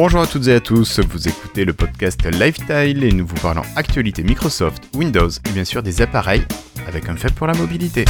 [0.00, 3.64] Bonjour à toutes et à tous, vous écoutez le podcast Lifestyle et nous vous parlons
[3.74, 6.44] actualité Microsoft, Windows et bien sûr des appareils
[6.86, 8.04] avec un fait pour la mobilité.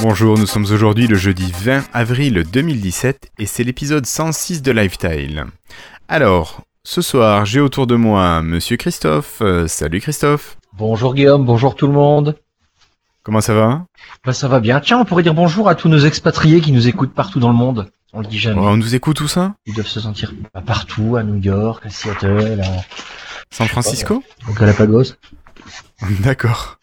[0.00, 5.46] Bonjour, nous sommes aujourd'hui le jeudi 20 avril 2017 et c'est l'épisode 106 de Lifestyle.
[6.06, 9.42] Alors, ce soir, j'ai autour de moi Monsieur Christophe.
[9.42, 10.58] Euh, salut Christophe.
[10.72, 12.36] Bonjour Guillaume, bonjour tout le monde.
[13.22, 13.84] Comment ça va?
[14.24, 14.80] Bah ça va bien.
[14.80, 17.54] Tiens, on pourrait dire bonjour à tous nos expatriés qui nous écoutent partout dans le
[17.54, 17.92] monde.
[18.12, 18.60] On le dit jamais.
[18.60, 21.90] On nous écoute où ça Ils doivent se sentir bah, partout, à New York, à
[21.90, 22.82] Seattle, à
[23.54, 24.24] San Francisco?
[24.48, 25.14] Au Galapagos.
[26.20, 26.80] D'accord.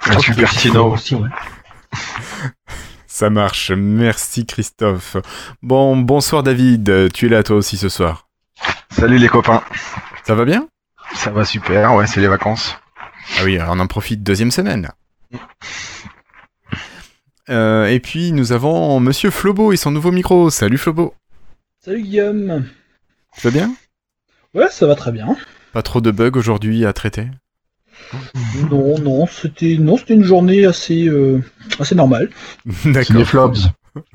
[0.00, 0.94] À Cupertino.
[0.94, 1.28] aussi, ouais.
[3.06, 3.70] Ça marche.
[3.70, 5.18] Merci Christophe.
[5.62, 7.12] Bon, bonsoir David.
[7.12, 8.25] Tu es là toi aussi ce soir?
[8.90, 9.62] Salut les copains.
[10.24, 10.68] Ça va bien?
[11.14, 12.76] Ça va super, ouais, c'est les vacances.
[13.38, 14.90] Ah oui, alors on en profite deuxième semaine.
[17.48, 20.50] Euh, et puis nous avons Monsieur Flobo et son nouveau micro.
[20.50, 21.14] Salut Flobo.
[21.84, 22.66] Salut Guillaume.
[23.36, 23.74] Tu vas bien?
[24.54, 25.36] Ouais, ça va très bien.
[25.72, 27.28] Pas trop de bugs aujourd'hui à traiter?
[28.70, 31.42] Non, non, c'était non, c'était une journée assez euh,
[31.78, 32.30] assez normale.
[32.82, 33.16] C'est D'accord.
[33.16, 33.60] les flops.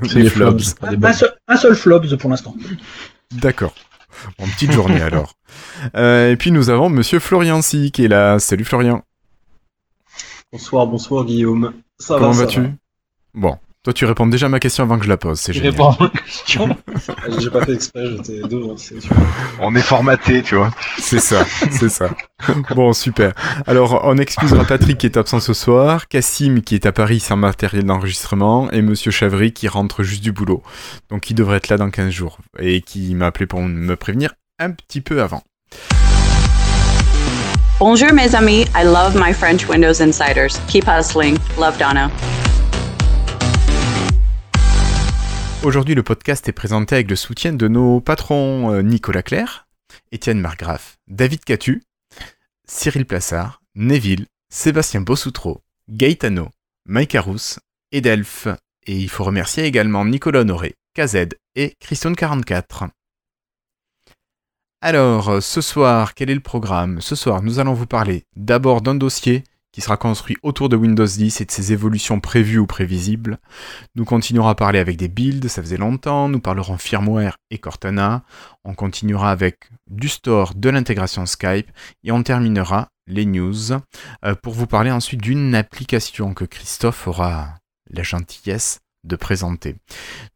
[0.03, 0.75] C'est Les les flops.
[0.79, 1.03] flops.
[1.03, 2.55] Un, seul, un seul flops pour l'instant.
[3.31, 3.73] D'accord.
[4.37, 5.33] Bon, petite journée alors.
[5.95, 8.39] Euh, et puis nous avons Monsieur Florian Si qui est là.
[8.39, 9.03] Salut Florian.
[10.49, 11.73] Bonsoir, bonsoir Guillaume.
[11.99, 12.61] Ça Comment va, vas-tu?
[13.33, 15.57] Bon, toi tu réponds déjà à ma question avant que je la pose, c'est Je
[15.57, 15.71] génial.
[15.71, 16.77] réponds à la question.
[17.39, 18.75] J'ai pas fait exprès, j'étais devant.
[19.59, 20.69] On est formaté, tu vois.
[20.99, 22.09] C'est ça, c'est ça.
[22.75, 23.33] Bon, super.
[23.65, 27.37] Alors, on excusera Patrick qui est absent ce soir, Cassim qui est à Paris sans
[27.37, 30.61] matériel d'enregistrement, et Monsieur Chavry qui rentre juste du boulot.
[31.09, 34.33] Donc, il devrait être là dans 15 jours, et qui m'a appelé pour me prévenir
[34.59, 35.41] un petit peu avant.
[37.79, 40.59] Bonjour mes amis, I love my French Windows Insiders.
[40.67, 41.35] Keep hustling.
[41.59, 42.11] Love Donna.
[45.63, 49.67] Aujourd'hui, le podcast est présenté avec le soutien de nos patrons euh, Nicolas Claire,
[50.11, 51.83] Étienne Margraff, David Catu,
[52.67, 56.49] Cyril Plassard, Neville, Sébastien Bossoutreau, Gaetano,
[56.87, 57.59] Mike Arous,
[57.91, 58.47] Edelf,
[58.87, 62.89] et il faut remercier également Nicolas Honoré, KZ et Christian44.
[64.81, 67.01] Alors, euh, ce soir, quel est le programme?
[67.01, 71.05] Ce soir, nous allons vous parler d'abord d'un dossier qui sera construit autour de Windows
[71.05, 73.37] 10 et de ses évolutions prévues ou prévisibles.
[73.95, 76.27] Nous continuerons à parler avec des builds, ça faisait longtemps.
[76.29, 78.23] Nous parlerons firmware et Cortana.
[78.63, 81.69] On continuera avec du store, de l'intégration Skype.
[82.03, 83.73] Et on terminera les news
[84.25, 87.55] euh, pour vous parler ensuite d'une application que Christophe aura
[87.89, 89.75] la gentillesse de présenter.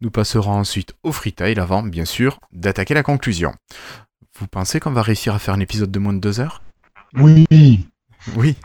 [0.02, 3.54] Nous passerons ensuite au freetail avant, bien sûr, d'attaquer la conclusion.
[4.40, 6.62] Vous pensez qu'on va réussir à faire un épisode de moins de deux heures?
[7.14, 7.46] Oui.
[8.36, 8.56] Oui.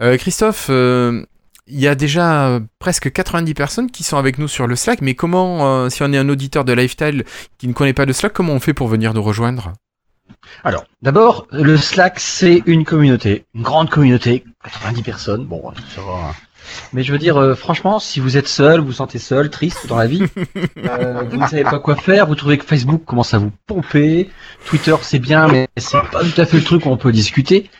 [0.00, 1.24] Euh, Christophe, euh,
[1.66, 5.14] il y a déjà presque 90 personnes qui sont avec nous sur le Slack, mais
[5.14, 7.24] comment, euh, si on est un auditeur de Lifestyle
[7.58, 9.72] qui ne connaît pas le Slack, comment on fait pour venir nous rejoindre?
[10.64, 15.44] Alors, d'abord, le Slack, c'est une communauté, une grande communauté, 90 personnes.
[15.44, 16.28] Bon, ça va.
[16.28, 16.34] hein.
[16.92, 19.86] Mais je veux dire, euh, franchement, si vous êtes seul, vous vous sentez seul, triste
[19.86, 20.24] dans la vie,
[20.78, 24.30] euh, vous ne savez pas quoi faire, vous trouvez que Facebook commence à vous pomper,
[24.66, 27.70] Twitter c'est bien, mais c'est pas tout à fait le truc où on peut discuter.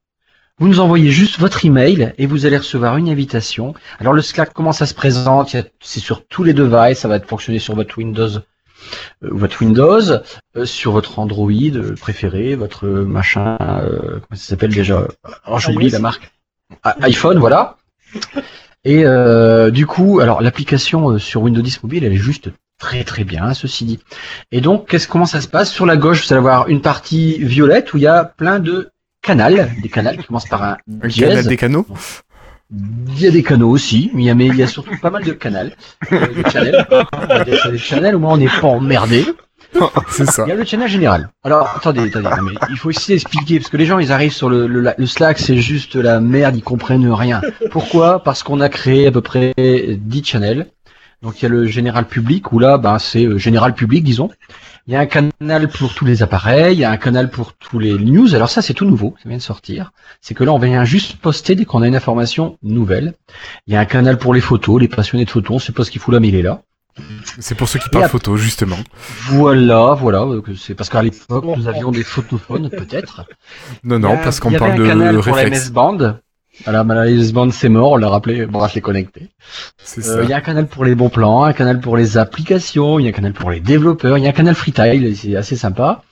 [0.58, 3.74] Vous nous envoyez juste votre email et vous allez recevoir une invitation.
[4.00, 5.54] Alors le Slack, comment ça se présente?
[5.80, 8.40] C'est sur tous les devices, ça va être fonctionner sur votre Windows, euh,
[9.22, 10.00] votre Windows,
[10.56, 15.06] euh, sur votre Android euh, préféré, votre euh, machin, euh, comment ça s'appelle déjà?
[15.44, 15.92] Alors j'oublie iOS.
[15.92, 16.30] la marque.
[16.82, 17.76] Ah, iPhone, voilà.
[18.84, 23.04] Et euh, du coup, alors l'application euh, sur Windows 10 mobile, elle est juste très
[23.04, 23.98] très bien, ceci dit.
[24.52, 25.72] Et donc, qu'est-ce comment ça se passe?
[25.72, 28.90] Sur la gauche, vous allez avoir une partie violette où il y a plein de
[29.22, 31.28] canals, des canals qui commencent par un Un dièse.
[31.30, 31.86] canal des canaux
[32.72, 35.72] Il y a des canaux aussi, mais il y a, surtout pas mal de canals.
[36.10, 36.86] Euh, des channels.
[37.70, 39.24] Des channels, au moins on n'est pas emmerdé.
[40.08, 40.44] C'est ça.
[40.46, 41.28] Il y a le channel général.
[41.44, 44.48] Alors, attendez, attendez, mais il faut aussi expliquer, parce que les gens, ils arrivent sur
[44.48, 47.40] le, le, le Slack, c'est juste la merde, ils comprennent rien.
[47.70, 48.22] Pourquoi?
[48.22, 50.66] Parce qu'on a créé à peu près 10 channels.
[51.22, 54.30] Donc, il y a le général public, où là, ben, c'est euh, général public, disons.
[54.88, 57.54] Il y a un canal pour tous les appareils, il y a un canal pour
[57.54, 58.36] tous les news.
[58.36, 59.90] Alors ça, c'est tout nouveau, ça vient de sortir.
[60.20, 63.14] C'est que là, on vient juste poster dès qu'on a une information nouvelle.
[63.66, 65.82] Il y a un canal pour les photos, les passionnés de photos, on sait pas
[65.82, 66.62] ce qu'il fout là, mais il est là.
[67.40, 68.78] C'est pour ceux qui parlent photo, justement.
[69.28, 70.20] Voilà, voilà.
[70.22, 73.26] euh, C'est parce qu'à l'époque, nous avions des photophones, peut-être.
[73.84, 75.68] Non, non, parce il qu'on y avait parle un de canal pour la réflexe.
[75.68, 76.18] MS Band.
[76.64, 79.28] Voilà, Band c'est mort, on l'a rappelé, bon, je l'ai connecté.
[79.98, 80.20] Euh.
[80.24, 83.04] Il y a un canal pour les bons plans, un canal pour les applications, il
[83.04, 85.56] y a un canal pour les développeurs, il y a un canal Freetile, c'est assez
[85.56, 86.02] sympa.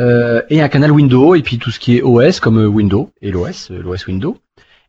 [0.00, 3.10] Euh, et un canal Windows, et puis tout ce qui est OS comme euh, Windows,
[3.22, 4.36] et l'OS, euh, l'OS Windows.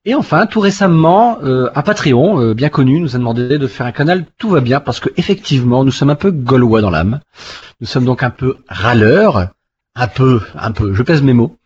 [0.08, 3.86] Et enfin, tout récemment, euh, un Patreon euh, bien connu nous a demandé de faire
[3.86, 7.20] un canal Tout va bien, parce que effectivement, nous sommes un peu gaulois dans l'âme.
[7.82, 9.50] Nous sommes donc un peu râleurs,
[9.96, 11.57] un peu, un peu, je pèse mes mots.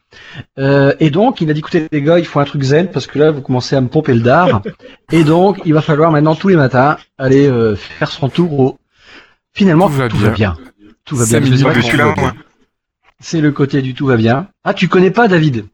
[0.59, 3.07] Euh, et donc, il a dit, écoutez les gars, il faut un truc zen, parce
[3.07, 4.61] que là, vous commencez à me pomper le dard.
[5.11, 8.77] et donc, il va falloir maintenant, tous les matins, aller euh, faire son tour au...
[9.53, 10.29] Finalement, Tout va tout bien.
[10.29, 10.57] va bien.
[11.05, 11.41] Tout va bien.
[13.19, 14.47] C'est le côté du tout va bien.
[14.63, 15.65] Ah, tu connais pas David?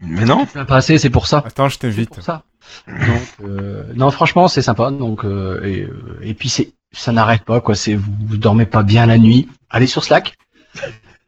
[0.00, 0.46] Mais non.
[0.46, 1.42] Tu l'as pas assez, c'est pour ça.
[1.46, 2.10] Attends, je C'est t'invite.
[2.10, 2.42] pour ça.
[2.88, 2.98] Donc,
[3.44, 4.90] euh, non, franchement, c'est sympa.
[4.90, 5.88] Donc, euh, et,
[6.22, 7.74] et puis c'est, ça n'arrête pas quoi.
[7.74, 9.48] C'est vous, vous dormez pas bien la nuit.
[9.70, 10.36] Allez sur Slack.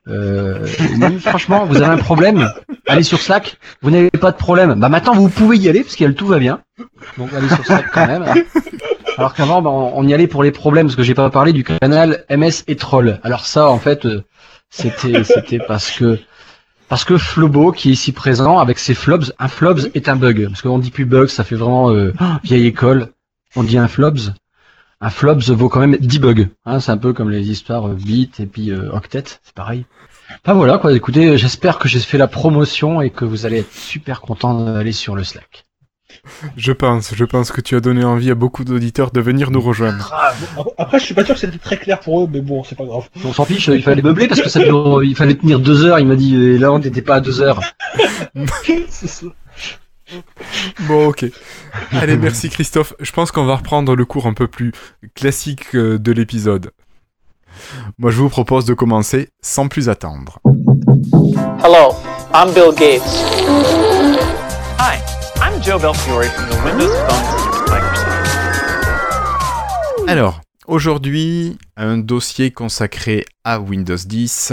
[0.08, 0.66] Euh,
[1.20, 2.50] franchement, vous avez un problème.
[2.86, 3.58] Allez sur Slack.
[3.82, 4.74] Vous n'avez pas de problème.
[4.74, 6.60] Bah maintenant, vous pouvez y aller parce le tout va bien.
[7.18, 8.24] Donc allez sur Slack quand même.
[9.18, 11.64] Alors qu'avant, bah, on, y allait pour les problèmes parce que j'ai pas parlé du
[11.64, 13.18] canal MS et Troll.
[13.24, 14.22] Alors ça, en fait, euh,
[14.70, 16.18] c'était, c'était parce que
[16.88, 20.46] parce que Flobo, qui est ici présent, avec ses flobs, un flobs est un bug.
[20.48, 22.14] Parce qu'on dit plus bug, ça fait vraiment euh,
[22.44, 23.08] vieille école.
[23.56, 24.32] On dit un flobs.
[25.00, 26.48] Un flobs vaut quand même 10 bugs.
[26.64, 29.86] Hein, c'est un peu comme les histoires euh, bit et puis euh, octet, c'est pareil.
[30.44, 33.72] Enfin voilà quoi, écoutez, j'espère que j'ai fait la promotion et que vous allez être
[33.72, 35.66] super content d'aller sur le Slack.
[36.56, 39.60] Je pense, je pense que tu as donné envie à beaucoup d'auditeurs de venir nous
[39.60, 40.10] rejoindre.
[40.12, 42.64] Ah, bon, Après, je suis pas sûr que c'était très clair pour eux, mais bon,
[42.64, 43.08] c'est pas grave.
[43.24, 46.06] On s'en fiche, il fallait meubler parce que ça il fallait tenir deux heures, il
[46.06, 47.60] m'a dit, et là on n'était pas à deux heures.
[48.88, 49.26] C'est ça.
[50.88, 51.26] Bon, ok.
[51.92, 52.94] Allez, merci Christophe.
[53.00, 54.72] Je pense qu'on va reprendre le cours un peu plus
[55.14, 56.72] classique euh, de l'épisode.
[57.98, 60.38] Moi, je vous propose de commencer sans plus attendre.
[61.64, 61.94] Hello,
[62.34, 63.02] I'm Bill Gates.
[64.78, 65.00] Hi,
[65.40, 68.18] I'm Joe Belfiore from the Windows Phone Microsoft.
[70.06, 74.52] Alors, aujourd'hui, un dossier consacré à Windows 10,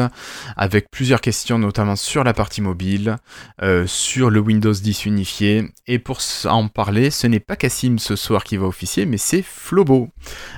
[0.57, 3.17] avec plusieurs questions, notamment sur la partie mobile,
[3.61, 5.65] euh, sur le Windows 10 unifié.
[5.85, 9.43] Et pour en parler, ce n'est pas Cassim ce soir qui va officier, mais c'est
[9.43, 10.09] Flobo.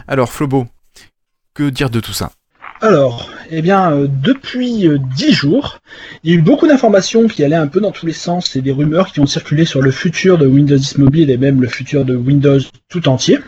[0.08, 0.68] Alors, Flobo,
[1.54, 2.32] que dire de tout ça?
[2.80, 5.80] Alors, eh bien, euh, depuis euh, 10 jours,
[6.24, 8.62] il y a eu beaucoup d'informations qui allaient un peu dans tous les sens et
[8.62, 11.68] des rumeurs qui ont circulé sur le futur de Windows 10 Mobile et même le
[11.68, 13.40] futur de Windows tout entier.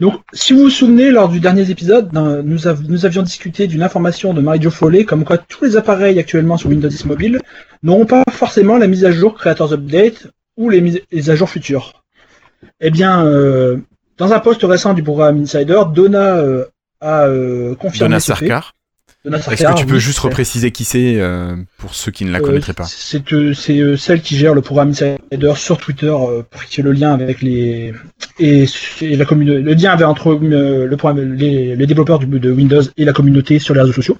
[0.00, 3.82] Donc, si vous vous souvenez, lors du dernier épisode, nous, av- nous avions discuté d'une
[3.82, 7.40] information de Marie-Jo Follet comme quoi tous les appareils actuellement sur Windows 10 Mobile
[7.82, 11.50] n'auront pas forcément la mise à jour Creators Update ou les mises les à jour
[11.50, 12.04] futures.
[12.80, 13.78] Eh bien, euh,
[14.18, 16.64] dans un post récent du programme Insider, Donna euh,
[17.00, 18.20] a euh, confirmé Donna.
[18.20, 18.74] Sarkar
[19.34, 22.38] Est-ce que tu peux oui, juste repréciser qui c'est euh, pour ceux qui ne la
[22.38, 22.84] euh, connaîtraient pas?
[22.84, 26.86] C'est euh, c'est, celle qui gère le programme Insider sur Twitter euh, pour qu'il y
[26.86, 27.92] ait le lien avec les
[28.38, 28.66] et,
[29.00, 29.60] et la communauté.
[29.60, 33.58] Le lien entre euh, le programme, les, les développeurs du, de Windows et la communauté
[33.58, 34.18] sur les réseaux sociaux.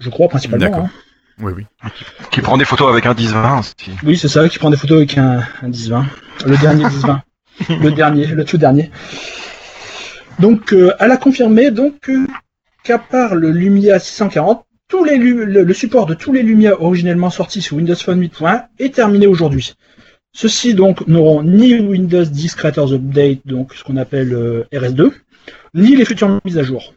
[0.00, 0.66] Je crois principalement.
[0.66, 0.84] D'accord.
[0.84, 0.90] hein.
[1.40, 1.66] Oui, oui.
[2.30, 3.74] Qui prend des photos avec un 10-20 aussi.
[4.04, 6.04] Oui, c'est ça, qui prend des photos avec un, un 10-20.
[6.46, 7.20] Le dernier 10-20.
[7.80, 8.90] le dernier, le tout dernier.
[10.38, 12.26] Donc, euh, elle a confirmé donc euh,
[12.84, 16.80] qu'à part le Lumia 640, tous les lu- le, le support de tous les Lumia
[16.82, 19.74] originellement sortis sous Windows Phone 8.1 est terminé aujourd'hui.
[20.34, 25.12] Ceux-ci donc n'auront ni Windows 10 Creators Update, donc ce qu'on appelle euh, RS2,
[25.74, 26.94] ni les futures mises à jour.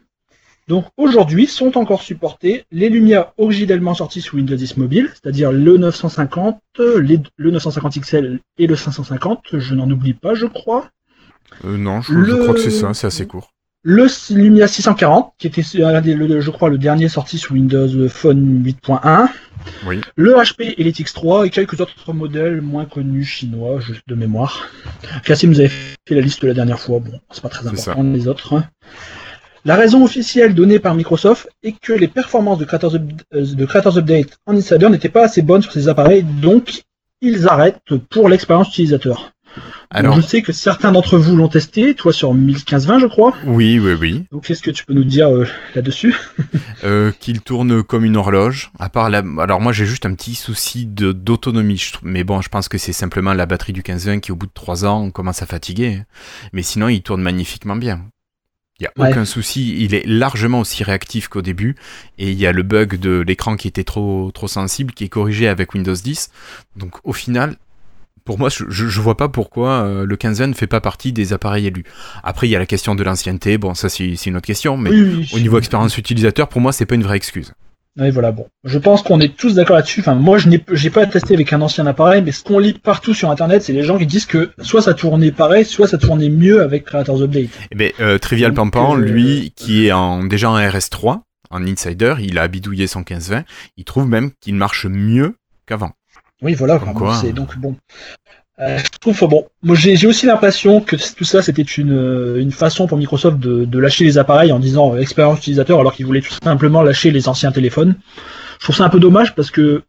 [0.68, 5.76] Donc aujourd'hui sont encore supportés les Lumia originellement sortis sous Windows 10 Mobile, c'est-à-dire le
[5.78, 6.60] 950,
[7.00, 10.88] les- le 950 XL et le 550, je n'en oublie pas je crois.
[11.64, 12.12] Euh, non, je,
[12.42, 13.52] crois que c'est ça, c'est assez court.
[13.88, 19.28] Le Lumia 640, qui était le- je crois le dernier sorti sous Windows Phone 8.1.
[19.86, 20.00] Oui.
[20.16, 24.66] Le HP Elite X3 et quelques autres modèles moins connus chinois, juste de mémoire.
[25.24, 28.26] Cassim nous avait fait la liste la dernière fois, bon, c'est pas très important les
[28.26, 28.60] autres.
[29.64, 33.98] La raison officielle donnée par Microsoft est que les performances de Creators, euh, de Creators
[33.98, 36.82] Update en Insider n'étaient pas assez bonnes sur ces appareils, donc
[37.20, 37.78] ils arrêtent
[38.10, 39.30] pour l'expérience utilisateur.
[39.90, 43.34] Alors, je sais que certains d'entre vous l'ont testé, toi sur 1520 je crois.
[43.46, 44.24] oui, oui, oui.
[44.32, 46.14] Donc qu'est-ce que tu peux nous dire euh, là-dessus
[46.84, 48.70] Euh, qu'il tourne comme une horloge.
[48.78, 49.22] À part la...
[49.38, 52.92] Alors moi j'ai juste un petit souci d'autonomie, je mais bon, je pense que c'est
[52.92, 56.02] simplement la batterie du 1520 qui au bout de 3 ans commence à fatiguer.
[56.52, 58.02] Mais sinon il tourne magnifiquement bien.
[58.78, 59.10] Il n'y a Ouais.
[59.10, 61.76] aucun souci, il est largement aussi réactif qu'au début,
[62.18, 65.08] et il y a le bug de l'écran qui était trop, trop sensible, qui est
[65.08, 66.30] corrigé avec Windows 10.
[66.76, 67.56] Donc au final,
[68.26, 71.32] pour moi, je, je vois pas pourquoi euh, le 15 ne fait pas partie des
[71.32, 71.84] appareils élus.
[72.22, 73.56] Après, il y a la question de l'ancienneté.
[73.56, 74.76] Bon, ça, c'est une autre question.
[74.76, 77.54] Mais Oui, oui, au niveau expérience utilisateur, pour moi, c'est pas une vraie excuse.
[77.98, 78.46] Oui, voilà, bon.
[78.64, 80.00] Je pense qu'on est tous d'accord là-dessus.
[80.00, 83.14] Enfin, moi, je n'ai pas testé avec un ancien appareil, mais ce qu'on lit partout
[83.14, 86.28] sur Internet, c'est les gens qui disent que soit ça tournait pareil, soit ça tournait
[86.28, 87.50] mieux avec Creators Update.
[87.70, 91.66] Eh ben, euh, Trivial Donc, Pampan, euh, lui, qui est en, déjà en RS3, en
[91.66, 93.44] Insider, il a bidouillé son 15-20,
[93.76, 95.92] il trouve même qu'il marche mieux qu'avant.
[96.42, 96.78] Oui, voilà.
[97.20, 97.76] C'est donc bon.
[98.58, 99.46] Euh, je trouve bon.
[99.62, 103.38] Moi, j'ai j'ai aussi l'impression que tout ça, c'était une, euh, une façon pour Microsoft
[103.38, 106.82] de, de lâcher les appareils en disant euh, expérience utilisateur, alors qu'ils voulaient tout simplement
[106.82, 107.96] lâcher les anciens téléphones.
[108.58, 109.82] Je trouve ça un peu dommage parce que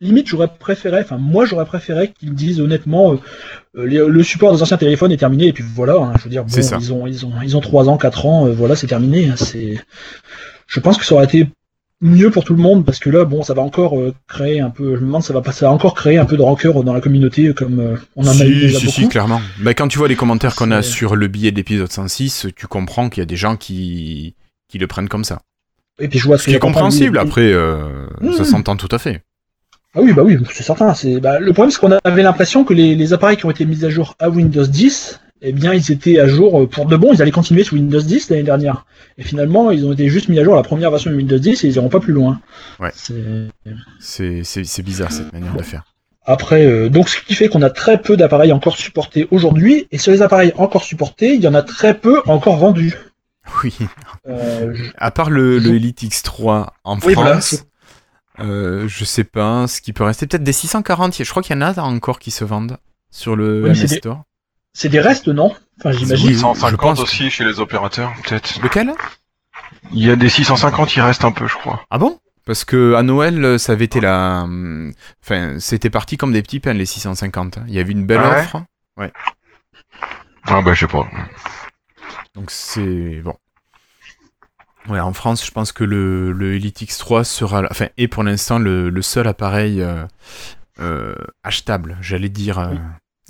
[0.00, 3.12] limite, j'aurais préféré, enfin moi, j'aurais préféré qu'ils disent honnêtement,
[3.76, 5.94] euh, les- le support des anciens téléphones est terminé et puis voilà.
[5.96, 8.46] hein, je veux dire, bon, ils ont ils ont ils ont trois ans, quatre ans,
[8.46, 9.28] euh, voilà, c'est terminé.
[9.28, 9.78] hein, c'est.
[10.68, 11.48] Je pense que ça aurait été
[12.02, 14.68] mieux pour tout le monde parce que là bon ça va encore euh, créer un
[14.68, 16.84] peu je me demande ça va pas ça va encore créer un peu de rancœur
[16.84, 19.40] dans la communauté comme euh, on en si, a eu déjà si, beaucoup si, clairement.
[19.60, 22.66] Mais quand tu vois les commentaires qu'on a sur le billet de l'épisode 106, tu
[22.66, 24.34] comprends qu'il y a des gens qui,
[24.68, 25.40] qui le prennent comme ça.
[25.98, 28.44] et puis je vois Ce qui est compréhensible, après, euh, ça Mmh.
[28.44, 29.22] s'entend tout à fait.
[29.94, 32.74] ah oui bah oui c'est certain c'est bah, le problème c'est qu'on avait l'impression que
[32.74, 35.92] les, les appareils qui ont été mis à jour à Windows 10 eh bien ils
[35.92, 38.86] étaient à jour euh, pour de bon ils allaient continuer sous Windows 10 l'année dernière
[39.18, 41.64] et finalement ils ont été juste mis à jour la première version de Windows 10
[41.64, 42.40] et ils iront pas plus loin
[42.80, 42.90] Ouais.
[42.94, 45.84] C'est- bizarre cette manière de faire.
[46.28, 49.98] Après, euh, donc ce qui fait qu'on a très peu d'appareils encore supportés aujourd'hui, et
[49.98, 52.94] sur les appareils encore supportés, il y en a très peu encore vendus.
[53.62, 53.72] Oui.
[54.28, 57.64] Euh, je- À part le, le Elite X3 en Oui, voilà, France,
[58.40, 60.26] euh, je sais pas ce qui peut rester.
[60.26, 61.22] Peut-être des 640.
[61.22, 62.76] Je crois qu'il y en a encore qui se vendent
[63.12, 64.24] sur le Oui, mais c'est MS des- Store.
[64.78, 65.54] C'est des restes, non?
[65.78, 66.26] Enfin, j'imagine.
[66.26, 67.00] Oui, je 650 pense.
[67.00, 68.60] aussi chez les opérateurs, peut-être.
[68.62, 68.92] Lequel?
[69.92, 71.82] Il y a des 650, il reste un peu, je crois.
[71.90, 72.18] Ah bon?
[72.44, 74.46] Parce que à Noël, ça avait été la.
[75.22, 77.58] Enfin, c'était parti comme des petits pains, les 650.
[77.68, 78.40] Il y avait une belle Ah ouais?
[78.40, 78.62] offre.
[80.44, 81.06] Ah bah je sais pas.
[82.34, 83.22] Donc c'est.
[83.24, 83.34] Bon.
[84.88, 87.62] Ouais, en France, je pense que le, le Elite X3 sera.
[87.70, 90.04] Enfin, est pour l'instant le, le seul appareil euh,
[90.80, 92.58] euh, achetable, j'allais dire.
[92.58, 92.78] euh, Oui.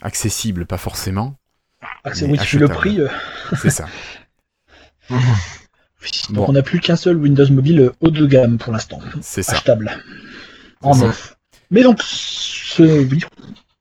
[0.02, 1.36] Accessible, pas forcément.
[2.04, 3.00] Ah, oui, tu le prix.
[3.00, 3.08] euh,
[3.60, 3.86] C'est ça.
[5.10, 5.26] donc
[6.30, 6.46] Bon.
[6.48, 9.52] on n'a plus qu'un seul Windows Mobile euh, haut de gamme pour l'instant, C'est ça.
[9.52, 9.90] achetable.
[10.82, 11.36] En neuf.
[11.70, 12.82] Mais donc, ce...
[12.82, 13.20] oui,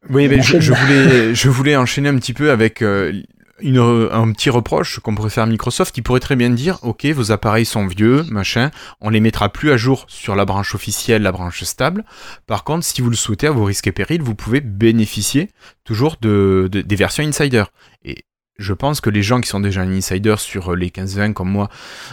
[0.10, 3.22] Oui, mais je voulais, je voulais enchaîner un petit peu avec euh,
[3.62, 5.98] une, un petit reproche qu'on pourrait faire à Microsoft.
[5.98, 8.72] Ils pourraient très bien dire, ok, vos appareils sont vieux, machin,
[9.02, 12.04] on les mettra plus à jour sur la branche officielle, la branche stable.
[12.48, 15.50] Par contre, si vous le souhaitez, à vos risques et périls, vous pouvez bénéficier
[15.84, 17.64] toujours de, de- des versions Insider.
[18.04, 18.26] Et
[18.58, 21.70] je pense que les gens qui sont déjà un Insider sur les 15-20 comme moi,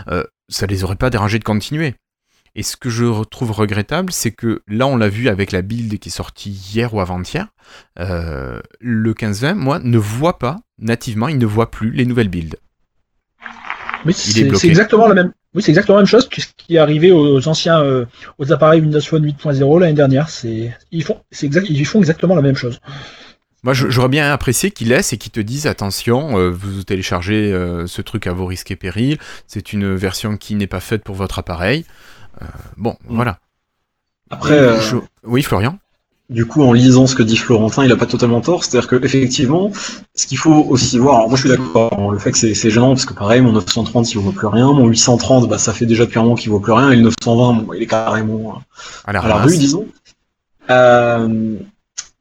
[0.08, 1.94] euh, ça les aurait pas dérangé de continuer.
[2.54, 5.98] Et ce que je retrouve regrettable, c'est que là, on l'a vu avec la build
[5.98, 7.48] qui est sortie hier ou avant-hier,
[7.98, 12.56] euh, le 15-20, moi, ne voit pas, nativement, il ne voit plus les nouvelles builds.
[14.06, 15.32] est c'est exactement la même.
[15.54, 18.06] Oui, c'est exactement la même chose que ce qui est arrivé aux anciens, euh,
[18.38, 20.28] aux appareils Windows Phone 8.0 l'année dernière.
[20.28, 22.80] C'est ils font, exact, ils font exactement la même chose.
[23.64, 27.86] Moi, j'aurais bien apprécié qu'ils laissent et qu'ils te disent attention, euh, vous téléchargez euh,
[27.86, 31.14] ce truc à vos risques et périls, c'est une version qui n'est pas faite pour
[31.14, 31.84] votre appareil.
[32.40, 32.46] Euh,
[32.76, 33.38] bon, voilà.
[34.30, 35.78] Après, euh, Je- Oui, Florian
[36.30, 38.64] du coup, en lisant ce que dit Florentin, il a pas totalement tort.
[38.64, 39.70] C'est-à-dire que effectivement,
[40.14, 42.54] ce qu'il faut aussi voir, alors moi je suis d'accord, hein, le fait que c'est
[42.54, 45.74] c'est gênant parce que pareil, mon 930 il vaut plus rien, mon 830 bah ça
[45.74, 47.86] fait déjà depuis un moment qu'il vaut plus rien, et le 920 bon, il est
[47.86, 48.60] carrément euh,
[49.04, 49.86] à la à la rue, disons.
[50.70, 51.56] Euh,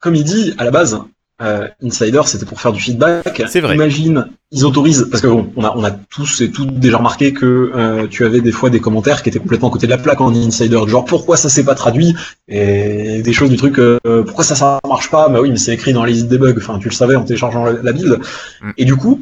[0.02, 1.00] comme il dit, à la base,
[1.42, 3.44] euh, Insider, c'était pour faire du feedback.
[3.48, 3.76] C'est vrai.
[3.76, 7.34] Imagine, ils autorisent, parce que bon, on a, on a tous et toutes déjà remarqué
[7.34, 9.98] que euh, tu avais des fois des commentaires qui étaient complètement à côté de la
[9.98, 12.16] plaque en Insider, genre pourquoi ça s'est pas traduit,
[12.48, 15.74] et des choses du truc, euh, pourquoi ça ça marche pas, bah oui, mais c'est
[15.74, 18.20] écrit dans les debug, enfin tu le savais en téléchargeant la, la build.
[18.62, 18.72] Mm.
[18.78, 19.22] Et du coup,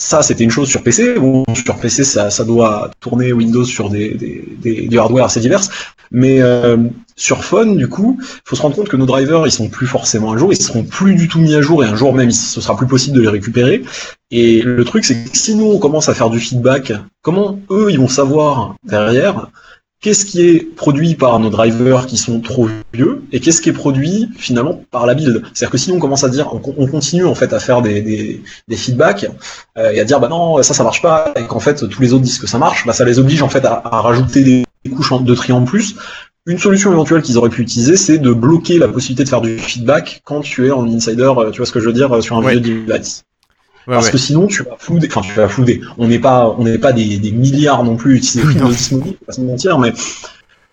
[0.00, 3.90] ça c'était une chose sur PC, bon, sur PC ça, ça doit tourner Windows sur
[3.90, 5.60] des, des, des, du hardware assez divers,
[6.10, 6.78] mais euh,
[7.16, 10.32] sur phone, du coup, faut se rendre compte que nos drivers, ils sont plus forcément
[10.32, 12.62] à jour, ils seront plus du tout mis à jour, et un jour même, ce
[12.62, 13.84] sera plus possible de les récupérer.
[14.30, 17.88] Et le truc, c'est que si nous, on commence à faire du feedback, comment eux,
[17.90, 19.50] ils vont savoir derrière
[20.00, 23.72] qu'est-ce qui est produit par nos drivers qui sont trop vieux, et qu'est-ce qui est
[23.74, 25.42] produit finalement par la build?
[25.54, 28.00] C'est-à-dire que si on commence à dire, on, on continue en fait à faire des,
[28.02, 29.26] des, des feedbacks,
[29.78, 32.12] euh, et à dire, bah non, ça, ça marche pas, et qu'en fait, tous les
[32.12, 34.90] autres disent que ça marche, bah ça les oblige en fait à, à rajouter des
[34.90, 35.96] couches de tri en plus,
[36.46, 39.58] une solution éventuelle qu'ils auraient pu utiliser, c'est de bloquer la possibilité de faire du
[39.58, 42.22] feedback quand tu es en insider, euh, tu vois ce que je veux dire, euh,
[42.22, 42.58] sur un Ouais.
[42.58, 43.22] vieux device.
[43.90, 44.12] Ouais, Parce ouais.
[44.12, 45.80] que sinon, tu vas flouder, enfin, tu vas flouder.
[45.98, 48.70] On n'est pas, on n'est pas des, des milliards non plus utilisés Oui, Windows non.
[48.70, 49.92] 10 mobile, faut pas se mentir, mais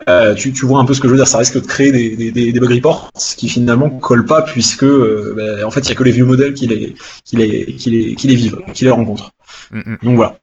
[0.08, 1.28] euh, tu, tu vois un peu ce que je veux dire.
[1.28, 4.84] Ça risque de créer des, des, des, des bug reports qui finalement collent pas puisque
[4.84, 6.96] euh, ben, en fait il y a que les vieux modèles qui les
[7.26, 9.32] qui les qui les qui les vivent, qui les rencontrent.
[9.72, 9.98] Mm, mm.
[10.04, 10.38] Donc voilà.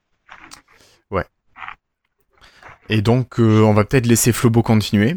[2.88, 5.16] Et donc, euh, on va peut-être laisser Flobo continuer.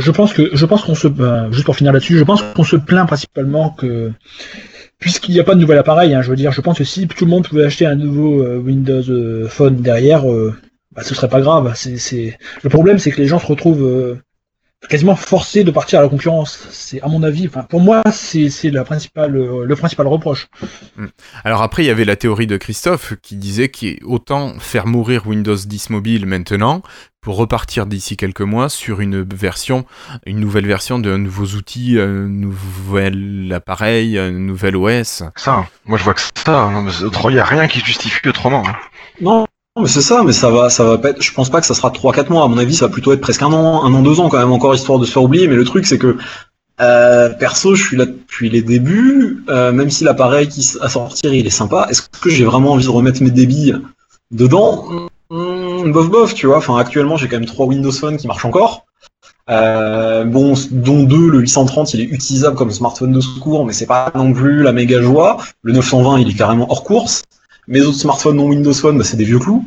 [0.00, 2.64] Je pense que je pense qu'on se bah, juste pour finir là-dessus, je pense qu'on
[2.64, 4.10] se plaint principalement que
[4.98, 7.06] puisqu'il n'y a pas de nouvel appareil, hein, je veux dire, je pense que si
[7.06, 10.54] tout le monde pouvait acheter un nouveau euh, Windows euh, Phone derrière, euh,
[10.92, 11.72] bah, ce serait pas grave.
[12.62, 14.20] Le problème, c'est que les gens se retrouvent euh,
[14.88, 16.66] quasiment forcés de partir à la concurrence.
[16.70, 20.48] C'est à mon avis, pour moi, c'est, la principale, le principal reproche.
[21.44, 25.56] Alors après, il y avait la théorie de Christophe qui disait qu'autant faire mourir Windows
[25.56, 26.82] 10 mobile maintenant
[27.20, 29.84] pour repartir d'ici quelques mois sur une version,
[30.26, 35.22] une nouvelle version de nouveaux outils, un nouvel appareil, un nouvel OS.
[35.36, 36.62] Ça, moi je vois que ça.
[36.62, 36.86] hein,
[37.28, 38.62] Il y a rien qui justifie autrement.
[38.66, 38.76] hein.
[39.20, 39.46] Non,
[39.80, 41.74] mais c'est ça, mais ça va, ça va pas être, je pense pas que ça
[41.74, 42.44] sera 3-4 mois.
[42.44, 44.38] À mon avis, ça va plutôt être presque un an, un an, deux ans quand
[44.38, 45.48] même encore histoire de se faire oublier.
[45.48, 46.16] Mais le truc, c'est que,
[46.80, 51.34] euh, perso, je suis là depuis les débuts, euh, même si l'appareil qui à sortir,
[51.34, 51.86] il est sympa.
[51.90, 53.72] Est-ce que j'ai vraiment envie de remettre mes débits
[54.30, 55.07] dedans?
[55.86, 56.58] Bof bof, tu vois.
[56.58, 58.86] Enfin, actuellement, j'ai quand même trois Windows Phone qui marchent encore.
[59.50, 63.86] Euh, bon, dont deux, le 830, il est utilisable comme smartphone de secours, mais c'est
[63.86, 65.38] pas non plus la méga joie.
[65.62, 67.22] Le 920, il est carrément hors course.
[67.66, 69.64] Mes autres smartphones non Windows Phone, bah, c'est des vieux clous.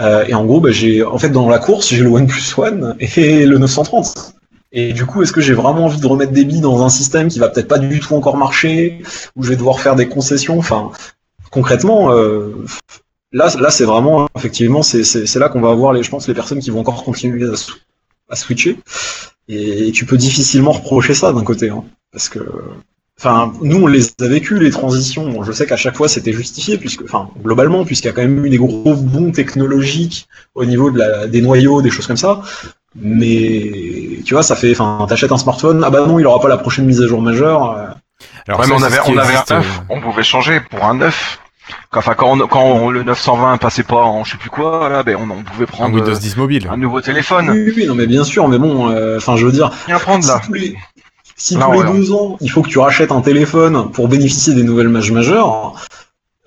[0.00, 2.96] Euh, et en gros, bah, j'ai, en fait, dans la course, j'ai le OnePlus One
[2.98, 4.34] et le 930.
[4.72, 7.28] Et du coup, est-ce que j'ai vraiment envie de remettre des billes dans un système
[7.28, 9.02] qui va peut-être pas du tout encore marcher,
[9.36, 10.58] où je vais devoir faire des concessions?
[10.58, 10.90] Enfin,
[11.50, 12.64] concrètement, euh,
[13.32, 16.28] là, là, c'est vraiment, effectivement, c'est, c'est, c'est là qu'on va avoir les, je pense,
[16.28, 17.54] les personnes qui vont encore continuer à,
[18.30, 18.78] à switcher.
[19.48, 22.40] Et, tu peux difficilement reprocher ça d'un côté, hein, parce que,
[23.18, 25.28] enfin, nous, on les a vécu les transitions.
[25.30, 28.22] Bon, je sais qu'à chaque fois, c'était justifié, puisque, enfin, globalement, puisqu'il y a quand
[28.22, 32.16] même eu des gros bons technologiques au niveau de la, des noyaux, des choses comme
[32.16, 32.42] ça.
[32.94, 36.48] Mais tu vois, ça fait, enfin, t'achètes un smartphone, ah bah non, il aura pas
[36.48, 37.70] la prochaine mise à jour majeure.
[37.70, 37.86] euh,
[38.46, 40.60] Alors Ouais, ça, mais on avait, on avait existe, un euh, 9, on pouvait changer
[40.60, 41.41] pour un 9.
[41.92, 45.02] Enfin, quand, on- quand on- le 920 passait pas en je sais plus quoi, là,
[45.02, 46.68] ben, on, on pouvait un prendre Windows euh, 10 mobile.
[46.70, 47.50] un nouveau téléphone.
[47.50, 50.26] Oui, oui, non, mais bien sûr, mais bon, euh, enfin, je veux dire, Rien prendre
[50.26, 50.40] là.
[50.42, 50.76] si tous les,
[51.36, 54.08] si Non, tous les ouais, deux ans, il faut que tu rachètes un téléphone pour
[54.08, 55.74] bénéficier des nouvelles mages majeures,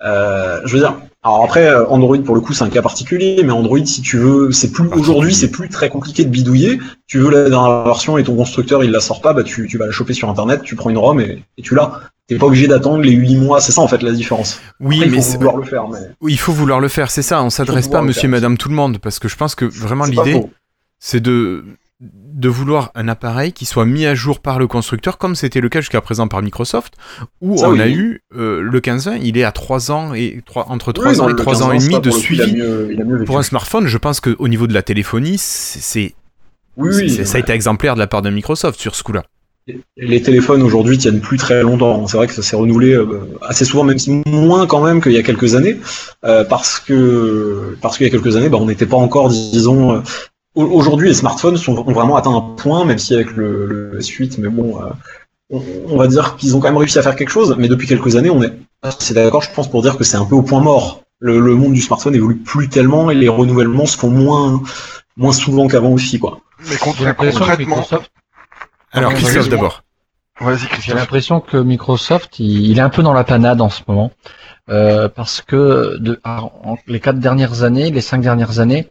[0.04, 3.40] euh, je veux dire, alors après, euh, Android, pour le coup, c'est un cas particulier,
[3.42, 6.78] mais Android, si tu veux, c'est plus, aujourd'hui, c'est plus très compliqué de bidouiller.
[7.08, 9.76] Tu veux la dernière version et ton constructeur, il la sort pas, bah, tu, tu
[9.78, 12.00] vas la choper sur Internet, tu prends une ROM et, et tu l'as.
[12.28, 14.60] T'es pas obligé d'attendre les 8 mois, c'est ça, en fait, la différence.
[14.80, 17.10] Oui, Après, il mais faut vouloir le faire, mais oui, il faut vouloir le faire,
[17.10, 17.42] c'est ça.
[17.42, 18.30] On s'adresse pas à monsieur, faire.
[18.30, 20.42] madame, tout le monde, parce que je pense que vraiment l'idée,
[20.98, 21.64] c'est de
[22.00, 25.70] de vouloir un appareil qui soit mis à jour par le constructeur, comme c'était le
[25.70, 26.92] cas jusqu'à présent par Microsoft,
[27.40, 27.80] où Ça, on oui.
[27.80, 31.20] a eu euh, le 15-20, il est à 3 ans et 3, entre 3 Oui,
[31.20, 32.54] ans non, et le 3 ans 15 et demi de suivi.
[32.56, 33.24] mieux- mieux.
[33.24, 35.40] Pour un smartphone, je pense qu'au niveau de la téléphonie,
[36.76, 39.22] Oui, c'est- ça a été exemplaire de la part de Microsoft sur ce coup-là.
[39.96, 42.06] Les téléphones aujourd'hui tiennent plus très longtemps.
[42.06, 43.06] C'est vrai que ça s'est renouvelé euh,
[43.42, 45.78] assez souvent, même si moins quand même qu'il y a quelques années,
[46.24, 49.94] euh, parce que parce qu'il y a quelques années, bah, on n'était pas encore, disons.
[49.96, 50.00] euh,
[50.54, 53.98] au- Aujourd'hui, les smartphones sont, ont vraiment atteint un point, même si avec le, le
[54.00, 54.86] S8, mais bon, euh,
[55.50, 57.54] on, on va dire qu'ils ont quand même réussi à faire quelque chose.
[57.58, 58.52] Mais depuis quelques années, on est,
[59.00, 61.02] c'est d'accord, je pense, pour dire que c'est un peu au point mort.
[61.18, 64.62] Le, le monde du smartphone évolue plus tellement et les renouvellements se font moins
[65.16, 66.40] moins souvent qu'avant aussi, quoi.
[66.68, 67.84] Mais concrètement,
[68.96, 69.82] Alors, Christophe d'abord.
[70.40, 73.82] vas-y j'ai l'impression que Microsoft, il, il est un peu dans la panade en ce
[73.88, 74.10] moment,
[74.68, 78.88] euh, parce que de, en- les quatre dernières années, les cinq dernières années,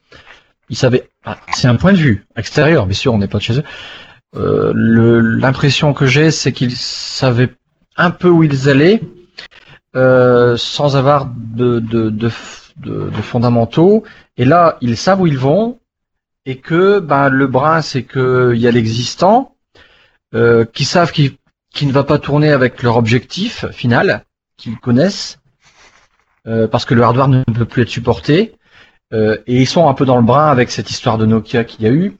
[0.70, 1.10] ils savaient.
[1.26, 3.64] ah, c'est un point de vue extérieur, bien sûr, on n'est pas de chez eux.
[4.36, 7.52] Euh, le- L'impression que j'ai, c'est qu'ils savaient
[7.98, 9.02] un peu où ils allaient,
[9.96, 12.30] euh, sans avoir de, de, de,
[12.78, 14.04] de- de fondamentaux.
[14.38, 15.80] Et là, ils savent où ils vont,
[16.46, 19.55] et que ben, le brin, c'est qu'il y a l'existant,
[20.36, 21.38] euh, qui savent qu'ils
[21.74, 24.24] qui ne va pas tourner avec leur objectif final,
[24.58, 25.40] qu'ils connaissent,
[26.48, 28.56] euh, parce que le hardware ne peut plus être supporté.
[29.14, 31.86] Euh, et ils sont un peu dans le brin avec cette histoire de Nokia qu'il
[31.86, 32.18] y a eu.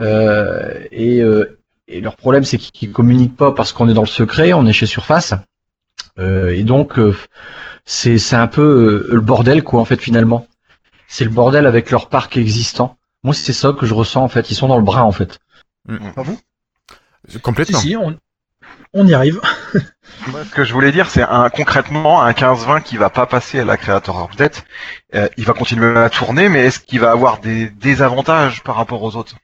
[0.00, 4.06] Euh, et, euh, et leur problème, c'est qu'ils communiquent pas parce qu'on est dans le
[4.06, 5.34] secret, on est chez Surface.
[6.18, 7.14] Euh, et donc, euh,
[7.84, 8.62] c'est c'est un peu
[9.10, 10.46] euh, le bordel, quoi, en fait, finalement.
[11.08, 12.96] C'est le bordel avec leur parc existant.
[13.24, 14.50] Moi, c'est ça que je ressens, en fait.
[14.50, 15.38] Ils sont dans le brin, en fait.
[15.88, 16.38] Si,
[17.42, 17.78] Complètement.
[17.78, 18.16] si, on,
[18.92, 19.40] on y arrive.
[20.28, 23.60] Moi, ce que je voulais dire, c'est un concrètement un 15-20 qui va pas passer
[23.60, 24.64] à la Creator Update.
[25.14, 29.02] Euh, il va continuer à tourner, mais est-ce qu'il va avoir des désavantages par rapport
[29.02, 29.36] aux autres?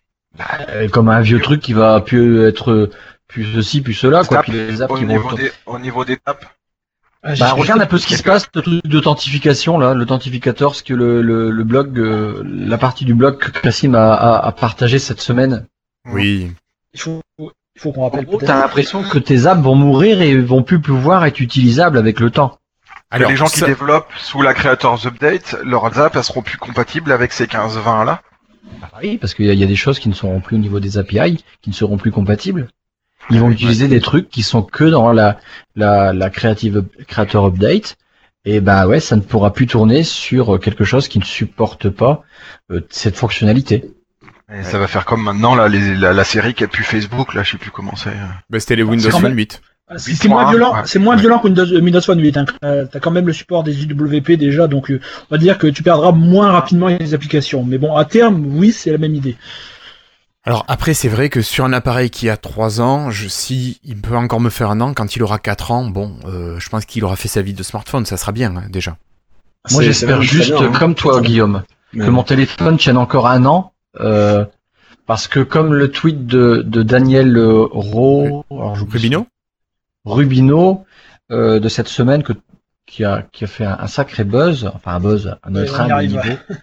[0.68, 2.90] Euh, comme un vieux truc qui va plus être
[3.26, 4.42] plus ceci, plus cela, quoi.
[4.42, 6.44] Puis les apps au qui vont niveau, des, au niveau des tapes
[7.22, 10.82] Ah, Bah, regarde un peu ce qui se passe, le truc d'authentification là, l'authentificateur, ce
[10.82, 14.52] que le, le, le blog, euh, la partie du blog que Cassim a, a, a
[14.52, 15.66] partagé cette semaine.
[16.06, 16.52] Oui.
[16.94, 17.22] Il faut,
[17.78, 20.62] il faut qu'on En rappelle gros, t'as l'impression que tes apps vont mourir et vont
[20.64, 22.58] plus pouvoir être utilisables avec le temps.
[23.10, 26.58] Alors, les gens qui ça- développent sous la Creators Update, leurs apps elles seront plus
[26.58, 28.20] compatibles avec ces 15-20 là.
[28.80, 30.56] Bah oui, parce qu'il y, a- il y a des choses qui ne seront plus
[30.56, 32.68] au niveau des API, qui ne seront plus compatibles.
[33.30, 35.38] Ils vont utiliser des trucs qui sont que dans la,
[35.76, 37.96] la, la Creative Creator Update.
[38.44, 42.22] Et bah ouais, ça ne pourra plus tourner sur quelque chose qui ne supporte pas
[42.70, 43.90] euh, cette fonctionnalité.
[44.52, 47.34] Et ça va faire comme maintenant là, les, la, la série qui a pu Facebook
[47.34, 48.14] là, je sais plus comment c'est.
[48.48, 49.62] bah, c'était les Windows quand même- Phone 8.
[49.90, 50.80] Ah, C'est moins 8.1, violent, ouais.
[50.84, 52.36] c'est moins violent que Windows, Windows Phone 8.
[52.36, 52.44] Hein.
[52.62, 55.66] Euh, T'as quand même le support des UWP déjà, donc euh, on va dire que
[55.66, 57.64] tu perdras moins rapidement les applications.
[57.64, 59.36] Mais bon, à terme, oui, c'est la même idée.
[60.44, 63.96] Alors après, c'est vrai que sur un appareil qui a 3 ans, je, si il
[64.00, 66.84] peut encore me faire un an, quand il aura 4 ans, bon, euh, je pense
[66.86, 68.96] qu'il aura fait sa vie de smartphone, ça sera bien hein, déjà.
[69.70, 70.72] Moi j'espère juste, bien, hein.
[70.78, 73.72] comme toi Guillaume, que mon téléphone tienne encore un an.
[74.00, 74.44] Euh,
[75.06, 79.26] parce que comme le tweet de, de Daniel euh, Ro, alors j'oublie Rubino
[80.04, 80.84] Rubino
[81.30, 82.32] euh, de cette semaine que,
[82.86, 86.10] qui, a, qui a fait un, un sacré buzz, enfin un buzz à notre arrive.
[86.10, 86.22] niveau.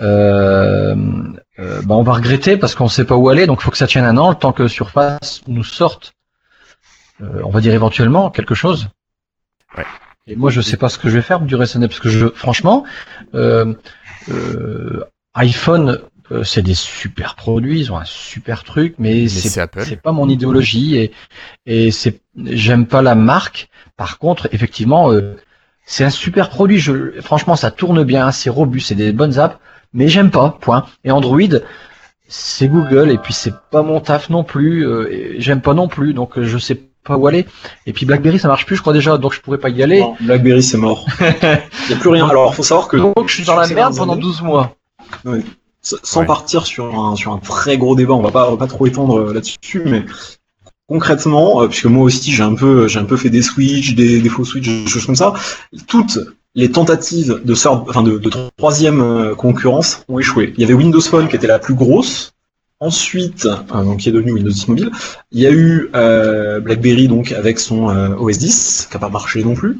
[0.00, 0.94] Euh,
[1.58, 3.76] euh, bah on va regretter parce qu'on sait pas où aller, donc il faut que
[3.76, 6.14] ça tienne un an, le temps que Surface nous sorte,
[7.20, 8.88] euh, on va dire éventuellement quelque chose.
[9.76, 9.84] Ouais.
[10.26, 12.28] Et moi je sais pas ce que je vais faire du RSN parce que je,
[12.28, 12.84] franchement,
[13.34, 13.74] euh,
[14.30, 16.00] euh, iPhone,
[16.32, 19.84] euh, c'est des super produits, ils ont un super truc, mais, Mais c'est c'est Apple.
[19.86, 21.12] c'est pas mon idéologie et
[21.66, 23.68] et c'est j'aime pas la marque.
[23.96, 25.36] Par contre, effectivement, euh,
[25.84, 26.78] c'est un super produit.
[26.78, 29.58] Je, franchement, ça tourne bien, c'est robuste, c'est des bonnes apps,
[29.92, 30.56] mais j'aime pas.
[30.60, 30.84] Point.
[31.04, 31.40] Et Android,
[32.28, 34.86] c'est Google et puis c'est pas mon taf non plus.
[34.86, 37.46] euh, et j'aime pas non plus, donc euh, je sais pas où aller.
[37.86, 40.00] Et puis BlackBerry, ça marche plus, je crois déjà, donc je pourrais pas y aller.
[40.00, 41.06] Non, BlackBerry c'est mort.
[41.20, 41.26] Il
[41.90, 42.28] y a plus rien.
[42.28, 44.76] Alors faut savoir que Donc je suis dans la merde pendant années, 12 mois.
[45.24, 45.42] S-
[46.02, 46.26] Sans Ouais.
[46.26, 48.86] partir sur un, sur un très gros débat, on va pas, on va pas trop
[48.86, 50.04] étendre euh, là-dessus, mais
[50.88, 54.20] concrètement, euh, puisque moi aussi j'ai un peu, j'ai un peu fait des switches, des,
[54.20, 55.34] des faux switches, des choses comme ça,
[55.86, 56.18] toutes
[56.54, 60.54] les tentatives de, third- enfin de, de troisième euh, concurrence ont échoué.
[60.56, 62.32] Il y avait Windows Phone qui était la plus grosse.
[62.80, 64.90] Ensuite, euh, donc qui est devenu Windows 10 Mobile,
[65.32, 69.08] il y a eu euh, BlackBerry donc avec son euh, OS 10 qui a pas
[69.08, 69.76] marché non plus.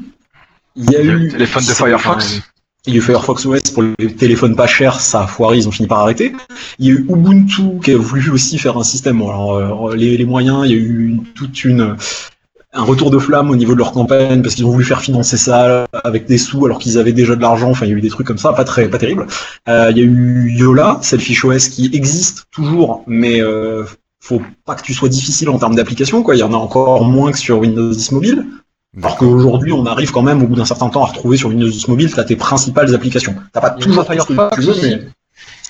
[0.75, 2.41] Il y a Le eu téléphone de Firefox.
[2.89, 5.67] Il y a eu Firefox OS pour les téléphones pas chers, ça a foiré, ils
[5.67, 6.33] ont fini par arrêter.
[6.79, 9.21] Il y a eu Ubuntu qui a voulu aussi faire un système.
[9.21, 11.95] Alors, euh, les, les moyens, il y a eu une- toute une
[12.73, 15.37] un retour de flamme au niveau de leur campagne parce qu'ils ont voulu faire financer
[15.37, 17.69] ça avec des sous alors qu'ils avaient déjà de l'argent.
[17.69, 19.27] Enfin, il y a eu des trucs comme ça, pas très, pas terrible.
[19.67, 23.83] Euh, il y a eu Yola, Selfish OS qui existe toujours, mais euh,
[24.19, 26.23] faut pas que tu sois difficile en termes d'application.
[26.23, 28.45] Quoi, il y en a encore moins que sur Windows 10 mobile.
[28.97, 31.69] Alors qu'aujourd'hui, on arrive quand même au bout d'un certain temps à retrouver sur Windows
[31.69, 33.35] 10 mobile, t'as tes principales applications.
[33.53, 35.01] T'as pas toujours Firefox tu veux, mais...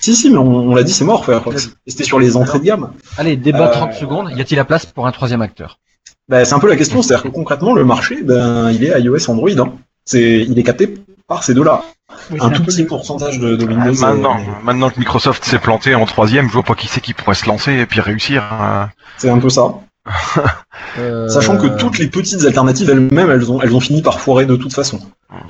[0.01, 1.71] Si, si, mais on, on l'a dit, c'est mort Firefox.
[1.86, 2.91] Et c'était sur les entrées de gamme.
[3.17, 4.32] Allez, débat Euh, 30 secondes.
[4.36, 5.79] Y a-t-il la place pour un troisième acteur?
[6.29, 9.29] Ben, c'est un peu la question, c'est-à-dire que concrètement, le marché, ben, il est iOS
[9.29, 9.49] Android.
[9.58, 9.73] Hein.
[10.05, 10.95] C'est, il est capté
[11.27, 11.84] par ces deux-là.
[12.32, 13.93] Oui, Un tout petit pourcentage de, de Windows.
[13.99, 17.13] Maintenant, euh, maintenant que Microsoft s'est planté en troisième, je vois pas qui c'est qui
[17.13, 18.41] pourrait se lancer et puis réussir.
[18.49, 18.89] hein.
[19.17, 19.73] c'est un peu ça.
[20.97, 24.45] Euh, Sachant que toutes les petites alternatives elles-mêmes, elles ont, elles ont fini par foirer
[24.45, 24.99] de toute façon.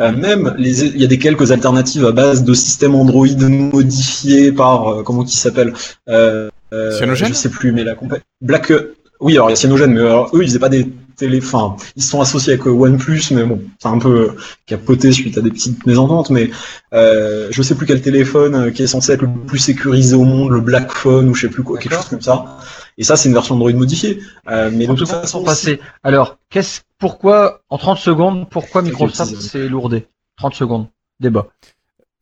[0.01, 4.51] Euh, même les, il y a des quelques alternatives à base de systèmes Android modifiés
[4.51, 5.73] par euh, comment qui s'appelle
[6.09, 8.73] euh, Cyanogen Je sais plus, mais la compagnie Black.
[9.21, 10.87] oui, alors il y a Cyanogen, mais alors, eux ils faisaient pas des
[11.19, 11.39] télé.
[11.43, 14.35] Enfin, ils se sont associés avec OnePlus, mais bon, c'est un peu
[14.65, 16.31] capoté suite à des petites mésententes.
[16.31, 16.49] Mais
[16.93, 20.51] euh, je sais plus quel téléphone qui est censé être le plus sécurisé au monde,
[20.51, 22.57] le Black Phone ou je sais plus quoi, quelque chose comme ça.
[22.99, 24.21] Et ça, c'est une version Android modifiée.
[24.49, 25.79] Euh, mais de En toute tout cas, façon, passés.
[26.03, 30.07] Alors, qu'est-ce, pourquoi, en 30 secondes, pourquoi Microsoft s'est lourdé?
[30.37, 30.87] 30 secondes.
[31.21, 31.47] Débat.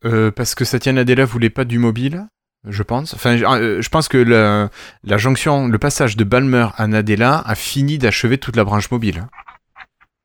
[0.04, 2.26] Euh, parce que Satya Nadella voulait pas du mobile,
[2.64, 3.12] je pense.
[3.12, 4.70] Enfin, je, euh, pense que la,
[5.02, 9.26] la jonction, le passage de Balmer à Nadella a fini d'achever toute la branche mobile.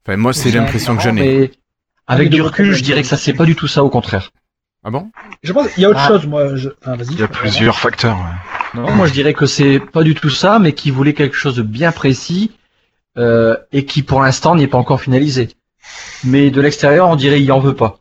[0.06, 1.36] Enfin, moi, c'est l'impression que j'en ai.
[1.38, 1.60] Avec
[2.06, 4.30] Avec du de recul, je dirais que ça c'est pas du tout ça, au contraire.
[4.84, 5.12] Ah bon?
[5.43, 6.08] Je pense qu'il y a autre Ah.
[6.08, 6.56] chose, moi.
[6.56, 6.69] Je...
[6.82, 7.13] Enfin, vas-y.
[7.13, 8.17] Il y a plusieurs facteurs.
[8.17, 8.82] ouais.
[8.82, 11.56] Non, moi je dirais que c'est pas du tout ça, mais qui voulait quelque chose
[11.56, 12.52] de bien précis
[13.17, 15.50] euh, et qui pour l'instant n'est pas encore finalisé.
[16.24, 18.00] Mais de l'extérieur, on dirait il en veut pas.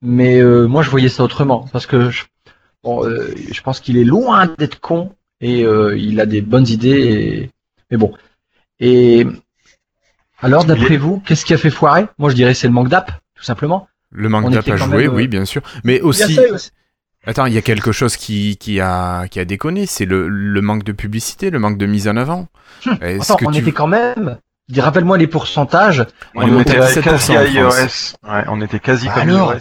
[0.00, 2.24] Mais euh, moi je voyais ça autrement, parce que je,
[2.82, 6.66] bon, euh, je pense qu'il est loin d'être con et euh, il a des bonnes
[6.66, 6.90] idées.
[6.90, 7.50] Et...
[7.90, 8.12] Mais bon.
[8.80, 9.26] Et
[10.40, 12.06] alors, d'après vous, qu'est-ce qui a fait foirer?
[12.18, 13.86] Moi je dirais c'est le manque d'app, tout simplement.
[14.12, 15.62] Le manque d'app était à jouer, même, oui, euh, bien sûr.
[15.84, 16.38] Mais aussi,
[17.26, 20.60] attends, il y a quelque chose qui, qui, a, qui a déconné, c'est le, le
[20.60, 22.48] manque de publicité, le manque de mise en avant.
[23.00, 23.58] Est-ce Attends, que on tu...
[23.60, 26.04] était quand même dis, rappelle-moi les pourcentages.
[26.34, 27.70] On, était à quasi 17% en à iOS.
[27.70, 28.16] France.
[28.28, 29.54] Ouais, on était quasi Bah comme alors.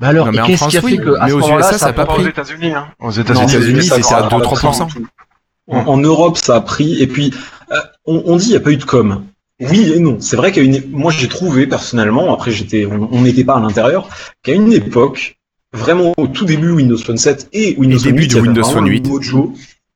[0.00, 1.78] Bah alors, Non, mais qu'est-ce qui a fait oui, que à mais ce aux USA,
[1.78, 2.22] ça a pas pris.
[2.24, 2.88] aux États-Unis, hein.
[3.00, 4.28] Aux États-Unis, c'est- à grave.
[4.42, 4.88] 2-3%.
[5.68, 7.00] En, en Europe, ça a pris.
[7.02, 7.32] Et puis,
[7.70, 7.76] euh,
[8.06, 9.24] on, on dit il n'y a pas eu de com.
[9.60, 10.18] Oui et non.
[10.20, 14.08] C'est vrai qu'à une, moi j'ai trouvé personnellement, après j'étais, on n'était pas à l'intérieur,
[14.42, 15.38] qu'à une époque,
[15.72, 18.36] vraiment au tout début Windows Phone 7 et Windows Et Phone début 8, de il
[18.36, 19.06] y avait Windows Phone le 8.
[19.06, 19.52] mojo.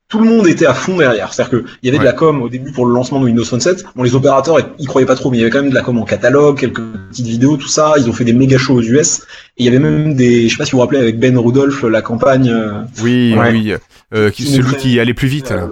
[0.07, 1.33] Tout le monde était à fond derrière.
[1.33, 3.59] C'est-à-dire qu'il y avait de la com au début pour le lancement de Windows Phone
[3.59, 3.85] 7.
[3.95, 5.81] Bon, les opérateurs, ils croyaient pas trop, mais il y avait quand même de la
[5.81, 7.93] com en catalogue, quelques petites vidéos, tout ça.
[7.97, 9.21] Ils ont fait des méga shows aux US.
[9.57, 11.35] Et il y avait même des, je sais pas si vous vous rappelez avec Ben
[11.37, 13.51] Rudolph, la campagne, euh, Oui, Ouais.
[13.51, 13.73] oui.
[14.13, 15.51] euh, qui- Qui celui qui allait plus vite.
[15.51, 15.65] euh,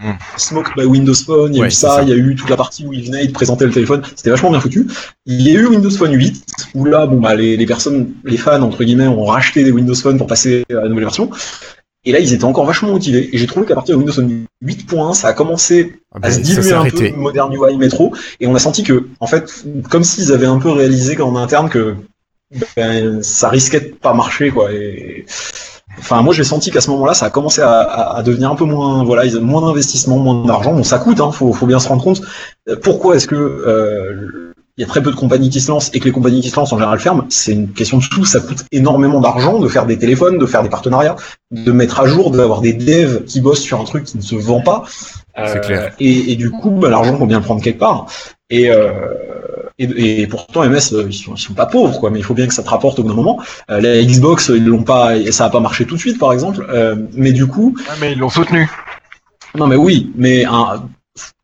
[0.00, 0.12] Mm.
[0.36, 2.02] Smoke by Windows Phone, il y a Ouais, eu ça, ça.
[2.04, 4.30] il y a eu toute la partie où il venait, il présentait le téléphone, c'était
[4.30, 4.86] vachement bien foutu.
[5.26, 6.40] Il y a eu Windows Phone 8,
[6.74, 9.96] où là, bon, bah, les, les personnes, les fans, entre guillemets, ont racheté des Windows
[9.96, 11.30] Phone pour passer à la nouvelle version.
[12.08, 13.28] Et là, ils étaient encore vachement motivés.
[13.32, 16.30] Et j'ai trouvé qu'à partir de Windows Phone 8.1, ça a commencé Ah à ben,
[16.32, 18.14] se diluer un peu Modern UI Metro.
[18.40, 19.44] Et on a senti que, en fait,
[19.90, 21.96] comme s'ils avaient un peu réalisé en interne que
[22.76, 24.72] ben, ça risquait de pas marcher, quoi.
[24.72, 25.26] Et...
[25.98, 28.54] Enfin, moi, j'ai senti qu'à ce moment-là, ça a commencé à, à- à devenir un
[28.54, 30.72] peu moins, voilà, ils ont moins d'investissement, moins d'argent.
[30.72, 32.22] Bon, ça coûte, hein, faut, faut bien se rendre compte.
[32.68, 34.47] Euh, Pourquoi est-ce que euh,
[34.78, 36.50] il y a très peu de compagnies qui se lancent et que les compagnies qui
[36.50, 38.24] se lancent en général ferment C'est une question de sous.
[38.24, 41.16] Ça coûte énormément d'argent de faire des téléphones, de faire des partenariats,
[41.50, 44.36] de mettre à jour, d'avoir des devs qui bossent sur un truc qui ne se
[44.36, 44.84] vend pas.
[45.36, 45.92] C'est Euh, clair.
[45.98, 48.06] Et, et du coup, bah, l'argent, faut bien le prendre quelque part.
[48.50, 48.92] Et, euh,
[49.80, 52.10] et, et pourtant, MS, euh, ils sont, ils sont pas pauvres, quoi.
[52.10, 53.40] Mais il faut bien que ça te rapporte au bout d'un moment.
[53.70, 56.64] Euh, la Xbox, ils l'ont pas, ça a pas marché tout de suite, par exemple.
[57.14, 58.68] Mais du coup, Ouais, mais ils l'ont soutenu.
[59.56, 60.82] non, mais oui, mais un-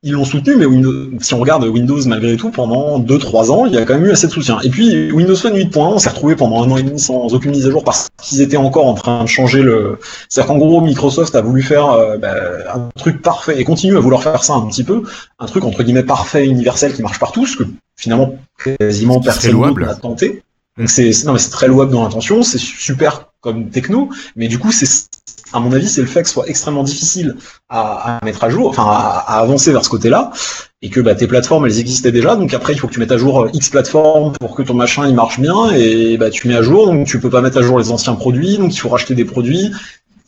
[0.02, 3.72] ils l'ont soutenu, mais Windows- si on regarde Windows malgré tout, pendant 2-3 ans, il
[3.72, 4.58] y a quand même eu assez de soutien.
[4.62, 7.52] Et puis Windows Phone 8.1, on s'est retrouvé pendant un an et demi sans aucune
[7.52, 9.98] mise à jour parce qu'ils étaient encore en train de changer le.
[10.28, 12.34] C'est-à-dire qu'en gros, Microsoft a voulu faire euh, bah,
[12.74, 15.02] un truc parfait et continue à vouloir faire ça un petit peu,
[15.38, 17.64] un truc entre guillemets parfait, universel qui marche partout, ce que
[17.96, 20.42] finalement quasiment personne n'a tenté.
[20.76, 24.88] Donc mais c'est très louable dans l'intention, c'est super comme techno, mais du coup c'est
[25.52, 27.36] à mon avis c'est le fait que ce soit extrêmement difficile
[27.68, 30.32] à, mettre à jour, enfin à, à avancer vers ce côté-là,
[30.80, 33.12] et que bah, tes plateformes elles existaient déjà, donc après il faut que tu mettes
[33.12, 36.48] à jour euh, X plateformes pour que ton machin il marche bien, et bah tu
[36.48, 38.78] mets à jour, donc tu peux pas mettre à jour les anciens produits, donc il
[38.78, 39.70] faut racheter des produits,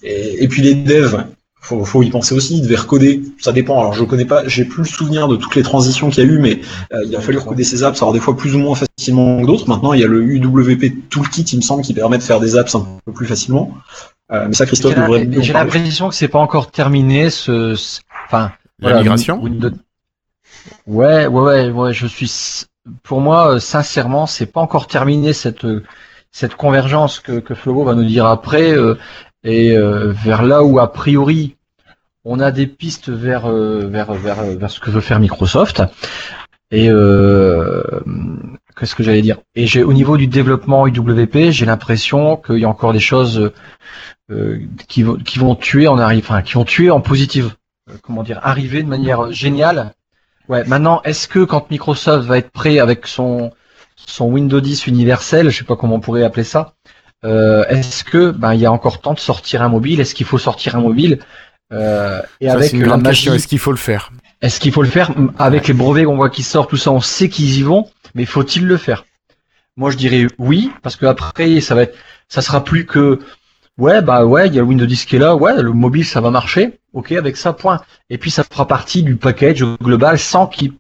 [0.03, 1.25] et, et puis les devs,
[1.67, 4.65] faut, faut y penser aussi, ils devaient recoder, ça dépend, alors je connais pas, j'ai
[4.65, 6.61] plus le souvenir de toutes les transitions qu'il y a eu, mais
[6.93, 9.47] euh, il a fallu recoder ces apps, alors des fois plus ou moins facilement que
[9.47, 12.39] d'autres, maintenant il y a le UWP Toolkit il me semble qui permet de faire
[12.39, 13.75] des apps un peu plus facilement,
[14.33, 18.01] euh, mais ça Christophe J'ai devrait J'ai l'impression que c'est pas encore terminé ce, ce-
[18.27, 19.71] enfin, La voilà, migration Windows-
[20.87, 22.31] Ouais, ouais, ouais, ouais, je suis,
[23.03, 25.83] pour moi, euh, sincèrement, c'est pas encore terminé cette, euh,
[26.31, 28.97] cette convergence que, que Flobo va nous dire après, euh,
[29.45, 31.56] et euh, vers là où, a priori,
[32.27, 35.83] on a des pistes vers, euh, vers, ce que veut faire Microsoft.
[36.73, 37.83] Et euh,
[38.77, 39.39] qu'est-ce que j'allais dire?
[39.55, 43.53] Et j'ai au niveau du développement UWP, j'ai l'impression qu'il y a encore des choses
[44.33, 44.59] euh,
[44.89, 47.55] qui, vont, tuer en arrive, qui en positive.
[47.89, 48.41] Euh, comment dire?
[48.43, 49.93] Arriver de manière géniale.
[50.49, 50.65] Ouais.
[50.65, 53.53] Maintenant, est-ce que quand Microsoft va être prêt avec son
[53.95, 56.75] son Windows 10 universel, je sais pas comment on pourrait appeler ça,
[57.25, 60.01] euh, est-ce que ben il y a encore temps de sortir un mobile?
[60.01, 61.21] Est-ce qu'il faut sortir un mobile?
[61.73, 63.35] Euh, et Ça, avec une la grande question.
[63.35, 64.11] Est-ce qu'il faut le faire
[64.43, 65.13] est-ce qu'il faut le faire?
[65.39, 68.27] Avec les brevets qu'on voit qui sortent, tout ça, on sait qu'ils y vont, mais
[68.27, 69.07] faut-il le faire?
[69.79, 71.97] Moi, je dirais oui, parce que après, ça va être,
[72.29, 73.19] ça sera plus que,
[73.79, 76.05] ouais, bah ouais, il y a le Windows 10 qui est là, ouais, le mobile,
[76.05, 77.81] ça va marcher, ok, avec ça, point.
[78.11, 80.75] Et puis, ça fera partie du package global sans qu'il,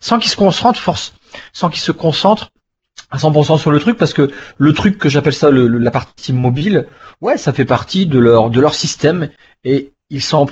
[0.00, 1.14] sans qu'il se concentre force,
[1.52, 2.50] sans qu'il se concentre
[3.12, 5.92] à 100% sur le truc, parce que le truc que j'appelle ça, le- le- la
[5.92, 6.88] partie mobile,
[7.20, 9.28] ouais, ça fait partie de leur, de leur système,
[9.64, 10.46] et ils s'en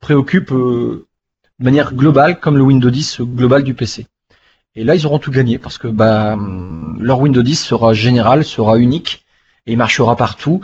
[0.00, 0.52] préoccupent.
[0.52, 1.06] euh,
[1.62, 4.06] de manière globale, comme le Windows 10 global du PC.
[4.74, 8.44] Et là, ils auront tout gagné parce que bah, hum, leur Windows 10 sera général,
[8.44, 9.24] sera unique
[9.66, 10.60] et il marchera partout.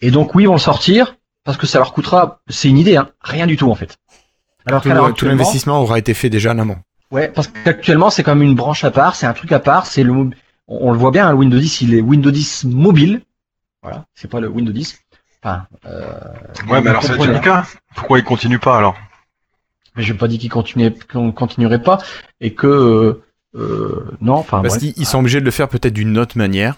[0.00, 2.96] Et donc oui, ils vont le sortir parce que ça leur coûtera, c'est une idée,
[2.96, 3.98] hein, rien du tout en fait.
[4.66, 4.82] Alors
[5.14, 6.78] Tout, l'investissement aura été fait déjà en amont.
[7.10, 10.02] Ouais, parce qu'actuellement c'est comme une branche à part, c'est un truc à part, c'est
[10.02, 10.30] le,
[10.66, 13.20] on le voit bien, hein, le Windows 10, il est Windows 10 mobile.
[13.82, 14.98] Voilà, c'est pas le Windows 10.
[15.42, 16.12] Enfin, euh,
[16.68, 17.64] Ouais, mais alors c'est le cas.
[17.94, 18.96] Pourquoi ils continuent pas alors
[19.96, 21.98] mais je n'ai pas dit qu'il continuait, qu'on continuerait pas
[22.40, 23.22] et que euh,
[23.54, 24.62] euh, non, enfin.
[24.62, 26.76] Parce qu'ils ils sont obligés de le faire peut-être d'une autre manière.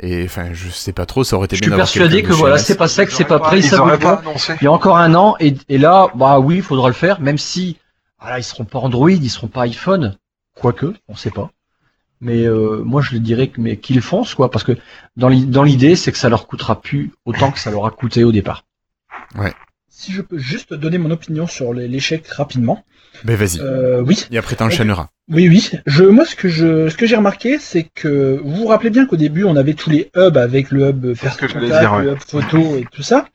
[0.00, 2.58] Et enfin, je sais pas trop, ça aurait été Je bien suis persuadé que voilà,
[2.58, 4.22] c'est pas sec, c'est pas prêt, Ils ça pas pas.
[4.60, 7.20] Il y a encore un an et, et là, bah oui, il faudra le faire,
[7.20, 7.76] même si
[8.20, 10.16] voilà, ils seront pas Android, ils seront pas iPhone,
[10.56, 11.50] quoique, on sait pas.
[12.24, 14.72] Mais euh, moi, je le dirais que mais qu'ils foncent quoi, parce que
[15.16, 17.90] dans l'i- dans l'idée, c'est que ça leur coûtera plus autant que ça leur a
[17.90, 18.64] coûté au départ.
[19.88, 22.84] si je peux juste donner mon opinion sur l'échec rapidement.
[23.24, 23.60] Ben vas-y.
[23.60, 25.08] Euh, oui, Et après t'enchaîneras.
[25.28, 25.70] oui, oui.
[25.86, 29.04] Je, moi, ce que je, ce que j'ai remarqué, c'est que vous vous rappelez bien
[29.06, 32.04] qu'au début, on avait tous les hubs avec le hub j'allais contact, dire, ouais.
[32.04, 33.26] le hub photo et tout ça.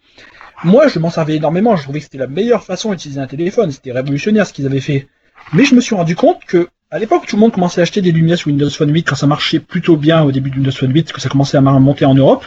[0.64, 1.76] Moi, je m'en servais énormément.
[1.76, 3.70] Je trouvais que c'était la meilleure façon d'utiliser un téléphone.
[3.72, 5.08] C'était révolutionnaire ce qu'ils avaient fait.
[5.54, 8.02] Mais je me suis rendu compte que, à l'époque, tout le monde commençait à acheter
[8.02, 10.72] des Lumia sous Windows Phone 8 quand ça marchait plutôt bien au début de Windows
[10.72, 12.46] Phone 8, que ça commençait à monter en Europe.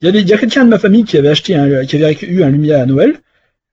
[0.00, 2.02] Il y avait, il y a quelqu'un de ma famille qui avait acheté un, qui
[2.02, 3.20] avait eu un Lumia à Noël.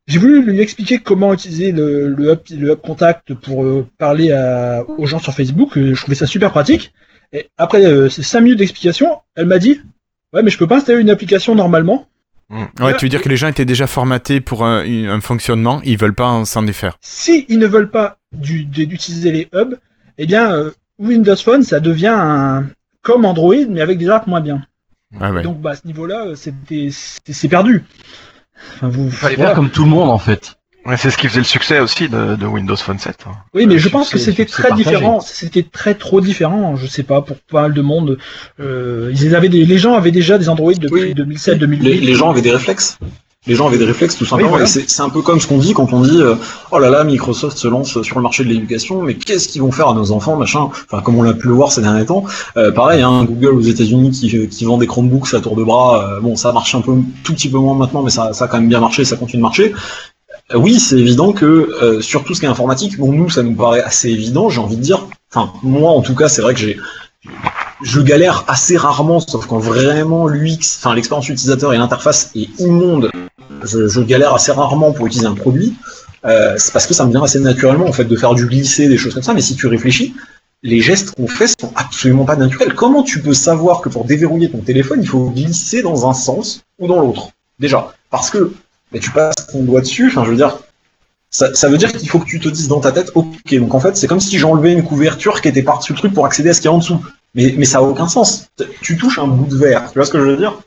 [0.07, 4.31] J'ai voulu lui expliquer comment utiliser le, le, hub, le hub contact pour euh, parler
[4.31, 5.77] à, aux gens sur Facebook.
[5.77, 6.91] Euh, Je trouvais ça super pratique.
[7.31, 9.79] Et après euh, ces 5 minutes d'explication, elle m'a dit
[10.33, 12.07] Ouais, mais je peux pas installer une application normalement.
[12.81, 15.97] Ouais, tu veux dire que les gens étaient déjà formatés pour un, un fonctionnement, ils
[15.97, 16.97] veulent pas en- s'en défaire.
[16.99, 19.75] Si ils ne veulent pas d'utiliser les hubs,
[20.23, 22.65] eh bien, euh, Windows Phone, ça devient un,
[23.01, 24.61] comme Android, mais avec des apps moins bien.
[25.19, 25.41] Ah ouais.
[25.43, 27.83] Donc, bah, à ce niveau-là, euh, c'était- c'est perdu.
[28.75, 29.49] Enfin, vous, Fallait voilà.
[29.49, 30.55] faire comme tout le monde en fait.
[30.85, 33.25] Ouais, c'est ce qui faisait le succès aussi de, de Windows Phone 7.
[33.27, 33.33] hein.
[33.53, 34.83] Oui, mais je pense que c'était très partagé.
[34.89, 35.19] différent.
[35.19, 36.75] C'était très trop différent.
[36.75, 38.17] Je sais pas pour pas mal de monde.
[38.59, 41.13] Euh, ils avaient des, les gens avaient déjà des Android depuis Oui.
[41.13, 41.79] 2007-2008.
[41.81, 42.97] Les, les gens avaient des réflexes.
[43.47, 44.49] Les gens avaient des réflexes tout simplement.
[44.51, 44.65] Oui, voilà.
[44.65, 46.35] Et c'est un peu comme ce qu'on dit quand on dit euh,
[46.69, 49.71] oh là là Microsoft se lance sur le marché de l'éducation, mais qu'est-ce qu'ils vont
[49.71, 50.69] faire à nos enfants machin?
[50.69, 52.23] Enfin comme on l'a pu le voir ces derniers temps.
[52.55, 56.07] Euh, pareil, hein, Google aux États-Unis qui, qui vend des Chromebooks à tour de bras.
[56.07, 58.47] euh, bon ça marche un peu tout petit peu moins maintenant, mais ça, ça a
[58.47, 59.73] quand même bien marché, ça continue de marcher.
[60.53, 61.45] Euh, oui, c'est évident que
[61.81, 64.49] euh, sur tout ce qui est informatique, bon nous ça nous paraît assez évident.
[64.49, 65.07] J'ai envie de dire.
[65.33, 66.77] Enfin moi en tout cas c'est vrai que j'ai
[67.83, 73.09] je galère assez rarement, sauf quand vraiment l'UX, enfin l'expérience utilisateur et l'interface est immonde,
[73.63, 75.73] je, galère assez rarement pour utiliser un produit.
[76.25, 78.87] Euh, c'est parce que ça me vient assez naturellement en fait de faire du glisser,
[78.87, 79.33] des choses comme ça.
[79.33, 80.13] Mais si tu réfléchis,
[80.63, 82.75] les gestes qu'on fait sont absolument pas naturels.
[82.75, 86.61] Comment tu peux savoir que pour déverrouiller ton téléphone, il faut glisser dans un sens
[86.79, 87.29] ou dans l'autre?
[87.59, 88.53] Déjà, parce que
[88.91, 90.11] bah, tu passes ton doigt dessus.
[90.11, 90.59] Je veux dire,
[91.31, 93.73] ça, ça veut dire qu'il faut que tu te dises dans ta tête, ok, donc
[93.73, 96.49] en fait, c'est comme si j'enlevais une couverture qui était par-dessus le truc pour accéder
[96.49, 97.03] à ce qu'il y a en dessous.
[97.33, 98.47] Mais, mais ça a aucun sens.
[98.81, 99.89] Tu touches un bout de verre.
[99.91, 100.61] Tu vois ce que je veux dire?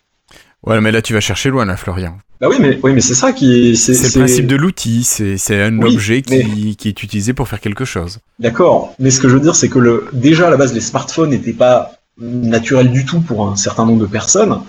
[0.66, 2.16] Ouais, mais là tu vas chercher loin, là, Florian.
[2.40, 5.62] Bah oui, mais, oui, mais c'est ça qui C'est le principe de l'outil, c'est c'est
[5.62, 8.18] un Oui, objet qui, mais- qui est utilisé pour faire quelque chose.
[8.38, 10.80] D'accord, mais ce que je veux dire, c'est que le, déjà à la base, les
[10.80, 14.60] smartphones n'étaient pas naturels du tout pour un certain nombre de personnes.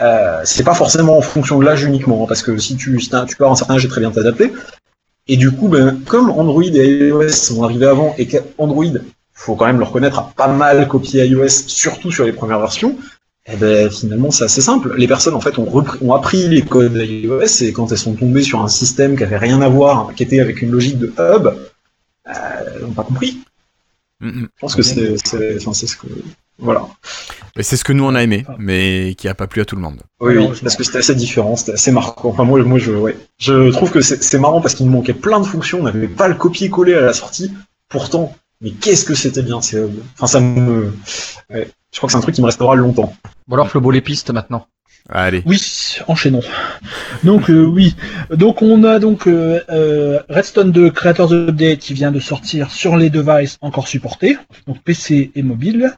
[0.00, 3.08] Euh, c'est pas forcément en fonction de l'âge uniquement, hein, parce que si tu, si
[3.08, 4.52] tu peux avoir un certain âge et très bien t'adapter.
[5.28, 8.84] Et du coup, ben, comme Android et iOS sont arrivés avant et qu'Android,
[9.32, 12.96] faut quand même le reconnaître, a pas mal copié iOS, surtout sur les premières versions,
[13.46, 14.94] eh ben, finalement, c'est assez simple.
[14.96, 18.14] Les personnes, en fait, ont, repris- ont appris les codes d'iOS et quand elles sont
[18.14, 21.06] tombées sur un système qui avait rien à voir, qui était avec une logique de
[21.18, 21.54] hub, euh,
[22.26, 23.40] elles n'ont pas compris.
[24.20, 24.48] Mm, mm.
[24.54, 26.06] Je pense que c'est, c'est, enfin, c'est ce que,
[26.58, 26.86] voilà.
[27.56, 29.74] Mais C'est ce que nous on a aimé, mais qui a pas plu à tout
[29.74, 30.00] le monde.
[30.20, 32.28] Oui, oui, parce que c'était assez différent, c'était assez marquant.
[32.28, 33.16] Enfin, moi, moi, je, ouais.
[33.38, 36.06] Je trouve que c'est, c'est marrant parce qu'il nous manquait plein de fonctions, on n'avait
[36.06, 37.52] pas le copier-coller à la sortie.
[37.88, 39.82] Pourtant, mais qu'est-ce que c'était bien, c'est,
[40.14, 40.92] enfin, ça me,
[41.50, 41.68] ouais.
[41.92, 43.14] Je crois que c'est un truc qui me restera longtemps.
[43.46, 44.66] Bon alors Flobo les pistes maintenant.
[45.08, 45.42] Allez.
[45.46, 45.60] Oui,
[46.06, 46.42] enchaînons.
[47.24, 47.96] Donc euh, oui,
[48.30, 52.96] donc on a donc euh, euh, Redstone 2 Creators Update qui vient de sortir sur
[52.96, 55.92] les devices encore supportés, donc PC et mobile.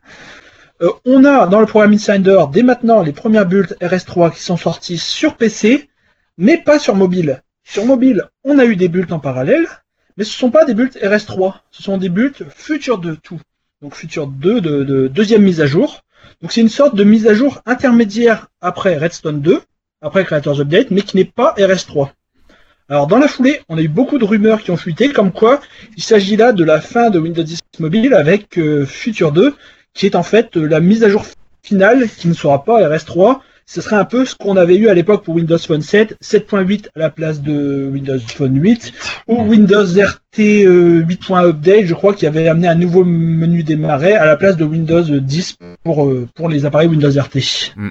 [0.82, 4.56] Euh, on a dans le programme Insider dès maintenant les premières builds RS3 qui sont
[4.56, 5.88] sorties sur PC,
[6.38, 7.42] mais pas sur mobile.
[7.62, 9.66] Sur mobile, on a eu des builds en parallèle,
[10.16, 13.40] mais ce sont pas des builds RS3, ce sont des builds Future 2 tout.
[13.84, 16.00] Donc Future 2 de, de deuxième mise à jour.
[16.40, 19.60] Donc c'est une sorte de mise à jour intermédiaire après Redstone 2,
[20.00, 22.08] après Creators Update, mais qui n'est pas RS3.
[22.88, 25.60] Alors dans la foulée, on a eu beaucoup de rumeurs qui ont fuité, comme quoi
[25.98, 29.54] il s'agit là de la fin de Windows 10 Mobile avec euh, Future 2,
[29.92, 31.26] qui est en fait euh, la mise à jour
[31.62, 33.40] finale qui ne sera pas RS3.
[33.66, 36.88] Ce serait un peu ce qu'on avait eu à l'époque pour Windows Phone 7, 7.8
[36.94, 38.92] à la place de Windows Phone 8,
[39.28, 44.12] ou Windows RT euh, 8.1 Update, je crois, qui avait amené un nouveau menu démarrer
[44.14, 47.72] à la place de Windows 10 pour, euh, pour les appareils Windows RT.
[47.76, 47.88] Mm.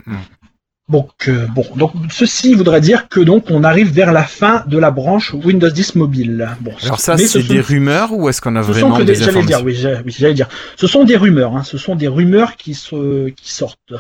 [0.90, 4.78] Donc, euh, bon, donc ceci voudrait dire que donc on arrive vers la fin de
[4.78, 6.50] la branche Windows 10 mobile.
[6.60, 9.04] Bon, Alors ça, ce c'est sont- des rumeurs ou est-ce qu'on a ce vraiment que
[9.04, 10.50] des des, j'allais informations dire, oui, j'allais dire.
[10.76, 13.94] Ce sont des rumeurs, hein, ce sont des rumeurs qui se, qui sortent.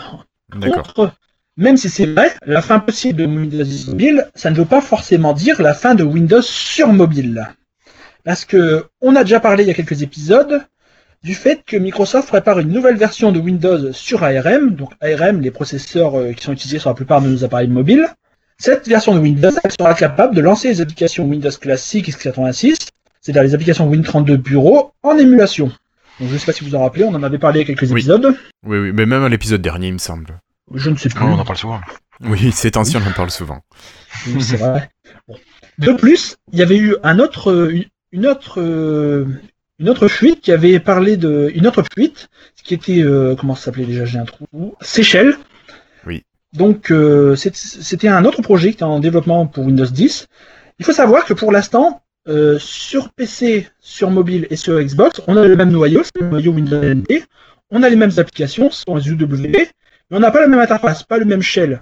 [0.55, 0.83] D'accord.
[0.93, 1.13] Contre,
[1.57, 4.81] même si c'est vrai, la fin possible de Windows 10 mobile, ça ne veut pas
[4.81, 7.47] forcément dire la fin de Windows sur mobile.
[8.23, 10.61] Parce que on a déjà parlé il y a quelques épisodes
[11.23, 15.51] du fait que Microsoft prépare une nouvelle version de Windows sur ARM, donc ARM, les
[15.51, 18.07] processeurs euh, qui sont utilisés sur la plupart de nos appareils mobiles.
[18.57, 22.75] Cette version de Windows elle sera capable de lancer les applications Windows classiques x86,
[23.21, 25.67] c'est-à-dire les applications Win32 Bureau, en émulation.
[26.19, 27.71] Donc, je ne sais pas si vous en rappelez, on en avait parlé il y
[27.71, 27.99] a quelques Oui.
[27.99, 28.35] épisodes.
[28.65, 30.39] Oui, oui, mais même à l'épisode dernier, il me semble.
[30.73, 31.23] Je ne sais plus.
[31.23, 31.81] Non, on en parle souvent.
[32.21, 33.59] Oui, ces temps-ci, on en parle souvent.
[34.27, 34.89] Oui, c'est vrai.
[35.79, 37.73] De plus, il y avait eu un autre, euh,
[38.11, 38.59] une autre,
[39.79, 42.29] une autre fuite qui avait parlé de, une autre fuite,
[42.63, 44.45] qui était, euh, comment ça s'appelait déjà, j'ai un trou,
[44.81, 45.35] Seychelles.
[46.05, 46.23] Oui.
[46.53, 50.27] Donc, euh, c'est- c'était un autre projet qui était en développement pour Windows 10.
[50.79, 55.35] Il faut savoir que pour l'instant, euh, sur PC, sur mobile et sur Xbox, on
[55.35, 57.25] a le même noyau, c'est le noyau Windows NT.
[57.71, 59.71] On a les mêmes applications, ce sont les UWP,
[60.13, 61.81] on n'a pas la même interface, pas le même shell.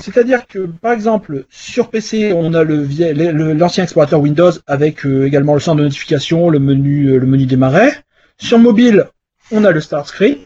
[0.00, 5.54] C'est-à-dire que, par exemple, sur PC, on a le l'ancien explorateur Windows avec euh, également
[5.54, 7.90] le centre de notification, le menu, euh, le menu démarrer.
[8.38, 9.06] Sur mobile,
[9.52, 10.38] on a le start screen.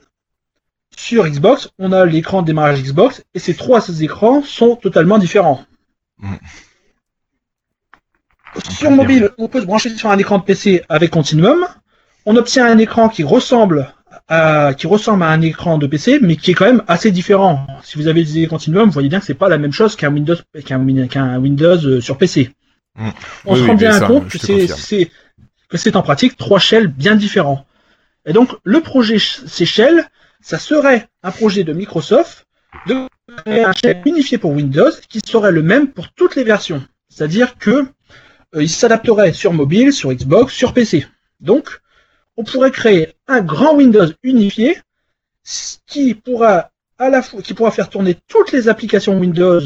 [0.97, 5.65] Sur Xbox, on a l'écran de démarrage Xbox, et ces trois écrans sont totalement différents.
[8.69, 11.65] Sur mobile, on peut se brancher sur un écran de PC avec Continuum.
[12.27, 13.95] On obtient un écran qui ressemble
[14.29, 17.67] à, qui ressemble à un écran de PC, mais qui est quand même assez différent.
[17.83, 20.13] Si vous avez utilisé Continuum, vous voyez bien que c'est pas la même chose qu'un
[20.13, 22.51] Windows, qu'un, Win- qu'un Windows euh, sur PC.
[22.97, 23.09] Mm.
[23.47, 24.79] On Oui, se rend bien ça, compte que c'est, confirme.
[24.79, 25.11] c'est,
[25.69, 27.67] que c'est en pratique trois shells bien différents.
[28.27, 30.05] Et donc, le projet ces shells,
[30.41, 32.47] ça serait un projet de Microsoft
[32.87, 33.07] de
[33.45, 36.83] créer un shell unifié pour Windows qui serait le même pour toutes les versions.
[37.09, 37.71] C'est-à-dire que
[38.55, 41.07] euh, il s'adapterait sur mobile, sur Xbox, sur PC.
[41.41, 41.81] Donc,
[42.39, 44.79] on pourrait créer un grand Windows unifié
[45.87, 49.61] qui pourra à la fois qui pourra faire tourner toutes les applications Windows,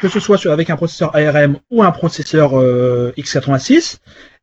[0.00, 3.98] que ce soit avec un processeur ARM ou un processeur euh, x86,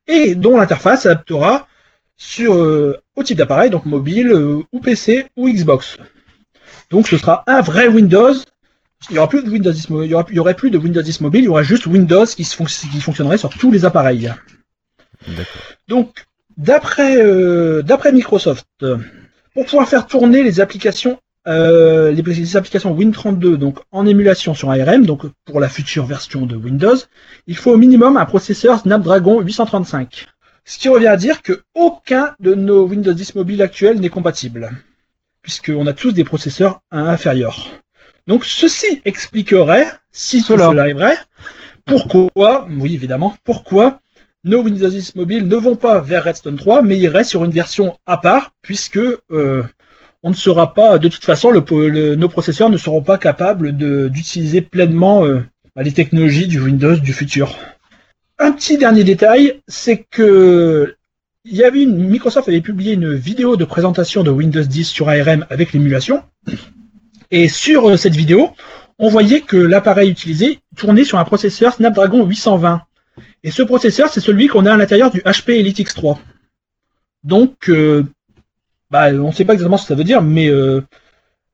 [0.07, 1.67] et dont l'interface s'adaptera
[2.17, 5.97] sur euh, au type d'appareil, donc mobile euh, ou PC ou Xbox.
[6.89, 8.33] Donc ce sera un vrai Windows.
[9.09, 10.69] Il y aura plus de Windows 10, mo- il y aura, il y aurait plus
[10.69, 13.71] de Windows 10 mobile, il y aura juste Windows qui, se qui fonctionnerait sur tous
[13.71, 14.31] les appareils.
[15.87, 16.25] Donc,
[16.61, 18.67] d'après euh, d'après Microsoft,
[19.53, 24.69] pour pouvoir faire tourner les applications euh, les, les applications Win32 donc en émulation sur
[24.69, 26.97] ARM, donc pour la future version de Windows,
[27.47, 30.27] il faut au minimum un processeur Snapdragon 835.
[30.65, 34.69] Ce qui revient à dire que aucun de nos Windows 10 mobiles actuels n'est compatible,
[35.41, 37.69] puisqu'on a tous des processeurs inférieurs.
[38.27, 40.67] Donc ceci expliquerait, si Cela.
[40.67, 41.17] cela arriverait,
[41.85, 44.00] pourquoi, oui évidemment, pourquoi
[44.43, 47.97] nos Windows 10 mobiles ne vont pas vers Redstone 3, mais iraient sur une version
[48.05, 49.63] à part, puisque euh,
[50.23, 53.71] on ne sera pas, de toute façon, nos processeurs ne seront pas capables
[54.09, 55.43] d'utiliser pleinement euh,
[55.75, 57.55] bah, les technologies du Windows du futur.
[58.39, 60.95] Un petit dernier détail, c'est que
[61.43, 66.23] il Microsoft avait publié une vidéo de présentation de Windows 10 sur ARM avec l'émulation,
[67.31, 68.49] et sur euh, cette vidéo,
[68.99, 72.81] on voyait que l'appareil utilisé tournait sur un processeur Snapdragon 820.
[73.43, 76.17] Et ce processeur, c'est celui qu'on a à l'intérieur du HP Elite X3.
[77.23, 78.03] Donc, euh,
[78.89, 80.81] bah, on ne sait pas exactement ce que ça veut dire, mais euh,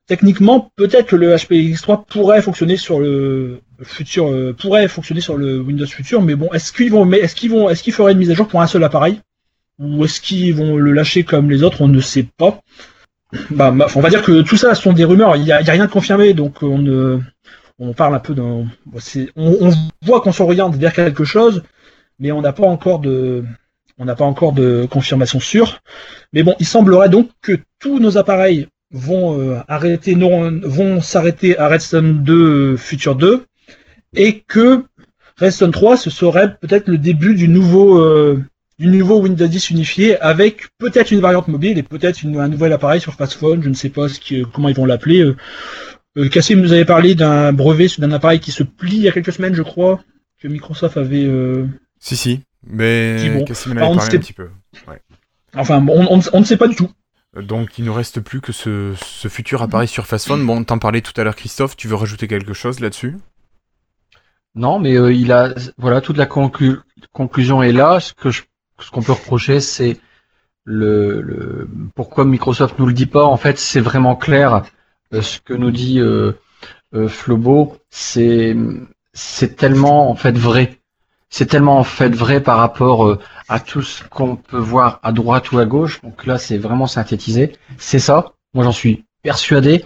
[0.05, 5.21] techniquement, peut-être que le HP Elite X3 pourrait fonctionner sur le futur, euh, pourrait fonctionner
[5.21, 8.13] sur le Windows futur, mais bon, est-ce qu'ils vont, est-ce qu'ils vont, est-ce qu'ils feraient
[8.13, 9.21] une mise à jour pour un seul appareil,
[9.79, 11.81] ou est-ce qu'ils vont le lâcher comme les autres?
[11.81, 12.61] On ne sait pas.
[13.49, 15.35] Bah, on va dire que tout ça sont des rumeurs.
[15.35, 18.65] Il n'y a, rien de confirmé, donc on parle un peu d'un,
[19.35, 19.71] on, on
[20.01, 21.61] voit qu'on s'oriente vers quelque chose,
[22.19, 23.43] mais on n'a pas encore de,
[23.97, 25.81] on n'a pas encore de confirmation sûre.
[26.33, 31.57] Mais bon, il semblerait donc que tous nos appareils vont euh, arrêter, non, vont s'arrêter
[31.57, 33.45] à Redstone 2 euh, Future 2,
[34.15, 34.83] et que
[35.37, 38.41] Redstone 3 ce serait peut-être le début du nouveau, euh,
[38.79, 43.01] du nouveau Windows 10 unifié avec peut-être une variante mobile et peut-être un nouvel appareil
[43.01, 43.61] sur Fastphone.
[43.61, 45.31] Je ne sais pas ce qui- comment ils vont l'appeler.
[46.31, 49.33] Cassim nous avait parlé d'un brevet d'un appareil qui se plie il y a quelques
[49.33, 50.03] semaines, je crois,
[50.41, 51.27] que Microsoft avait.
[51.99, 52.41] Si, si.
[52.65, 53.45] Mais Si, bon.
[53.45, 54.49] Cassim en Alors, avait on parlé sait- un petit peu.
[55.55, 56.89] Enfin, on, on- on ne sait pas du tout.
[57.35, 60.45] Donc il ne reste plus que ce, ce futur appareil sur Fastphone.
[60.45, 61.75] Bon, t'en parlais tout à l'heure, Christophe.
[61.77, 63.15] Tu veux rajouter quelque chose là-dessus?
[64.55, 66.79] Non, mais euh, il a, voilà, toute la conclu-
[67.13, 67.99] conclusion est là.
[67.99, 68.43] Ce que je,
[68.79, 69.99] ce qu'on peut reprocher, c'est
[70.63, 73.23] le, le, pourquoi Microsoft nous le dit pas.
[73.25, 74.63] En fait, c'est vraiment clair.
[75.13, 76.33] Euh, ce que nous dit euh,
[76.95, 78.55] euh, Flobo, c'est,
[79.13, 80.76] c'est tellement en fait vrai.
[81.29, 83.19] C'est tellement en fait vrai par rapport euh,
[83.49, 86.01] à tout ce qu'on peut voir à droite ou à gauche.
[86.01, 87.53] Donc là, c'est vraiment synthétisé.
[87.77, 88.33] C'est ça.
[88.53, 89.83] Moi, j'en suis persuadé.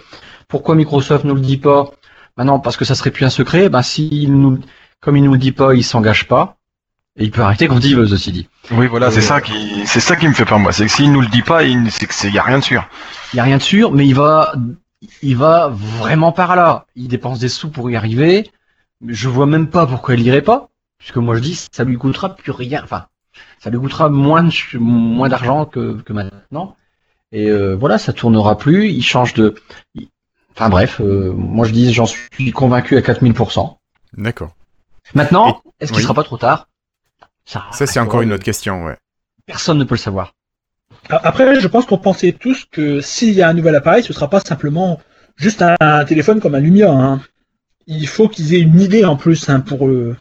[0.48, 1.90] Pourquoi Microsoft nous le dit pas?
[2.36, 4.58] Maintenant, parce que ça serait plus un secret, ben si nous,
[5.00, 6.56] comme il nous le dit pas, il s'engage pas.
[7.18, 8.48] Et il peut arrêter quand il veut, ceci dit.
[8.70, 10.72] Oui, voilà, c'est Euh, ça qui, c'est ça qui me fait peur, moi.
[10.72, 12.64] C'est que s'il nous le dit pas, il, c'est que c'est, y a rien de
[12.64, 12.88] sûr.
[13.34, 14.54] Il y a rien de sûr, mais il va,
[15.22, 16.86] il va vraiment par là.
[16.96, 18.50] Il dépense des sous pour y arriver.
[19.06, 20.70] Je vois même pas pourquoi il irait pas,
[21.02, 22.80] puisque moi je dis, ça lui coûtera plus rien.
[22.84, 23.06] Enfin,
[23.58, 26.76] ça lui coûtera moins, de- moins d'argent que, que maintenant.
[27.32, 28.88] Et euh, voilà, ça tournera plus.
[28.88, 29.56] Il change de.
[29.96, 30.08] il-
[30.54, 33.78] Enfin bref, euh, moi je dis, j'en suis convaincu à 4000%.
[34.18, 34.54] D'accord.
[35.14, 36.02] Maintenant, est-ce qu'il oui.
[36.04, 36.68] sera pas trop tard?
[37.46, 38.96] Ça, Ça, c'est encore une autre question, ouais.
[39.46, 40.34] Personne ne peut le savoir.
[41.08, 44.28] Après, je pense qu'on pensait tous que s'il y a un nouvel appareil, ce sera
[44.28, 45.00] pas simplement
[45.36, 46.92] juste un, un téléphone comme un Lumia.
[46.92, 47.20] hein.
[47.86, 50.16] Il faut qu'ils aient une idée en plus hein, pour eux.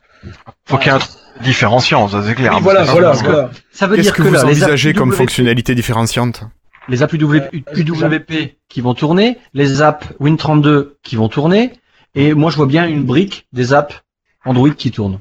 [0.65, 1.11] Faut qu'il y ait un truc
[1.41, 2.53] différenciant, ça c'est clair.
[2.55, 3.49] Oui, voilà, voilà, voilà.
[3.72, 6.43] Ça veut Qu'est-ce dire que que, vous là, envisagez apps comme UWP fonctionnalité différenciante
[6.88, 7.41] les apps UW
[7.76, 11.74] UWP qui vont tourner, les apps Win32 qui vont tourner,
[12.15, 14.03] et moi je vois bien une brique des apps
[14.45, 15.19] Android qui tournent.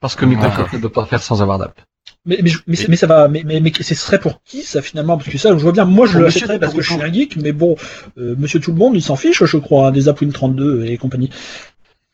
[0.00, 1.80] Parce que Microsoft ne peut pas faire sans avoir d'app.
[2.24, 5.16] Mais, mais, ça va, mais, mais, mais ce serait pour qui ça finalement?
[5.16, 6.92] Parce que ça, je vois bien, moi je Pour le monsieur achèterais parce que je
[6.92, 7.76] suis un geek, mais bon,
[8.18, 10.96] euh, monsieur tout le monde, il s'en fiche, je crois, hein, des apps Win32 et
[10.98, 11.30] compagnie.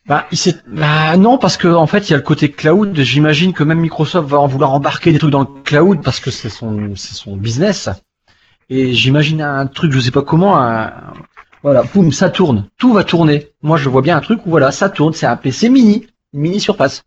[0.07, 2.95] Bah, il s'est- bah, non, parce que en fait, il y a le côté cloud.
[3.01, 6.31] J'imagine que même Microsoft va en vouloir embarquer des trucs dans le cloud parce que
[6.31, 7.89] c'est son, c'est son business.
[8.69, 10.93] Et j'imagine un truc, je sais pas comment, un-
[11.63, 12.67] voilà, boum, ça tourne.
[12.77, 13.49] Tout va tourner.
[13.63, 15.15] Moi, je vois bien un truc où voilà, ça tourne.
[15.15, 17.03] C'est un PC mini, une mini surface.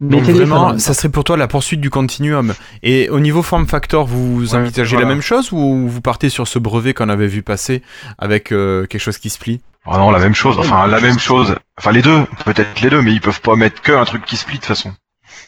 [0.00, 2.54] Donc Mais vraiment, ça serait pour toi la poursuite du continuum.
[2.84, 5.08] Et au niveau form factor, vous Ouais, envisagez voilà.
[5.08, 7.82] la même chose ou vous partez sur ce brevet qu'on avait vu passer
[8.16, 9.60] avec euh, quelque chose qui se plie?
[9.90, 10.58] Ah non, la même chose.
[10.58, 11.56] Enfin, la même chose.
[11.78, 12.24] Enfin, les deux.
[12.44, 14.66] Peut-être les deux, mais ils peuvent pas mettre que un truc qui split de toute
[14.66, 14.90] façon.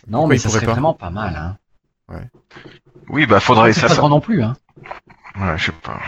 [0.06, 1.56] Non, Pourquoi mais ça serait pas vraiment pas mal.
[2.10, 2.24] Hein.
[3.08, 3.82] Oui, bah faudrait ça.
[3.82, 3.96] pas ça...
[3.96, 4.42] grand non plus.
[4.42, 4.56] Hein.
[5.38, 5.98] Ouais, je sais pas.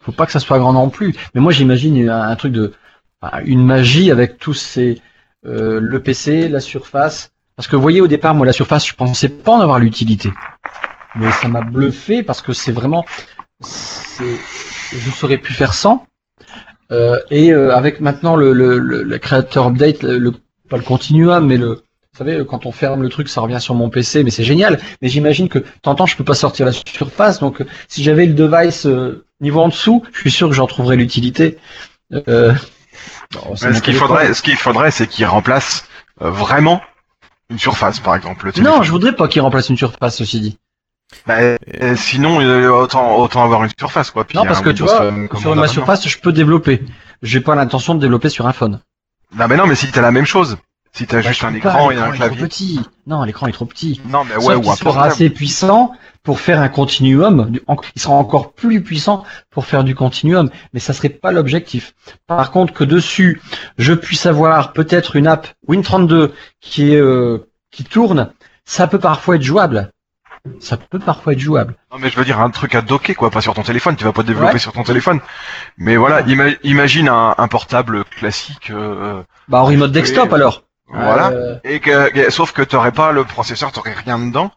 [0.00, 1.14] faut pas que ça soit grand non plus.
[1.34, 2.74] Mais moi, j'imagine un, un truc de
[3.44, 5.02] une magie avec tous ces
[5.46, 7.32] euh, le PC, la surface.
[7.56, 10.32] Parce que vous voyez, au départ, moi, la surface, je pensais pas en avoir l'utilité.
[11.16, 13.04] Mais ça m'a bluffé parce que c'est vraiment,
[13.60, 14.38] c'est,
[14.92, 16.06] je saurais plus faire sans.
[16.90, 20.32] Euh, et euh, avec maintenant le, le, le, le créateur update, le, le-
[20.70, 23.74] pas le continuum, mais le, vous savez, quand on ferme le truc, ça revient sur
[23.74, 24.80] mon PC, mais c'est génial.
[25.02, 28.34] Mais j'imagine que, t'entends, je peux pas sortir la surface, donc euh, si j'avais le
[28.34, 31.58] device euh, niveau en dessous, je suis sûr que j'en trouverais l'utilité.
[32.28, 32.52] Euh,
[33.32, 35.86] bon, ce qu'il faudrait, ce qu'il faudrait, c'est qu'il remplace
[36.22, 36.80] euh, vraiment
[37.50, 38.50] une surface, par exemple.
[38.54, 40.58] Le Non, je voudrais pas qu'il remplace une surface, ceci dit.
[41.26, 44.24] Bah, euh, sinon, euh, autant, autant avoir une surface, quoi.
[44.24, 45.72] Puis non, un parce que tu vois, comme sur ma maintenant.
[45.72, 46.82] surface, je peux développer.
[47.22, 48.80] J'ai pas l'intention de développer sur un phone.
[49.36, 50.58] Non, mais non, mais si t'as la même chose.
[50.92, 52.42] Si t'as juste Bah, un je peux écran pas, et un trop clavier.
[52.42, 52.80] petit.
[53.06, 54.00] Non, l'écran est trop petit.
[54.08, 55.92] Non, mais ouais, ou un sera assez puissant
[56.22, 57.52] pour faire un continuum.
[57.94, 61.94] Il sera encore plus puissant pour faire du continuum, mais ça serait pas l'objectif.
[62.26, 63.40] Par contre, que dessus,
[63.76, 66.30] je puisse avoir peut-être une app Win32
[66.60, 68.32] qui est euh, qui tourne,
[68.64, 69.90] ça peut parfois être jouable.
[70.60, 71.74] Ça peut parfois être jouable.
[71.92, 73.96] Non, mais je veux dire un truc à docker, quoi, pas sur ton téléphone.
[73.96, 74.58] Tu vas pas développer Ouais.
[74.58, 75.20] sur ton téléphone.
[75.76, 78.70] Mais voilà, ima- imagine un, un portable classique.
[78.70, 80.64] euh, Bah en remote desktop alors.
[80.88, 81.28] Voilà.
[81.32, 84.50] Euh, Et que, sauf que t'aurais pas le processeur, t'aurais rien dedans.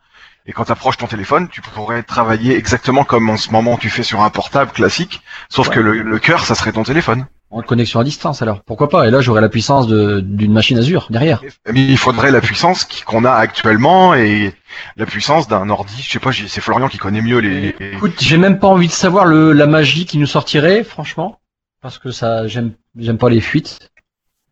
[0.48, 4.02] Et quand t'approches ton téléphone, tu pourrais travailler exactement comme en ce moment tu fais
[4.04, 5.22] sur un portable classique.
[5.50, 5.76] Sauf Ouais.
[5.76, 7.28] que le, le cœur, ça serait ton téléphone.
[7.52, 8.62] En connexion à distance alors.
[8.64, 9.08] Pourquoi pas?
[9.08, 11.42] Et là j'aurais la puissance de- d'une machine Azure derrière.
[11.72, 14.54] Mais il faudrait la puissance qu'on a actuellement et
[14.96, 16.02] la puissance d'un ordi.
[16.02, 17.76] Je sais pas, c'est Florian qui connaît mieux les.
[17.94, 21.40] Écoute, j'ai même pas envie de savoir le, la magie qui nous sortirait, franchement,
[21.82, 23.80] parce que ça, j'aime, j'aime pas les fuites,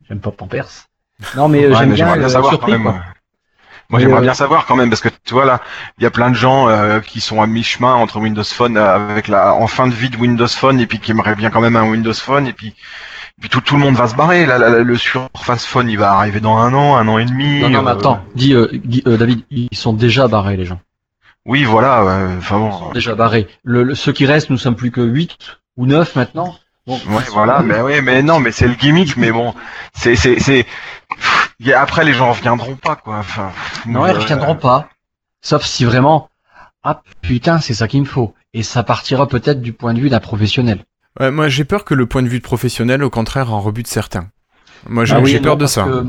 [0.08, 0.68] j'aime pas Pampers.
[1.36, 2.84] Non, mais euh, Ouais, j'aime bien, bien savoir surpris, quand même.
[2.93, 3.04] quoi.
[3.90, 5.62] Moi, j'aimerais euh, bien savoir quand même parce que tu vois là,
[5.98, 9.10] il y a plein de gens euh, qui sont à mi-chemin entre Windows Phone euh,
[9.12, 11.62] avec la en fin de vie de Windows Phone et puis qui aimeraient bien quand
[11.62, 14.46] même un Windows Phone et puis, et puis tout, tout le monde va se barrer.
[14.46, 17.26] Là, là, là, le Surface Phone, il va arriver dans un an, un an et
[17.26, 17.62] demi.
[17.62, 20.66] Non, non, mais euh, attends, dis, euh, Guy- euh, David, ils sont déjà barrés, les
[20.66, 20.80] gens.
[21.46, 22.36] Oui, voilà.
[22.38, 22.72] Enfin Ils bon.
[22.78, 23.48] sont déjà barrés.
[23.64, 25.38] Le, le- ceux qui restent, nous sommes plus que 8
[25.78, 26.56] ou 9 maintenant.
[26.90, 29.54] Bon, Ouais, voilà, mais ouais, mais non, mais c'est le gimmick, mais bon,
[29.94, 30.66] c'est, c'est, c'est,
[31.76, 33.18] après les gens reviendront pas, quoi.
[33.20, 33.52] Enfin,
[33.86, 34.90] Non, ils reviendront pas.
[35.42, 36.30] Sauf si vraiment,
[36.84, 38.34] ah putain, c'est ça qu'il me faut.
[38.56, 40.84] Et ça partira peut-être du point de vue d'un professionnel.
[41.20, 43.88] Ouais, Moi, j'ai peur que le point de vue de professionnel, au contraire, en rebute
[43.88, 44.28] certains.
[44.88, 45.84] Moi, j'ai Ah oui, j'ai non, peur de ça.
[45.84, 46.08] que-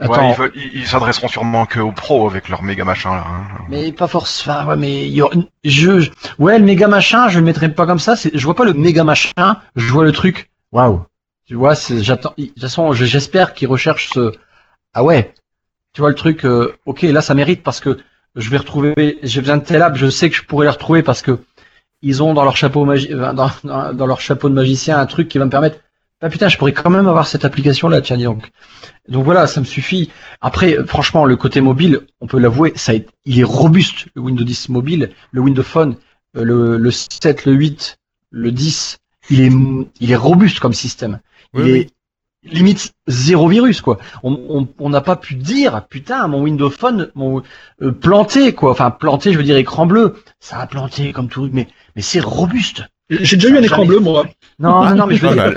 [0.00, 3.10] Ouais, Attends, ils, veulent- ils- ils s'adresseront sûrement que aux pros avec leur méga machin
[3.14, 3.24] là.
[3.28, 3.42] hein.
[3.68, 4.56] Mais pas forcément.
[4.56, 5.34] Enfin, ouais, mais il y aura-
[5.64, 8.14] je, je- ouais, le méga machin, je le mettrai pas comme ça.
[8.16, 9.58] Je vois pas le méga machin.
[9.76, 10.50] Je vois le truc.
[10.72, 11.04] Waouh.
[11.46, 12.32] Tu vois, c'est, j'attends.
[12.38, 14.32] De toute façon, je- j'espère qu'ils recherchent ce.
[14.94, 15.34] Ah ouais.
[15.92, 16.44] Tu vois le truc.
[16.46, 17.98] euh, ok, là, ça mérite parce que
[18.34, 19.18] je vais retrouver.
[19.22, 19.94] J'ai besoin de telle app.
[19.96, 21.38] Je sais que je pourrais les retrouver parce que
[22.00, 23.08] ils ont dans leur chapeau magi...
[23.12, 25.78] euh, dans, dans, dans leur chapeau de magicien un truc qui va me permettre.
[26.22, 28.00] Bah putain, je pourrais quand même avoir cette application là.
[28.00, 28.50] Tiens, dis donc.
[29.08, 30.10] Donc voilà, ça me suffit.
[30.40, 34.44] Après, franchement, le côté mobile, on peut l'avouer, ça est, il est robuste, le Windows
[34.44, 35.96] 10 mobile, le Windows Phone,
[36.36, 37.98] euh, le, le 7, le 8,
[38.30, 38.98] le 10,
[39.30, 39.52] il est,
[40.00, 41.20] il est robuste comme système.
[41.54, 41.78] Oui, il oui.
[41.80, 41.90] est
[42.44, 43.98] limite zéro virus, quoi.
[44.24, 47.42] On on- on n'a pas pu dire, putain, mon Windows Phone, mon
[47.82, 48.72] euh, planté, quoi.
[48.72, 50.16] Enfin, planté, je veux dire écran bleu.
[50.40, 52.84] Ça a planté comme tout, mais, mais c'est robuste.
[53.20, 54.26] J'ai déjà eu un écran bleu, moi.
[54.58, 55.54] Non, non, non, mais je veux dire,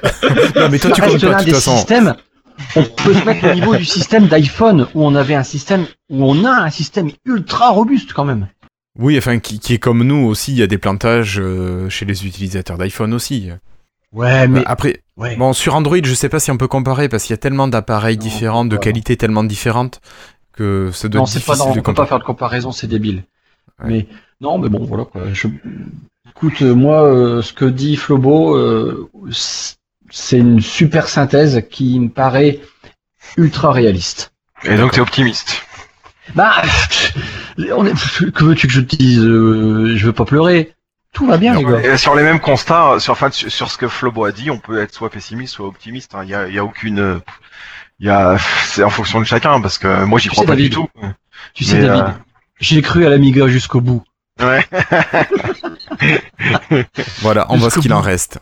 [0.56, 1.76] non, mais toi, tu reste pas, de des toute façon.
[1.78, 2.16] systèmes.
[2.76, 6.24] On peut se mettre au niveau du système d'iPhone où on avait un système où
[6.26, 8.47] on a un système ultra robuste quand même.
[8.97, 12.06] Oui, enfin, qui, qui est comme nous aussi, il y a des plantages euh, chez
[12.06, 13.49] les utilisateurs d'iPhone aussi.
[14.14, 15.36] Ouais, mais Euh, Après, ouais.
[15.36, 17.68] bon, sur Android, je sais pas si on peut comparer parce qu'il y a tellement
[17.68, 19.99] d'appareils différents, de qualités tellement différentes
[20.53, 22.24] que ça doit non, être c'est pas difficile non, de on peut pas faire de
[22.24, 23.24] comparaison, c'est débile.
[23.84, 23.89] Ouais.
[23.89, 24.08] Mais
[24.39, 25.24] non, mais bon, voilà quoi.
[25.34, 25.49] Je...
[26.36, 32.10] Écoute, euh, moi, euh, ce que dit Flobo, euh, c'est une super synthèse qui me
[32.10, 32.60] paraît
[33.38, 34.34] ultra réaliste.
[34.64, 35.62] Et donc t'es optimiste.
[36.34, 36.54] Bah,
[37.76, 37.94] on est...
[38.34, 40.74] que veux-tu que je te dise Je veux pas pleurer.
[41.14, 41.98] Tout va bien, les gars.
[41.98, 44.82] Sur les mêmes constats, sur, enfin, sur, sur ce que Flobo a dit, on peut
[44.82, 46.14] être soit pessimiste, soit optimiste.
[46.16, 46.24] hein.
[46.24, 47.22] Il y, a, il y a aucune,
[48.00, 50.48] il y a, c'est en fonction de chacun, parce que moi j'y Tu crois sais,
[50.48, 50.90] pas David, du tout.
[51.54, 52.16] Tu sais, David,
[52.60, 54.04] j'ai cru à l'Amiga jusqu'au bout.
[54.42, 54.66] Ouais.
[57.22, 58.40] Voilà, on voit ce qu'il en reste.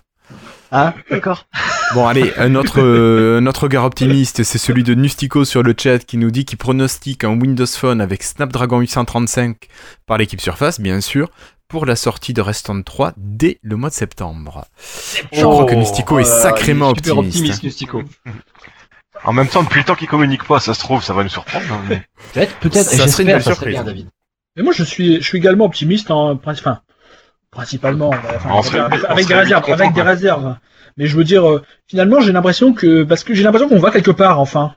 [0.72, 1.46] Hein D'accord.
[1.94, 5.76] Bon, allez, un autre, euh, un autre regard optimiste, c'est celui de Nustico sur le
[5.78, 9.68] chat qui nous dit qu'il pronostique un Windows Phone avec Snapdragon 835
[10.08, 11.30] par l'équipe Surface, bien sûr,
[11.68, 14.66] pour la sortie de Reston 3 dès le mois de septembre.
[15.32, 17.38] Je crois que Nustico est Oh, sacrément il est super optimiste.
[17.38, 18.04] optimiste, Nustico.
[19.26, 21.30] En même temps, depuis le temps qu'il communique pas, ça se trouve, ça va nous
[21.30, 21.66] surprendre.
[21.72, 22.02] hein, mais-
[22.34, 22.90] Peut-être, peut-être.
[22.90, 23.74] Ça serait une belle ça serait surprise.
[23.76, 24.08] bien, David.
[24.56, 26.80] Mais moi, je suis, je suis également optimiste en enfin,
[27.52, 30.56] principalement, enfin, On serait- avec, des réserves, content, avec des réserves.
[30.98, 33.92] Mais je veux dire, euh, finalement, j'ai l'impression que, parce que j'ai l'impression qu'on va
[33.92, 34.76] quelque part, enfin,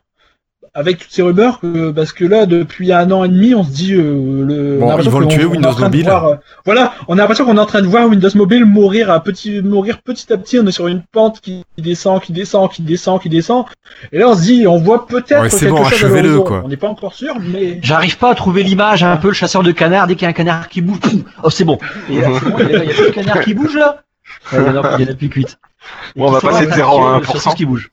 [0.79, 3.71] avec toutes ces rumeurs, que, parce que là, depuis un an et demi, on se
[3.71, 5.73] dit, euh, le, Bon, on a l'impression ils vont le qu'on- tuer, on Windows en
[5.73, 6.03] train de Mobile.
[6.05, 9.09] voir, euh, voilà, on a l'impression qu'on est en train de voir Windows Mobile mourir
[9.09, 10.59] à petit, mourir petit à petit.
[10.59, 13.65] On est sur une pente qui descend, qui descend, qui descend, qui descend.
[14.11, 16.43] Et là, on se dit, on voit peut-être Ouais, c'est quelque bon, chose à l'horizon.
[16.43, 16.61] quoi.
[16.63, 19.63] On n'est pas encore sûr, mais J'arrive pas à trouver l'image, un peu le chasseur
[19.63, 21.79] de canards, dès qu'il y a un canard qui bouge, pouf, oh c'est bon.
[22.09, 24.03] Et là, c'est bon, il y a y a plus de canard qui bouge là
[24.53, 25.57] Ouais, Il y en a il y en a plus cuite.
[26.15, 27.49] Bon, on va passer de attaquer 0 à sur tout 1%.
[27.51, 27.89] ce qui bouge.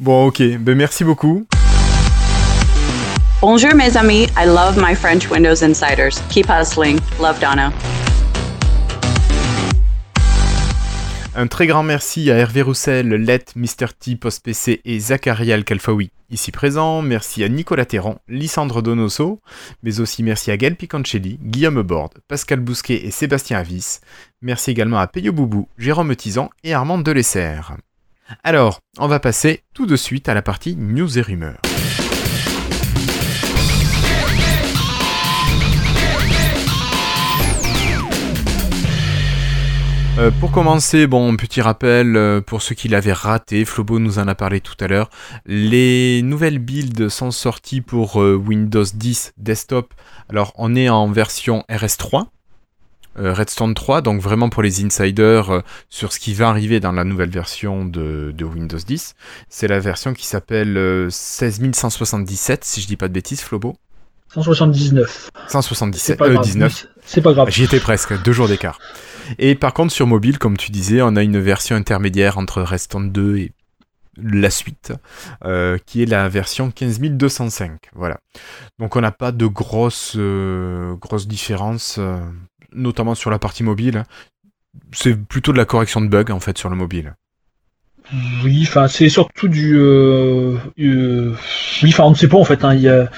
[0.00, 1.44] Bon, ok, ben merci beaucoup.
[3.42, 4.28] Bonjour, mes amis.
[4.36, 6.22] I love my French Windows Insiders.
[6.30, 7.00] Keep hustling.
[7.20, 7.72] Love Donna.
[11.34, 13.88] Un très grand merci à Hervé Roussel, Let, Mr.
[13.98, 17.02] T, Post PC et Zakaria Al-Kalfaoui, ici présents.
[17.02, 19.40] Merci à Nicolas Terran, Lissandre Donoso,
[19.82, 23.98] mais aussi merci à Gaël Picancelli, Guillaume Borde, Pascal Bousquet et Sébastien Avis.
[24.42, 27.60] Merci également à Peyo Boubou, Jérôme Tizan et Armand Delesser.
[28.44, 31.60] Alors, on va passer tout de suite à la partie news et rumeurs.
[40.18, 44.26] Euh, pour commencer, bon, petit rappel euh, pour ceux qui l'avaient raté, Flobo nous en
[44.26, 45.10] a parlé tout à l'heure.
[45.46, 49.94] Les nouvelles builds sont sorties pour euh, Windows 10 Desktop.
[50.28, 52.24] Alors, on est en version RS3, euh,
[53.18, 57.04] Redstone 3, donc vraiment pour les insiders euh, sur ce qui va arriver dans la
[57.04, 59.14] nouvelle version de, de Windows 10.
[59.48, 63.76] C'est la version qui s'appelle euh, 16177, si je dis pas de bêtises, Flobo.
[64.34, 65.30] 179.
[65.48, 66.44] 177, C'est pas euh, grave.
[66.44, 66.86] 19.
[67.04, 67.50] C'est pas grave.
[67.50, 68.78] J'y étais presque, deux jours d'écart.
[69.38, 73.00] Et par contre, sur mobile, comme tu disais, on a une version intermédiaire entre Restant
[73.00, 73.52] 2 et
[74.22, 74.92] la suite,
[75.44, 77.90] euh, qui est la version 15205.
[77.94, 78.18] Voilà.
[78.78, 82.18] Donc on n'a pas de grosses, euh, grosses différences, euh,
[82.74, 84.04] notamment sur la partie mobile.
[84.92, 87.14] C'est plutôt de la correction de bugs en fait sur le mobile.
[88.42, 89.76] Oui, enfin, c'est surtout du.
[89.76, 91.34] Euh, euh,
[91.82, 92.64] oui, enfin, on ne sait pas en fait.
[92.64, 93.10] Hein, il y a-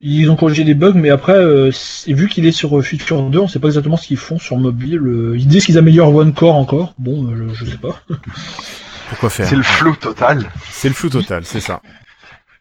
[0.00, 1.72] ils ont corrigé des bugs, mais après, euh,
[2.06, 4.38] vu qu'il est sur euh, Future 2, on ne sait pas exactement ce qu'ils font
[4.38, 4.98] sur mobile.
[5.04, 6.94] Euh, ils disent qu'ils améliorent OneCore encore.
[6.98, 8.00] Bon, euh, je, je sais pas.
[9.08, 9.48] Pourquoi faire?
[9.48, 10.48] C'est le flou total.
[10.70, 11.82] C'est le flou total, c'est ça.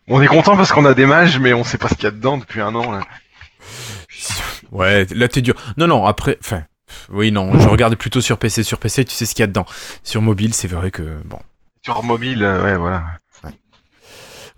[0.07, 2.07] On est content parce qu'on a des mages, mais on sait pas ce qu'il y
[2.07, 2.91] a dedans depuis un an.
[2.91, 3.01] Là.
[4.72, 5.55] Ouais, là t'es dur.
[5.78, 6.63] Non, non, après, enfin,
[7.09, 8.63] oui, non, je regarde plutôt sur PC.
[8.63, 9.65] Sur PC, tu sais ce qu'il y a dedans.
[10.03, 11.39] Sur mobile, c'est vrai que, bon.
[11.84, 13.03] Sur mobile, euh, ouais, voilà.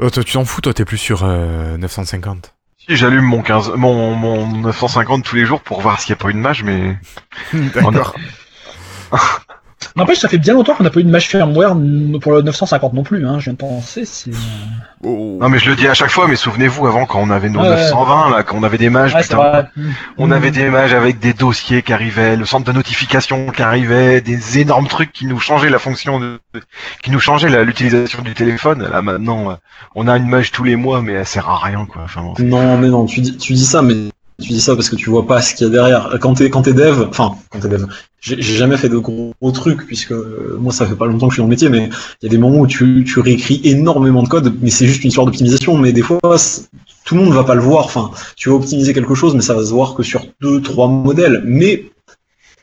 [0.02, 2.56] Oh, toi, tu t'en fous, toi, t'es plus sur euh, 950.
[2.78, 6.24] Si j'allume mon 15, mon, mon 950 tous les jours pour voir s'il n'y a
[6.24, 6.98] pas une mage, mais
[7.54, 8.16] D'accord.
[9.96, 11.76] N'empêche, ça fait bien longtemps qu'on n'a pas eu de match firmware
[12.22, 13.26] pour le 950 non plus.
[13.26, 14.04] Hein, je viens de penser.
[14.06, 14.32] C'est.
[15.04, 15.38] Oh.
[15.42, 16.28] non, mais je le dis à chaque fois.
[16.28, 17.70] Mais souvenez-vous, avant quand on avait nos Ouais.
[17.70, 19.68] 920 là, quand on avait des mages, Ouais, putain,
[20.18, 24.22] on avait des mages avec des dossiers qui arrivaient, le centre de notification qui arrivait,
[24.22, 26.40] des énormes trucs qui nous changeaient la fonction, de,
[27.02, 28.88] qui nous changeaient la- l'utilisation du téléphone.
[28.92, 29.54] Là maintenant, euh,
[29.96, 32.02] on a une mage tous les mois, mais elle sert à rien quoi.
[32.04, 33.96] Enfin, bon, c'est- Non, mais non, tu dis, tu dis ça, mais
[34.42, 36.10] tu dis ça parce que tu vois pas ce qu'il y a derrière.
[36.20, 37.86] Quand t'es, quand t'es dev, enfin, quand t'es dev,
[38.22, 41.36] j'ai jamais fait de gros, trucs puisque euh, moi ça fait pas longtemps que je
[41.36, 41.90] suis dans le métier, mais
[42.22, 45.04] il y a des moments où tu, tu réécris énormément de code, mais c'est juste
[45.04, 45.78] une histoire d'optimisation.
[45.78, 46.20] Mais des fois,
[47.06, 47.86] tout le monde va pas le voir.
[47.86, 50.88] Enfin, tu vas optimiser quelque chose, mais ça va se voir que sur deux, trois
[50.88, 51.42] modèles.
[51.46, 51.86] Mais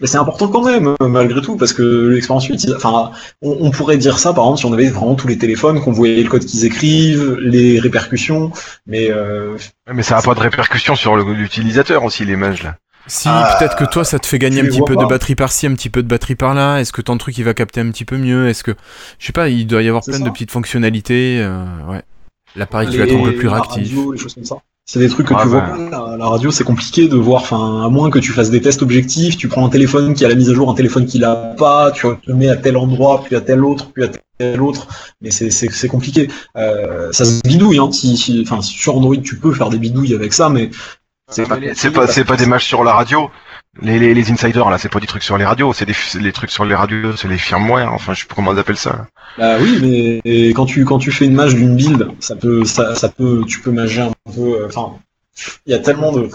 [0.04, 4.18] c'est important quand même, malgré tout, parce que l'expérience utilisateur, enfin, on, on pourrait dire
[4.18, 6.66] ça, par exemple, si on avait vraiment tous les téléphones, qu'on voyait le code qu'ils
[6.66, 8.52] écrivent, les répercussions,
[8.86, 9.56] mais euh,
[9.92, 12.76] Mais ça a pas de répercussion sur l'utilisateur aussi, les mages là.
[13.08, 15.66] Si, Ah, peut-être que toi, ça te fait gagner un petit peu de batterie par-ci,
[15.66, 16.78] un petit peu de batterie par-là.
[16.80, 18.48] Est-ce que ton truc, il va capter un petit peu mieux?
[18.48, 18.72] Est-ce que,
[19.18, 20.24] je sais pas, il doit y avoir plein ça.
[20.24, 21.38] de petites fonctionnalités.
[21.40, 22.02] euh, ouais.
[22.56, 23.82] L'appareil qui va être un peu plus réactif.
[23.88, 24.56] radio, les choses comme ça.
[24.88, 25.90] C'est des trucs que Ah, tu vois ouais.
[25.90, 26.10] pas.
[26.10, 27.42] La, la radio, c'est compliqué de voir.
[27.42, 30.28] Enfin, à moins que tu fasses des tests objectifs, tu prends un téléphone qui a
[30.28, 33.22] la mise à jour, un téléphone qui l'a pas, tu te mets à tel endroit,
[33.24, 34.86] puis à tel autre, puis à tel autre.
[35.20, 36.28] Mais c'est c'est c'est compliqué.
[36.56, 37.78] Euh, ça se bidouille.
[37.78, 37.90] Hein.
[37.90, 40.70] Si, si- enfin, sur Android, tu peux faire des bidouilles avec ça, mais
[41.28, 43.30] C'est pas, c'est pas, c'est pas des mages sur la radio.
[43.82, 45.86] Les, les, les insiders là, c'est pas des trucs sur les radios, c'est
[46.18, 47.92] les trucs sur les radios, c'est les firmware.
[47.92, 49.06] Enfin, je sais pas comment on appelle ça.
[49.36, 52.94] Bah oui, mais quand tu quand tu fais une mage d'une build, ça peut ça,
[52.94, 54.40] ça peut tu peux mager un peu.
[54.40, 54.92] euh, Enfin,
[55.66, 56.30] il y a tellement de.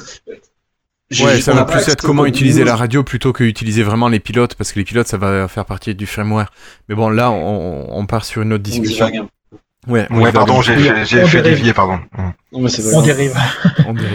[1.24, 4.56] Ouais, ça va plus être comment utiliser la radio plutôt que utiliser vraiment les pilotes,
[4.56, 6.52] parce que les pilotes, ça va faire partie du firmware.
[6.90, 9.10] Mais bon, là, on, on part sur une autre On discussion.
[9.88, 11.44] Ouais, on Ouais, pardon, j'ai, fait dérive.
[11.44, 12.00] dévier, pardon.
[12.52, 13.36] Non, mais c'est On dérive.
[13.88, 14.10] On dirait.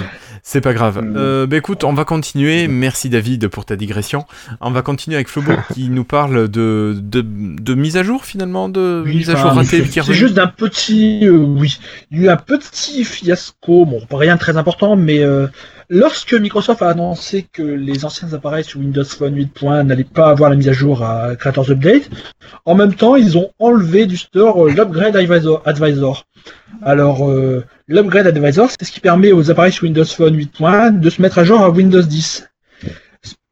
[0.49, 1.03] C'est pas grave.
[1.03, 1.15] Mm.
[1.17, 2.69] Euh, bah écoute, on va continuer.
[2.69, 4.27] Merci David pour ta digression.
[4.61, 8.69] On va continuer avec Flobo qui nous parle de, de, de mise à jour finalement,
[8.69, 11.79] de Oui, mise à jour ratée C'est juste d'un petit, euh, oui,
[12.13, 15.49] il y a eu un petit fiasco, bon, rien de très important, mais euh,
[15.89, 20.49] lorsque Microsoft a annoncé que les anciens appareils sur Windows Phone 8.1 n'allaient pas avoir
[20.49, 22.09] la mise à jour à Creators Update,
[22.65, 26.25] en même temps, ils ont enlevé du store euh, l'Upgrade Advisor.
[26.83, 31.11] Alors, euh, l'Upgrade Advisor, c'est ce qui permet aux appareils sur Windows Phone 8.1 de
[31.11, 32.49] se mettre à jour à Windows 10.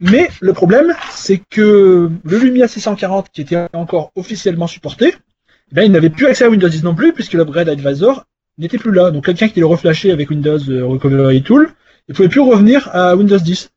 [0.01, 5.83] Mais le problème, c'est que le Lumia 640, qui était encore officiellement supporté, eh ben,
[5.83, 8.25] il n'avait plus accès à Windows 10 non plus, puisque l'upgrade advisor
[8.59, 9.11] n'était plus là.
[9.11, 11.70] Donc quelqu'un qui le reflashait avec Windows euh, Recovery Tool,
[12.09, 13.70] il pouvait plus revenir à Windows 10.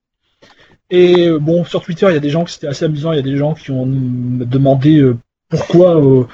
[0.90, 3.16] Et euh, bon, sur Twitter, il y a des gens qui c'était assez amusant, il
[3.16, 5.10] y a des gens qui ont demandé
[5.50, 6.28] pourquoi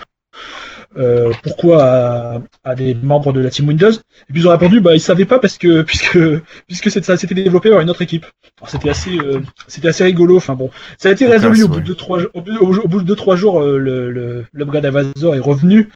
[0.97, 3.91] euh, pourquoi à, à des membres de la team Windows?
[3.91, 6.17] Et puis ils ont répondu, bah ils savaient pas parce que puisque
[6.67, 8.25] puisque ça s'était développé par une autre équipe.
[8.59, 10.37] Alors, C'était assez euh, c'était assez rigolo.
[10.37, 11.73] Enfin bon, ça a été résolu au ouais.
[11.75, 13.61] bout de trois au bout, au bout de deux trois jours.
[13.61, 15.89] euh, le le l'upgrade Advisor est revenu.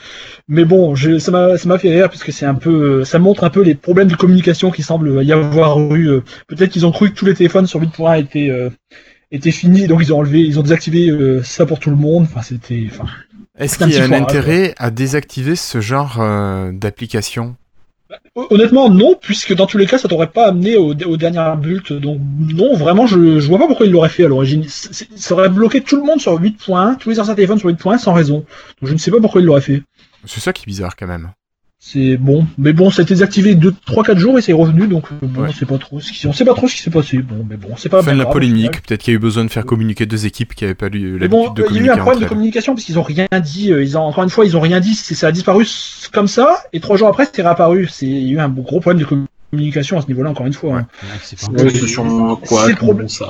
[0.48, 3.44] Mais bon, je, ça m'a ça m'a fait rire puisque c'est un peu ça montre
[3.44, 6.08] un peu les problèmes de communication qui semblent y avoir eu.
[6.10, 8.70] euh, Peut-être qu'ils ont cru que tous les téléphones sur 8.1 étaient euh,
[9.32, 12.24] étaient finis, donc ils ont enlevé, ils ont désactivé euh, ça pour tout le monde.
[12.24, 13.06] Enfin, c'était, enfin,
[13.58, 17.56] Est-ce qu'il y a un intérêt à désactiver ce genre euh, d'application?
[18.36, 21.44] Hon- Honnêtement, non, puisque dans tous les cas, ça t'aurait pas amené au, au dernier
[21.58, 21.92] build.
[22.00, 24.64] Donc, non, vraiment, je, je vois pas pourquoi il l'aurait fait à l'origine.
[24.68, 28.14] Ça aurait bloqué tout le monde sur 8.1, tous les anciens téléphones sur 8.1 sans
[28.14, 28.38] raison.
[28.82, 29.82] Donc, je ne sais pas pourquoi il l'aurait fait.
[30.26, 31.32] C'est ça qui est bizarre quand même.
[31.80, 34.88] C'est bon, mais bon, ça a été désactivé 2, 3, 4 jours et c'est revenu,
[34.88, 35.50] donc euh, bon, Ouais.
[35.58, 37.20] c'est pas trop ce qui, on sait pas trop ce qui s'est passé.
[37.20, 39.46] Bon, mais bon, c'est pas Fin de la polémique, peut-être qu'il y a eu besoin
[39.46, 41.76] de faire communiquer deux équipes qui n'avaient pas eu Mais l'habitude bon, de euh, il
[41.78, 43.72] y a eu un problème de communication parce qu'ils ont rien dit.
[43.72, 44.96] euh, Ils ont encore une fois, ils ont rien dit.
[44.96, 45.66] c'est- Ça a disparu
[46.12, 47.88] comme ça et trois jours après, c'est réapparu.
[47.92, 50.54] C'est il y a eu un gros problème de communication à ce niveau-là, encore une
[50.54, 50.74] fois.
[50.74, 50.80] Ouais.
[50.80, 50.88] hein.
[51.22, 53.26] c'est pas Ouais, c'est sûrement quoi, bon, ça,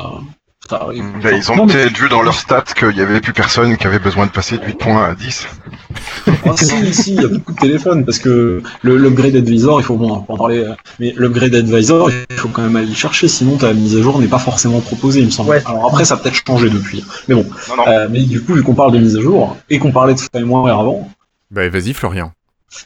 [0.70, 1.04] ça arrive.
[1.24, 3.88] Ben, ils ont mais- peut-être vu dans leurs stats qu'il y avait plus personne qui
[3.88, 5.48] avait besoin de passer de 8.1 à 10.
[6.46, 9.84] Ah, si, si, il y a beaucoup de téléphones parce que le- l'upgrade advisor, il
[9.84, 13.28] faut bon, en parler, euh, mais l'upgrade advisor, il faut quand même aller le chercher,
[13.28, 15.50] sinon ta mise à jour n'est pas forcément proposée, il me semble.
[15.52, 15.64] Ouais.
[15.66, 17.04] Alors après, ça a peut-être changé depuis.
[17.28, 17.84] Mais bon, Non, non.
[17.88, 20.20] euh, mais du coup, vu qu'on parle de mise à jour et qu'on parlait de
[20.20, 21.10] firmware avant,
[21.50, 22.32] Bah vas-y Florian.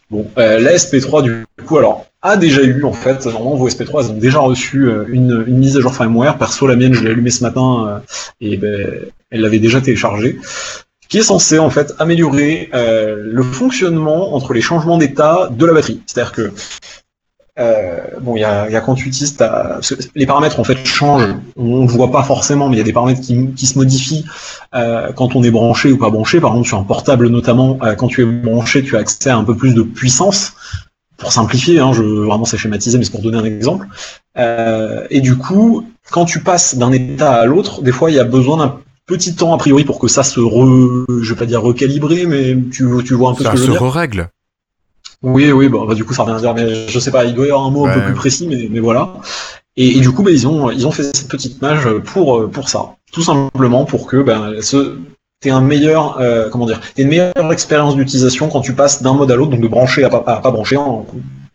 [0.09, 4.05] Bon, euh, la SP3 du coup, alors a déjà eu en fait, normalement vos SP3
[4.05, 6.37] elles ont déjà reçu euh, une, mise à jour firmware.
[6.37, 7.99] Perso, la mienne, je l'ai allumée ce matin euh,
[8.41, 10.39] et ben, elle l'avait déjà téléchargée,
[11.09, 15.73] qui est censée en fait améliorer euh, le fonctionnement entre les changements d'état de la
[15.73, 16.01] batterie.
[16.05, 16.51] C'est-à-dire que
[17.61, 19.49] euh, bon, il y a, y a quand tu utilises ta...
[19.49, 21.35] parce que les paramètres en fait changent.
[21.55, 24.25] On ne voit pas forcément, mais il y a des paramètres qui, qui se modifient
[24.75, 26.39] euh, quand on est branché ou pas branché.
[26.41, 29.37] Par exemple, sur un portable notamment, euh, quand tu es branché, tu as accès à
[29.37, 30.53] un peu plus de puissance.
[31.17, 33.85] Pour simplifier, hein, je vraiment c'est schématisé, mais c'est pour donner un exemple.
[35.11, 38.23] Et du coup, quand tu passes d'un état à l'autre, des fois il y a
[38.23, 41.61] besoin d'un petit temps a priori pour que ça se re, je vais pas dire
[41.61, 43.91] recalibrer, mais tu, tu vois un peu Ça ce que je se veux dire.
[43.91, 44.29] règle.
[45.23, 47.33] Oui, oui, bon, bah, du coup, ça revient à dire, mais je sais pas, il
[47.35, 49.13] doit y avoir un mot un peu plus précis, mais, mais voilà.
[49.77, 52.47] Et, et du coup, bah, ils ont, ils ont fait cette petite mage pour, euh,
[52.47, 52.95] pour ça.
[53.13, 54.97] Tout simplement pour que, ben, ce,
[55.39, 59.31] t'aies un meilleur, euh, comment dire, une meilleure expérience d'utilisation quand tu passes d'un mode
[59.31, 61.05] à l'autre, donc de brancher à pas, à pas brancher, en-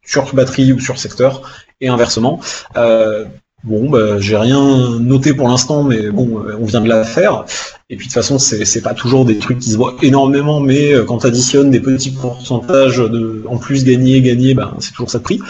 [0.05, 1.43] sur batterie ou sur secteur,
[1.81, 2.41] et inversement.
[2.77, 3.25] Euh,
[3.67, 7.45] bon, bah, j'ai rien noté pour l'instant, mais bon, euh, on vient de la faire.
[7.91, 10.95] Et puis de toute façon, c'est pas toujours des trucs qui se voient énormément, mais
[10.95, 15.11] euh, quand tu additionnes des petits pourcentages de, en plus gagner, gagner, ben, c'est toujours
[15.11, 15.41] ça de prix.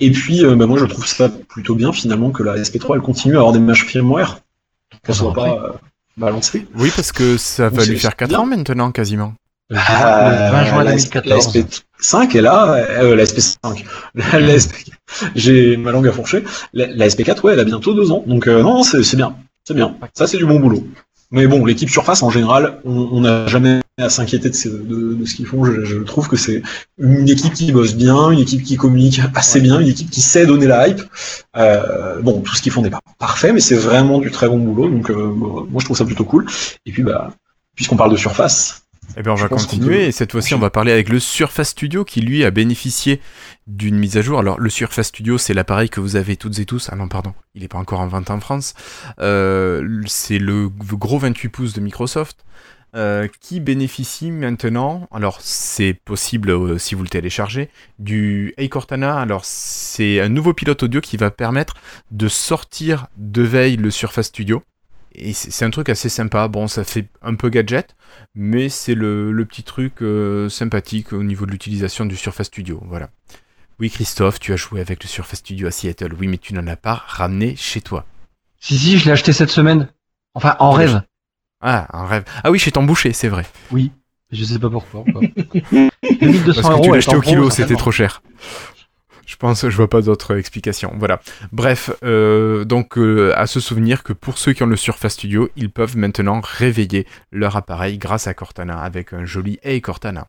[0.00, 3.00] Et puis, euh, ben, moi, je trouve ça plutôt bien finalement que la SP3 elle
[3.00, 4.40] continue à avoir des matchs firmware.
[5.04, 5.72] qu'elle soit pas euh,
[6.16, 6.66] balancée.
[6.76, 8.40] Oui, parce que ça va lui faire 4 bien.
[8.40, 9.34] ans maintenant, quasiment.
[9.70, 11.54] Le 20 le 20 juin la, 2014.
[11.56, 13.84] la SP5 est là, euh, la SP5.
[14.14, 14.74] La, la SP...
[15.34, 16.44] J'ai ma langue à fourcher.
[16.72, 18.22] La, la SP4, ouais, elle a bientôt deux ans.
[18.26, 19.36] Donc euh, non, c'est bien,
[19.66, 19.96] c'est bien.
[20.14, 20.86] Ça, c'est du bon boulot.
[21.30, 25.24] Mais bon, l'équipe surface en général, on n'a jamais à s'inquiéter de, ce- de- de
[25.24, 25.64] ce qu'ils font.
[25.64, 26.62] Je, je trouve que c'est
[26.98, 30.46] une équipe qui bosse bien, une équipe qui communique assez bien, une équipe qui sait
[30.46, 31.00] donner la hype.
[31.56, 34.58] Euh, bon, tout ce qu'ils font n'est pas parfait, mais c'est vraiment du très bon
[34.58, 34.88] boulot.
[34.90, 36.46] Donc euh, moi, je trouve ça plutôt cool.
[36.86, 37.30] Et puis bah,
[37.74, 38.83] puisqu'on parle de surface,
[39.16, 41.70] Eh bien, on va continuer peut- et cette fois-ci, on va parler avec le Surface
[41.70, 43.20] Studio qui, lui, a bénéficié
[43.66, 44.38] d'une mise à jour.
[44.38, 46.88] Alors, le Surface Studio, c'est l'appareil que vous avez toutes et tous.
[46.92, 48.74] Ah non, pardon, il n'est pas encore en vente en France.
[49.20, 52.44] Euh, c'est le gros 28 pouces de Microsoft
[52.96, 59.18] euh, qui bénéficie maintenant, alors c'est possible euh, si vous le téléchargez, du Hey Cortana.
[59.18, 61.74] Alors, c'est un nouveau pilote audio qui va permettre
[62.12, 64.62] de sortir de veille le Surface Studio.
[65.14, 66.48] Et c'est un truc assez sympa.
[66.48, 67.94] Bon, ça fait un peu gadget,
[68.34, 72.82] mais c'est le, le petit truc euh, sympathique au niveau de l'utilisation du Surface Studio.
[72.86, 73.10] Voilà.
[73.78, 76.14] Oui, Christophe, tu as joué avec le Surface Studio à Seattle.
[76.18, 78.06] Oui, mais tu n'en as pas ramené chez toi.
[78.60, 79.88] Si, si, je l'ai acheté cette semaine.
[80.34, 81.02] Enfin, en rêve.
[81.60, 82.24] Ah, un rêve.
[82.42, 83.44] Ah oui, chez ton boucher, c'est vrai.
[83.70, 83.92] Oui.
[84.32, 85.04] Je sais pas pourquoi.
[85.04, 85.20] quoi.
[86.20, 88.22] 2200 Parce que tu l'as acheté en au kilo, c'était trop cher.
[89.44, 90.94] Je pense, je vois pas d'autres explications.
[90.96, 91.20] Voilà.
[91.52, 95.50] Bref, euh, donc euh, à se souvenir que pour ceux qui ont le Surface Studio,
[95.54, 100.28] ils peuvent maintenant réveiller leur appareil grâce à Cortana avec un joli Hey Cortana.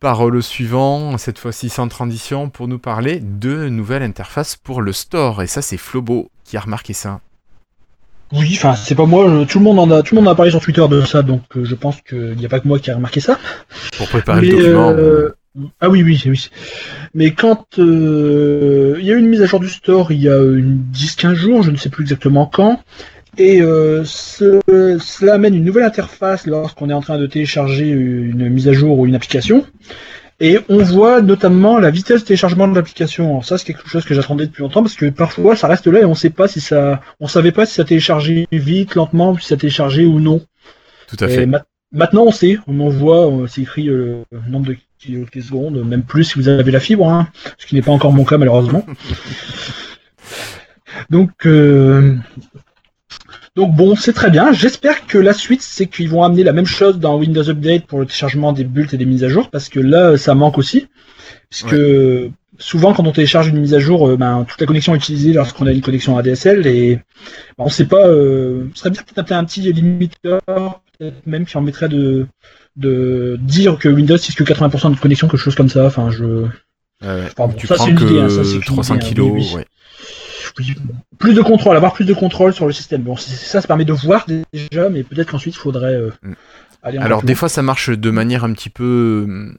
[0.00, 4.92] Parole au suivant, cette fois-ci sans transition, pour nous parler de nouvelles interfaces pour le
[4.92, 5.42] store.
[5.44, 7.20] Et ça, c'est Flobo qui a remarqué ça.
[8.32, 10.34] Oui, enfin, c'est pas moi, je- tout le monde en a, tout le monde a
[10.34, 12.80] parlé sur Twitter de ça, donc euh, je pense qu'il n'y a pas que moi
[12.80, 13.38] qui a remarqué ça.
[13.96, 14.90] Pour préparer Mais, le document.
[15.80, 16.48] Ah oui, oui, oui.
[17.14, 20.28] Mais quand euh, il y a eu une mise à jour du store il y
[20.28, 22.82] a une 10-15 jours, je ne sais plus exactement quand,
[23.38, 24.60] et euh, ce-
[25.00, 28.98] cela amène une nouvelle interface lorsqu'on est en train de télécharger une mise à jour
[28.98, 29.66] ou une application.
[30.40, 33.30] Et on voit notamment la vitesse de téléchargement de l'application.
[33.30, 36.00] Alors ça, c'est quelque chose que j'attendais depuis longtemps parce que parfois ça reste là
[36.00, 39.46] et on sait pas si ça, on savait pas si ça téléchargeait vite, lentement, si
[39.48, 40.40] ça téléchargeait ou non.
[41.06, 41.46] Tout à Et fait.
[41.46, 44.76] ma- maintenant, on sait, on en voit, c'est écrit euh, le nombre de
[45.42, 47.28] secondes, même plus si vous avez la fibre, hein,
[47.58, 48.84] ce qui n'est pas encore mon cas malheureusement.
[51.10, 52.16] donc, euh,
[53.56, 54.52] donc bon, c'est très bien.
[54.52, 58.00] J'espère que la suite, c'est qu'ils vont amener la même chose dans Windows Update pour
[58.00, 60.88] le téléchargement des bulles et des mises à jour, parce que là, ça manque aussi,
[61.50, 61.76] puisque
[62.58, 65.32] souvent quand on télécharge une mise à jour, euh, ben, toute la connexion est utilisée
[65.32, 67.02] lorsqu'on a une connexion ADSL et ben,
[67.58, 68.06] on sait pas.
[68.06, 70.40] Euh, ce serait bien peut-être un petit limiteur,
[70.98, 72.26] peut-être même qui en mettrait de
[72.76, 75.86] de dire que Windows c'est que 80% de connexion, quelque chose comme ça.
[75.86, 76.46] Enfin, je.
[77.02, 79.08] Enfin, bon, tu ça, prends une que idée, hein, ça, c'est une 300 idée, hein,
[79.08, 79.30] kilos.
[79.32, 79.54] oui, oui.
[79.56, 79.66] ouais.
[80.58, 80.74] oui,
[81.18, 83.02] plus de contrôle, avoir plus de contrôle sur le système.
[83.02, 86.32] Bon, ça, ça permet de voir déjà, mais peut-être qu'ensuite il faudrait euh, Mm.
[86.82, 89.52] aller Alors des fois ça marche de manière un petit peu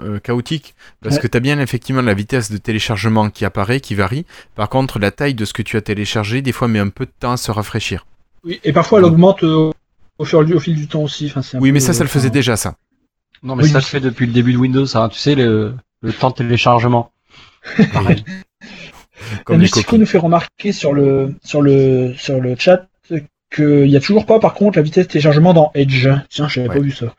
[0.00, 1.22] euh, chaotique parce Ouais.
[1.22, 4.26] que tu as bien effectivement la vitesse de téléchargement qui apparaît, qui varie.
[4.54, 7.06] Par contre la taille de ce que tu as téléchargé des fois met un peu
[7.06, 8.06] de temps à se rafraîchir.
[8.44, 9.70] Oui, et parfois elle augmente euh,
[10.18, 11.26] au, fur, au fil du temps aussi.
[11.26, 12.76] Enfin, c'est un Oui peu, mais ça ça euh, le faisait enfin, déjà ça.
[13.42, 13.70] Non, mais Oui.
[13.70, 15.08] ça se fait depuis le début de Windows, ça.
[15.12, 17.12] Tu sais, le, le temps de téléchargement.
[17.92, 18.24] Pareil.
[19.44, 22.86] Comme les Mystico nous fait remarquer sur le sur le sur le chat
[23.54, 26.08] qu'il n'y a toujours pas par contre la vitesse de téléchargement dans Edge.
[26.28, 26.74] Tiens, j'avais Ouais.
[26.76, 27.14] pas vu ça.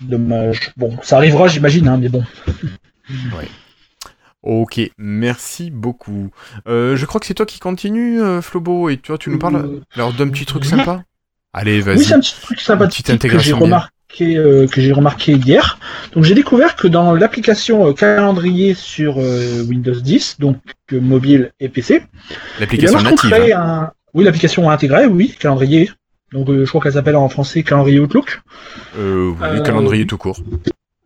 [0.00, 0.72] Dommage.
[0.76, 2.24] Bon, ça arrivera, j'imagine, hein, mais bon.
[4.42, 6.30] Ok, merci beaucoup.
[6.68, 9.56] Euh, je crois que c'est toi qui continue, euh, Flobo, et toi tu nous parles
[9.56, 11.02] Euh, alors d'un petit truc sympa?
[11.54, 11.98] Allez, vas-y.
[11.98, 15.78] Oui, c'est un petit truc sympathique petite que j'ai remarqué, euh, que j'ai remarqué hier.
[16.12, 20.58] Donc j'ai découvert que dans l'application euh, calendrier sur euh, Windows 10, donc
[20.92, 23.30] mobile et PC, eh L'application native.
[23.30, 23.60] crée hein.
[23.60, 23.92] un...
[24.12, 25.90] Oui, l'application intégrée, oui, calendrier.
[26.32, 28.42] Donc je crois qu'elle s'appelle en français calendrier Outlook.
[28.98, 30.40] Oui, calendrier tout court.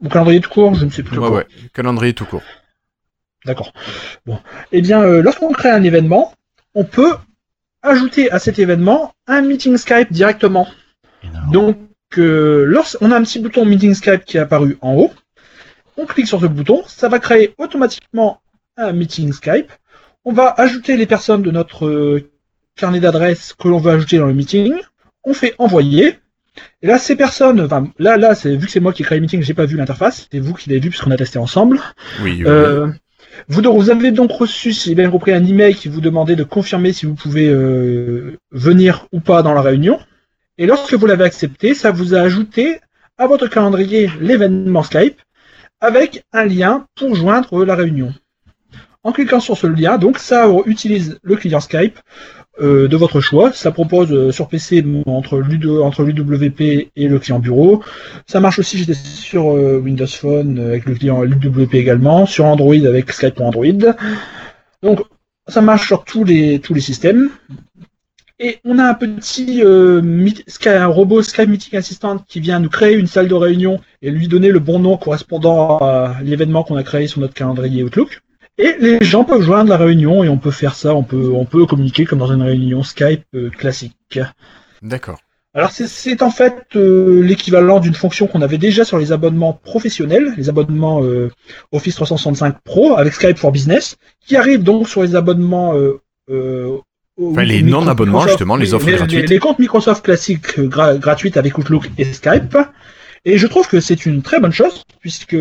[0.01, 1.19] Ou calendrier tout court, je ne sais plus.
[1.19, 2.43] Ouais, ouais, calendrier tout court.
[3.45, 3.73] D'accord.
[4.27, 4.39] Bon.
[4.73, 6.33] Eh bien, euh, lorsqu'on crée un événement,
[6.75, 7.15] on peut
[7.83, 10.67] ajouter à cet événement un meeting Skype directement.
[11.53, 11.79] Donc,
[12.17, 15.13] euh, lorsqu'on a un petit bouton meeting Skype qui est apparu en haut,
[15.97, 18.41] on clique sur ce bouton, ça va créer automatiquement
[18.77, 19.71] un meeting Skype.
[20.25, 22.31] On va ajouter les personnes de notre euh,
[22.77, 24.75] carnet d'adresses que l'on veut ajouter dans le meeting.
[25.25, 26.19] On fait envoyer.
[26.83, 29.19] Et là, ces personnes, enfin, là, là, c'est vu que c'est moi qui ai créé
[29.19, 30.29] le meeting, j'ai pas vu l'interface.
[30.31, 31.81] C'est vous qui l'avez vu puisqu'on a testé ensemble.
[32.21, 32.45] Oui, oui.
[32.47, 32.89] Euh,
[33.47, 36.93] vous, avez donc reçu, si j'ai bien compris, un email qui vous demandait de confirmer
[36.93, 40.01] si vous pouvez euh, venir ou pas dans la réunion.
[40.59, 42.81] Et lorsque vous l'avez accepté, ça vous a ajouté
[43.17, 45.21] à votre calendrier l'événement Skype
[45.81, 48.13] avec un lien pour joindre la réunion.
[49.05, 51.99] En cliquant sur ce lien, donc ça utilise le client Skype
[52.61, 53.53] de votre choix.
[53.53, 57.83] Ça propose euh, sur PC entre, l'U2, entre l'UWP et le client bureau.
[58.27, 62.75] Ça marche aussi sur euh, Windows Phone euh, avec le client l'UWP également, sur Android
[62.75, 63.95] avec Skype pour Android.
[64.83, 65.01] Donc
[65.47, 67.31] ça marche sur tous les systèmes.
[68.41, 70.01] Et on a un petit euh,
[70.87, 74.51] robot Skype Meeting Assistant qui vient nous créer une salle de réunion et lui donner
[74.51, 78.21] le bon nom correspondant à l'événement qu'on a créé sur notre calendrier Outlook.
[78.59, 81.45] Et les gens peuvent joindre la réunion et on peut faire ça, on peut, on
[81.45, 84.19] peut communiquer comme dans une réunion Skype euh, classique.
[84.83, 85.19] D'accord.
[85.55, 90.35] Alors c'est- en fait euh, l'équivalent d'une fonction qu'on avait déjà sur les abonnements professionnels,
[90.37, 91.31] les abonnements euh,
[91.73, 96.01] Office 365 Pro avec Skype for Business, qui arrive donc sur les abonnements euh,
[96.31, 96.77] euh,
[97.21, 99.29] Enfin, les non-abonnements, justement, les offres les, gratuites.
[99.29, 102.57] les comptes Microsoft classiques euh, gra- gratuites avec Outlook et Skype.
[103.25, 105.37] Et je trouve que c'est une très bonne chose puisque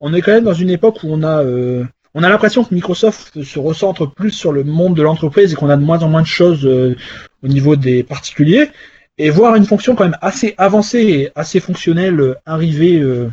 [0.00, 1.82] on est quand même dans une époque où on a euh,
[2.14, 5.70] on a l'impression que Microsoft se recentre plus sur le monde de l'entreprise et qu'on
[5.70, 6.96] a de moins en moins de choses euh,
[7.42, 8.68] au niveau des particuliers.
[9.18, 13.28] Et voir une fonction quand même assez avancée et assez fonctionnelle euh, arriver, euh,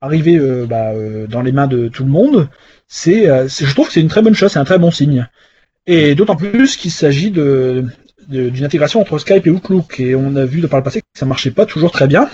[0.00, 2.48] arriver euh, bah, euh, dans les mains de tout le monde,
[2.86, 4.90] c'est, euh, c'est- je trouve que c'est une très bonne chose, c'est un très bon
[4.90, 5.26] signe.
[5.86, 7.84] Et d'autant plus qu'il s'agit de-
[8.28, 9.98] d'une intégration entre Skype et Outlook.
[10.00, 12.28] Et on a vu par le passé que ça marchait pas toujours très bien.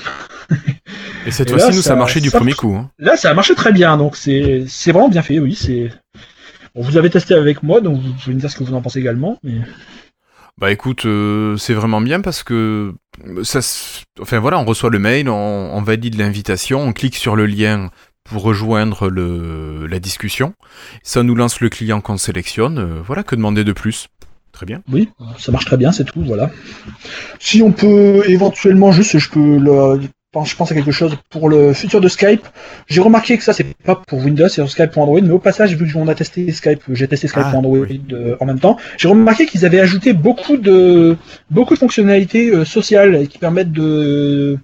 [1.26, 2.74] Et cette Et fois-ci, nous, ça, ça- a marché du ça- premier coup.
[2.76, 2.90] hein.
[2.98, 5.54] Là, ça a marché très bien, donc c'est, vraiment bien fait, oui.
[5.54, 5.90] C'est...
[6.74, 8.82] Bon, vous avez testé avec moi, donc vous pouvez me dire ce que vous en
[8.82, 9.38] pensez également.
[9.42, 9.54] Mais...
[10.58, 12.94] Bah écoute, euh, c'est vraiment bien parce que
[13.42, 13.58] ça,
[14.20, 17.90] enfin voilà, on reçoit le mail, on, on valide l'invitation, on clique sur le lien
[18.22, 20.54] pour rejoindre le, la discussion.
[21.02, 22.78] Ça nous lance le client qu'on sélectionne.
[22.78, 24.06] euh, voilà, que demander de plus?
[24.54, 24.82] Très bien.
[24.90, 26.50] Oui, ça marche très bien, c'est tout, voilà.
[27.40, 30.00] Si on peut éventuellement juste, je peux le,
[30.44, 32.46] je pense à quelque chose pour le futur de Skype.
[32.86, 35.38] J'ai remarqué que ça c'est pas pour Windows, c'est sur Skype pour Android, mais au
[35.38, 38.00] passage, vu que on a testé Skype, j'ai testé Skype Ah, pour Android oui.
[38.12, 41.16] euh, en même temps, j'ai remarqué qu'ils avaient ajouté beaucoup de
[41.50, 44.58] beaucoup de fonctionnalités euh, sociales qui permettent de,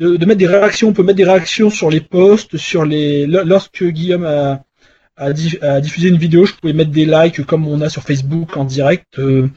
[0.00, 0.88] de de mettre des réactions.
[0.88, 4.62] On peut mettre des réactions sur les posts, sur les lorsque Guillaume a
[5.16, 8.02] à, di- à diffuser une vidéo, je pouvais mettre des likes comme on a sur
[8.02, 9.04] Facebook en direct.
[9.18, 9.48] euh,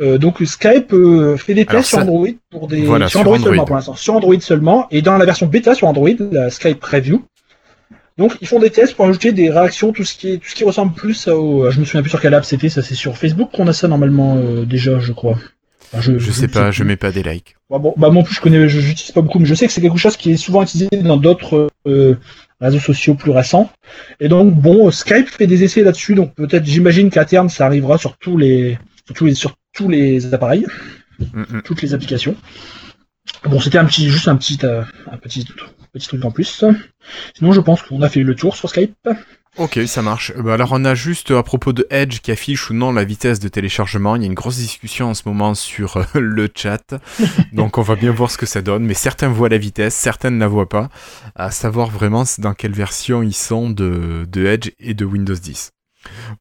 [0.00, 3.38] euh, donc Skype euh, fait des tests sur Android pour des Voilà, sur sur Android,
[3.38, 6.80] seulement pour l'instant, sur Android seulement et dans la version bêta sur Android, la Skype
[6.80, 7.24] Preview.
[8.18, 10.54] Donc ils font des tests pour ajouter des réactions, tout ce qui est tout ce
[10.54, 13.16] qui ressemble plus au je me souviens plus sur quelle app c'était, ça c'est sur
[13.18, 15.38] Facebook qu'on a ça normalement euh, déjà, je crois.
[15.92, 17.54] Enfin, Je sais pas, je mets pas des likes.
[17.70, 19.66] Bah, bon, bah moi en plus je connais, je j'utilise pas beaucoup, mais je sais
[19.66, 21.68] que c'est quelque chose qui est souvent utilisé dans d'autres
[22.60, 23.70] réseaux sociaux plus récents.
[24.20, 27.98] Et donc bon, Skype fait des essais là-dessus, donc peut-être j'imagine qu'à terme ça arrivera
[27.98, 30.66] sur tous les sur tous les sur tous les appareils,
[31.18, 32.36] Mm, toutes les applications.
[33.44, 35.46] Bon, c'était un petit juste un petit euh, un petit
[35.92, 36.64] petit truc en plus.
[37.34, 38.94] Sinon, je pense qu'on a fait le tour sur Skype.
[39.58, 40.34] Ok, ça marche.
[40.36, 43.40] Bah alors on a juste à propos de Edge qui affiche ou non la vitesse
[43.40, 44.14] de téléchargement.
[44.14, 46.94] Il y a une grosse discussion en ce moment sur euh, le chat,
[47.54, 48.84] donc on va bien voir ce que ça donne.
[48.84, 50.90] Mais certains voient la vitesse, certains ne la voient pas.
[51.34, 55.70] À savoir vraiment dans quelle version ils sont de, de Edge et de Windows 10.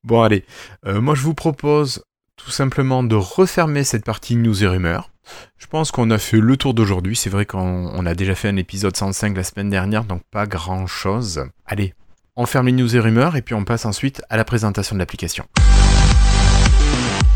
[0.04, 0.44] Bon allez,
[0.86, 2.04] Euh, moi je vous propose
[2.36, 5.10] tout simplement de refermer cette partie news et rumeurs.
[5.58, 7.16] Je pense qu'on a fait le tour d'aujourd'hui.
[7.16, 10.46] C'est vrai qu'on on a déjà fait un épisode 105 la semaine dernière, donc pas
[10.46, 11.46] grand chose.
[11.66, 11.94] Allez,
[12.38, 15.00] on ferme les news et rumeurs et puis on passe ensuite à la présentation de
[15.00, 15.46] l'application.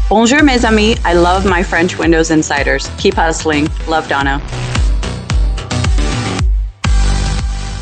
[0.09, 0.95] Bonjour, mes amis.
[1.05, 2.89] I love my French Windows Insiders.
[2.97, 3.67] Keep hustling.
[3.87, 4.41] Love Donna.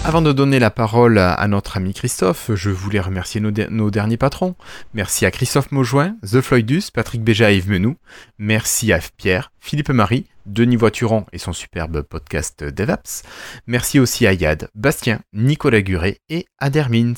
[0.07, 4.55] Avant de donner la parole à, notre ami Christophe, je voulais remercier nos derniers patrons.
[4.93, 7.97] Merci à Christophe Maujoin, The Floydus, Patrick Béja et Yves Menou.
[8.37, 13.23] Merci à Pierre, Philippe Marie, Denis Voituron et son superbe podcast DevApps.
[13.67, 17.15] Merci aussi à Yad, Bastien, Nicolas Guret et Adermins.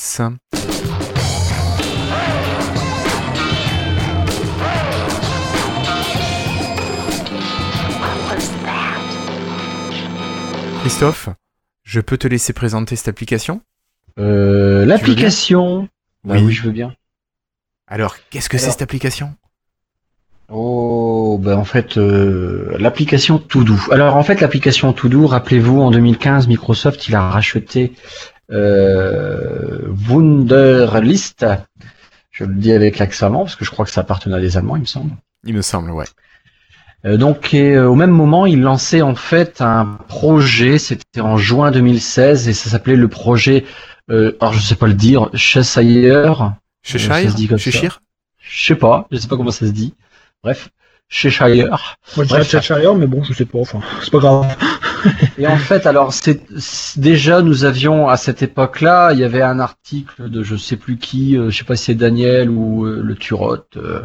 [10.81, 11.29] Christophe,
[11.89, 13.61] je peux te laisser présenter cette application?
[14.19, 15.89] Euh, l'application.
[16.23, 16.43] Bah Oui.
[16.43, 16.93] oui, je veux bien.
[17.87, 19.33] Alors, qu'est-ce que c'est cette application?
[20.49, 23.75] Oh, ben en fait, euh, l'application Todo.
[23.91, 27.93] Alors en fait, l'application Todo, rappelez-vous, en 2015, Microsoft, il a racheté
[28.51, 31.45] euh, Wunderlist.
[32.29, 34.57] Je le dis avec l'accent allemand, parce que je crois que ça appartenait à des
[34.57, 35.11] Allemands, il me semble.
[35.43, 36.05] Il me semble, ouais.
[37.05, 41.37] Euh, donc et, euh, au même moment, il lançait en fait un projet, c'était en
[41.37, 43.65] juin 2016, et ça s'appelait le projet,
[44.09, 47.15] euh, alors je sais pas le dire, Cheshire, Cheshire?
[47.15, 47.71] Ça se dit comme ça.
[47.71, 48.01] Cheshire?
[48.39, 49.93] Je sais pas, je sais pas comment ça se dit.
[50.43, 50.69] Bref,
[51.07, 51.47] Cheshire.
[52.17, 52.49] Moi je dirais Bref.
[52.49, 54.55] Cheshire, mais bon, je sais pas, enfin, c'est pas grave.
[55.37, 56.41] Et en fait, alors c'est
[56.97, 60.97] déjà nous avions à cette époque-là, il y avait un article de je sais plus
[60.97, 64.01] qui, euh, je sais pas si c'est Daniel ou euh, le Turot euh,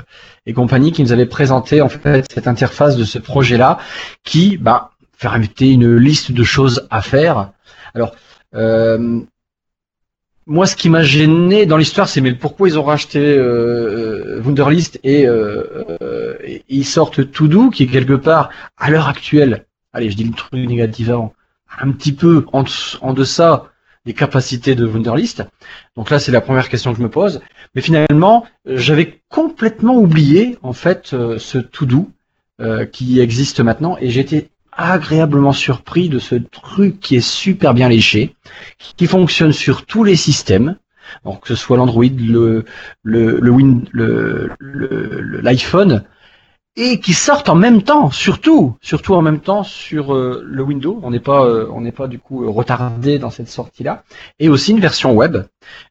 [0.46, 3.78] et compagnie qui nous avait présenté en fait cette interface de ce projet-là
[4.24, 4.90] qui bah
[5.20, 7.50] permettait une liste de choses à faire.
[7.94, 8.14] Alors
[8.54, 9.20] euh,
[10.46, 14.42] moi, ce qui m'a gêné dans l'histoire, c'est mais pourquoi ils ont racheté euh, euh,
[14.42, 16.34] Wunderlist et, euh, euh,
[16.68, 19.64] ils sortent To-Do, qui est quelque part à l'heure actuelle,
[19.94, 21.32] allez, je dis le truc négatif avant,
[21.80, 23.70] un petit peu en, deçà
[24.04, 25.44] des capacités de Wunderlist.
[25.96, 27.40] Donc là, c'est la première question que je me pose.
[27.74, 32.10] Mais finalement, euh, j'avais complètement oublié en fait euh, ce To-Do
[32.60, 37.88] euh, qui existe maintenant, et j'étais agréablement surpris de ce truc qui est super bien
[37.88, 38.34] léché
[38.96, 40.76] qui fonctionne sur tous les systèmes,
[41.24, 42.64] donc que ce soit l'Android, le
[43.02, 44.50] le le, Win- le-
[45.42, 46.04] l'iPhone,
[46.76, 50.98] et qui sortent en même temps, surtout, surtout en même temps sur euh, le Windows.
[51.02, 54.02] On n'est pas euh, on n'est pas du coup euh, retardé dans cette sortie-là,
[54.40, 55.36] et aussi une version web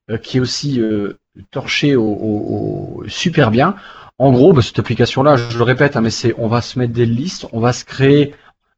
[0.10, 1.18] euh, qui est aussi euh,
[1.52, 3.76] torchée au, au- au- super bien.
[4.20, 6.94] En gros, bah, cette application-là, je le répète, hein, mais c'est on va se mettre
[6.94, 8.36] des listes, on va se créer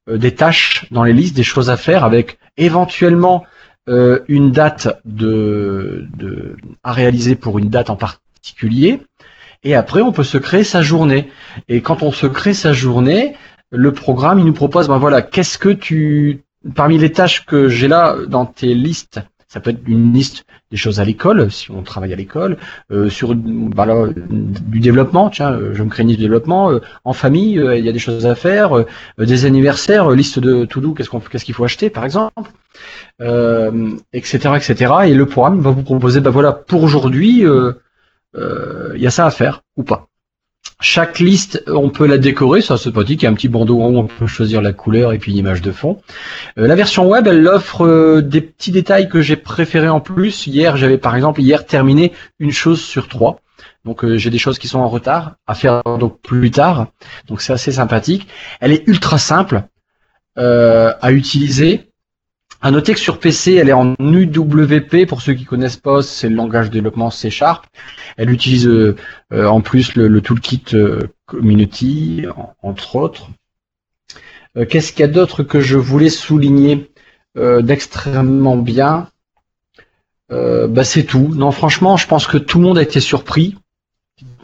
[0.07, 3.45] euh, des tâches dans les listes, des choses à faire avec éventuellement
[3.87, 8.99] une date de, de à réaliser pour une date en particulier.
[9.65, 11.29] Et après, on peut se créer sa journée.
[11.67, 13.35] Et quand on se crée sa journée,
[13.71, 16.43] le programme, il nous propose, ben voilà, qu'est-ce que tu,
[16.75, 20.77] parmi les tâches que j'ai là dans tes listes, ça peut être une liste des
[20.77, 22.57] choses à l'école, si on travaille à l'école,
[22.91, 26.71] euh, sur ben là, du développement, tiens, euh, je me crée une liste de développement,
[26.71, 28.85] euh, en famille, euh, il y a des choses à faire, euh,
[29.17, 32.51] des anniversaires, liste de to-do, qu'est-ce qu'on, qu'est-ce qu'il faut acheter, par exemple
[34.11, 34.93] etc., etc.
[35.05, 37.45] Et le programme va vous proposer, ben voilà, pour aujourd'hui,
[38.37, 40.07] il y a ça à faire ou pas.
[40.81, 43.81] Chaque liste, on peut la décorer, ça c'est pratique, il y a un petit bandeau
[43.81, 46.01] en haut, on peut choisir la couleur et puis l'image de fond.
[46.57, 50.47] Euh, la version web, elle offre euh, des petits détails que j'ai préférés en plus.
[50.47, 53.39] Hier, j'avais par exemple hier terminé une chose sur trois.
[53.85, 56.87] Donc euh, j'ai des choses qui sont en retard à faire donc plus tard.
[57.27, 58.27] Donc c'est assez sympathique.
[58.59, 59.63] Elle est ultra simple
[60.37, 61.89] euh, à utiliser.
[62.65, 65.05] À noter que sur PC, elle est en UWP.
[65.07, 67.67] Pour ceux qui connaissent pas, c'est le langage de développement C Sharp.
[68.17, 68.95] Elle utilise euh,
[69.33, 73.29] euh, en plus le, le toolkit euh, Community, en- entre autres.
[74.69, 76.89] Qu'est-ce qu'il y a d'autre que je voulais souligner
[77.35, 79.09] d'extrêmement bien?
[80.29, 81.33] Bah, C'est tout.
[81.35, 83.57] Non, franchement, je pense que tout le monde a été surpris.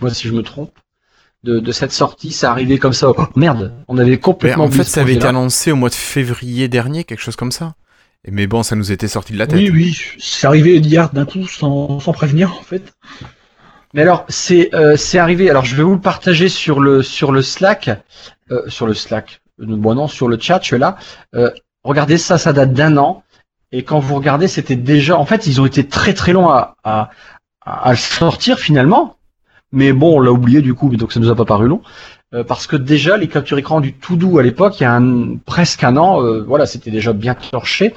[0.02, 0.78] Moi, si je me trompe.
[1.44, 3.10] De, de cette sortie, ça arrivait comme ça.
[3.10, 6.68] Oh, merde, on avait complètement en fait, ça avait été annoncé au mois de février
[6.68, 7.74] dernier, quelque chose comme ça.
[8.30, 9.58] Mais bon, ça nous était sorti de la tête.
[9.58, 12.94] Oui, oui, c'est arrivé d'hier d'un coup sans, sans prévenir en fait.
[13.94, 15.50] Mais alors, c'est euh, arrivé.
[15.50, 17.90] Alors, je vais vous le partager sur le sur le Slack,
[18.52, 19.42] euh, sur le Slack.
[19.60, 20.98] Euh, Bon non, sur le chat, je suis là.
[21.36, 21.50] Euh,
[21.84, 23.24] regardez ça, ça date d'un an.
[23.72, 25.18] Et quand vous regardez, c'était déjà.
[25.18, 27.10] En fait, ils ont été très très longs à à,
[27.66, 29.18] à sortir finalement.
[29.74, 31.82] Mais bon, on l'a oublié du coup, donc ça nous a pas paru long.
[32.34, 34.94] Euh, parce que déjà, les captures écran du tout doux à l'époque, il y a
[34.94, 37.94] un, presque un an, euh, voilà, c'était déjà bien torché.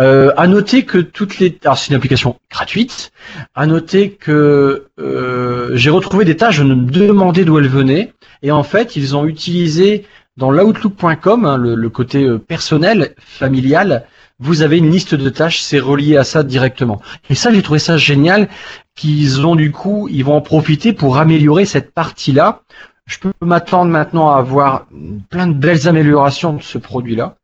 [0.00, 3.12] Euh, à noter que toutes les, alors c'est une application gratuite.
[3.54, 8.12] À noter que euh, j'ai retrouvé des tâches, je me demandais d'où elles venaient,
[8.42, 10.06] et en fait, ils ont utilisé
[10.36, 14.06] dans l'outlook.com, hein, le, le côté euh, personnel, familial,
[14.40, 17.00] vous avez une liste de tâches, c'est relié à ça directement.
[17.28, 18.48] Et ça, j'ai trouvé ça génial
[18.94, 22.62] qu'ils ont du coup, ils vont en profiter pour améliorer cette partie-là.
[23.08, 24.86] Je peux m'attendre maintenant à avoir
[25.30, 27.36] plein de belles améliorations de ce produit-là.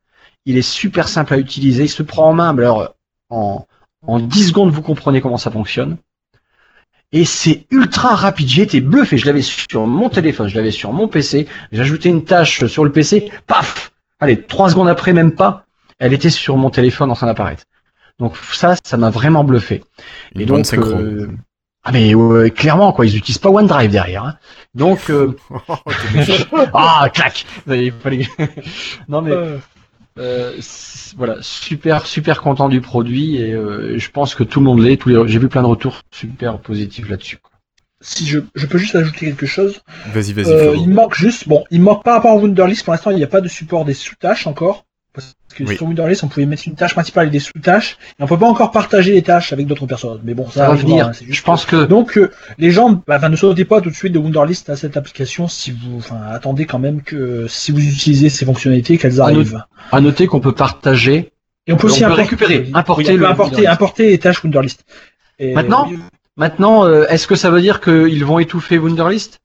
[0.44, 2.56] Il est super simple à utiliser, il se prend en main.
[2.56, 2.94] Alors,
[3.30, 3.66] en,
[4.06, 5.96] en 10 secondes, vous comprenez comment ça fonctionne.
[7.12, 8.48] Et c'est ultra rapide.
[8.48, 9.16] J'ai été bluffé.
[9.16, 11.48] Je l'avais sur mon téléphone, je l'avais sur mon PC.
[11.72, 13.30] J'ai ajouté une tâche sur le PC.
[13.46, 15.64] Paf Allez, trois secondes après, même pas,
[15.98, 17.64] elle était sur mon téléphone en train d'apparaître.
[18.18, 19.82] Donc ça, ça m'a vraiment bluffé.
[20.34, 21.28] Une Et donc, euh,
[21.84, 22.12] ah mais
[22.50, 24.24] clairement quoi, ils utilisent pas OneDrive derrière.
[24.24, 24.36] hein.
[24.74, 25.36] Donc euh,
[26.74, 27.44] ah clac.
[27.68, 28.26] Il fallait-
[29.08, 29.32] non mais
[30.16, 30.52] Euh,
[31.16, 34.96] voilà, super super content du produit et euh, je pense que tout le monde l'est.
[34.96, 37.38] Tous les- J'ai vu plein de retours super positifs là-dessus.
[38.00, 39.80] si je, je peux juste ajouter quelque chose,
[40.12, 40.52] Vas-y, vas-y.
[40.52, 43.24] Euh, il manque juste, bon, il manque par rapport à Wunderlist, pour l'instant, il n'y
[43.24, 44.84] a pas de support des sous-tâches encore.
[45.56, 45.76] Parce que Oui.
[45.76, 48.48] sur Wunderlist, on pouvait mettre une tâche principale et des sous-tâches, et on peut pas
[48.48, 50.20] encore partager les tâches avec d'autres personnes.
[50.24, 51.06] Mais bon, ça, Ça va arrivera, venir.
[51.08, 53.94] hein, Je pense que Donc, euh, les gens, bah, enfin, ne sautez pas tout de
[53.94, 57.80] suite de Wunderlist à cette application si vous, enfin, attendez quand même que si vous
[57.80, 59.62] utilisez ces fonctionnalités, qu'elles Ah, arrivent.
[59.92, 61.30] à noter qu'on peut partager.
[61.66, 64.84] Et on peut on aussi peut récupérer, importer le importer, les tâches Wunderlist.
[65.38, 65.98] Et, Maintenant oui,
[66.36, 69.38] Maintenant, euh, est-ce que ça veut dire qu'ils vont étouffer Wunderlist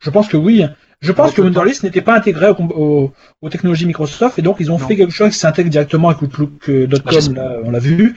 [0.00, 0.64] Je pense que oui.
[1.00, 4.72] Je pense que Wunderlist n'était pas intégré au, au- aux technologies Microsoft et donc ils
[4.72, 4.86] ont Non.
[4.88, 7.34] fait quelque chose qui s'intègre directement avec Outlook.com, j'espère.
[7.44, 8.16] là, on l'a vu.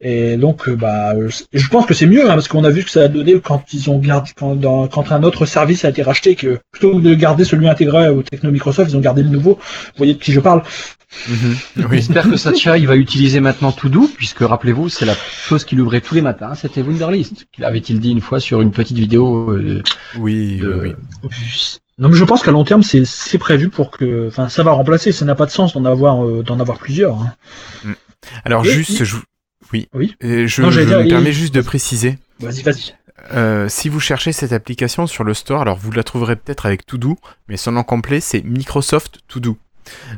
[0.00, 2.84] Et donc, euh, bah, euh, je pense que c'est mieux hein, parce qu'on a vu
[2.84, 5.90] que ça a donné quand ils ont gardé, quand, dans- quand un autre service a
[5.90, 9.22] été racheté, que plutôt que de garder celui intégré aux technologies Microsoft, ils ont gardé
[9.22, 9.58] le nouveau.
[9.60, 10.62] Vous voyez de qui je parle
[11.28, 11.56] Mhm.
[11.90, 11.96] Oui.
[11.98, 16.00] J'espère que Satya il va utiliser maintenant Todo, puisque rappelez-vous, c'est la chose qu'il ouvrait
[16.00, 17.44] tous les matins, c'était Wunderlist.
[17.52, 19.82] Qu'il avait-il dit une fois sur une petite vidéo euh,
[20.18, 20.94] Oui, de- oui,
[21.24, 21.30] oui.
[22.02, 24.72] Non, mais je pense qu'à long terme, c'est c'est prévu pour que, enfin, ça va
[24.72, 25.12] remplacer.
[25.12, 27.16] Ça n'a pas de sens d'en avoir, euh, d'en avoir plusieurs.
[27.20, 27.94] hein.
[28.44, 29.16] Alors Et- juste, je...
[29.72, 29.88] oui.
[29.94, 30.14] Oui.
[30.20, 32.18] Je, Non, j'allais je dire, me et- permets juste de préciser.
[32.40, 32.94] Vas-y, vas-y.
[33.32, 36.84] Euh, si vous cherchez cette application sur le store, alors vous la trouverez peut-être avec
[36.86, 37.16] To-Do,
[37.48, 39.56] mais son nom complet c'est Microsoft To-Do.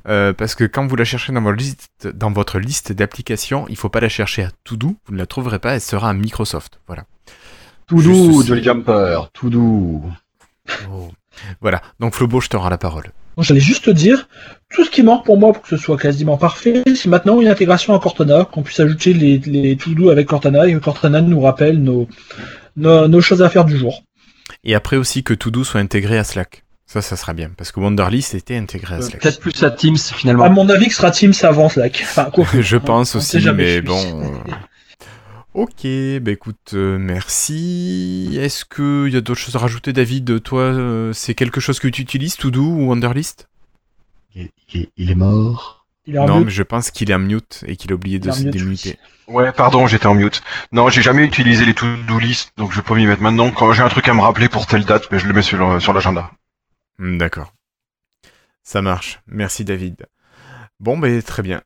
[0.08, 3.76] Euh, parce que quand vous la cherchez dans votre liste, dans votre liste d'applications, il
[3.76, 6.80] faut pas la chercher à To-Do, vous ne la trouverez pas, elle sera à Microsoft.
[6.86, 7.04] Voilà.
[7.86, 10.02] Todo, Jolly Jumper, Todo.
[11.60, 11.82] Voilà.
[12.00, 13.10] Donc Flobo, je te rends la parole.
[13.38, 14.28] J'allais juste te dire,
[14.72, 17.48] tout ce qui manque pour moi pour que ce soit quasiment parfait, c'est maintenant une
[17.48, 21.40] intégration à Cortana, qu'on puisse ajouter les, les to-do avec Cortana et que Cortana nous
[21.40, 22.06] rappelle nos,
[22.76, 24.04] nos, nos choses à faire du jour.
[24.62, 26.62] Et après aussi que To-Do soit intégré à Slack.
[26.86, 29.20] Ça, ça sera bien, parce que Wonderlist était intégré à Euh, Slack.
[29.20, 30.44] Peut-être plus à Teams finalement.
[30.44, 32.00] À mon avis, que sera Teams avant Slack.
[32.02, 32.46] Enfin, quoi.
[32.60, 33.98] Je pense on aussi, mais bon.
[35.54, 35.86] Ok,
[36.20, 38.36] bah écoute, euh, merci.
[38.40, 40.42] Est-ce qu'il y a d'autres choses à rajouter, David?
[40.42, 43.48] Toi, euh, c'est quelque chose que tu utilises, To Do ou Wonderlist
[44.34, 45.86] Il est, il est mort.
[46.06, 46.46] Il est en Non, mute.
[46.46, 48.98] mais je pense qu'il est en mute et qu'il a oublié de se mute, démuter.
[49.28, 50.42] Ouais, pardon, j'étais en mute.
[50.72, 53.50] Non, j'ai jamais utilisé les to-do list, donc je vais pas m'y mettre maintenant.
[53.52, 55.80] Quand j'ai un truc à me rappeler pour telle date, mais je le mets sur,
[55.80, 56.32] sur l'agenda.
[56.98, 57.52] Hmm, D'accord.
[58.64, 59.20] Ça marche.
[59.28, 60.04] Merci, David.
[60.80, 61.62] Bon, ben très bien.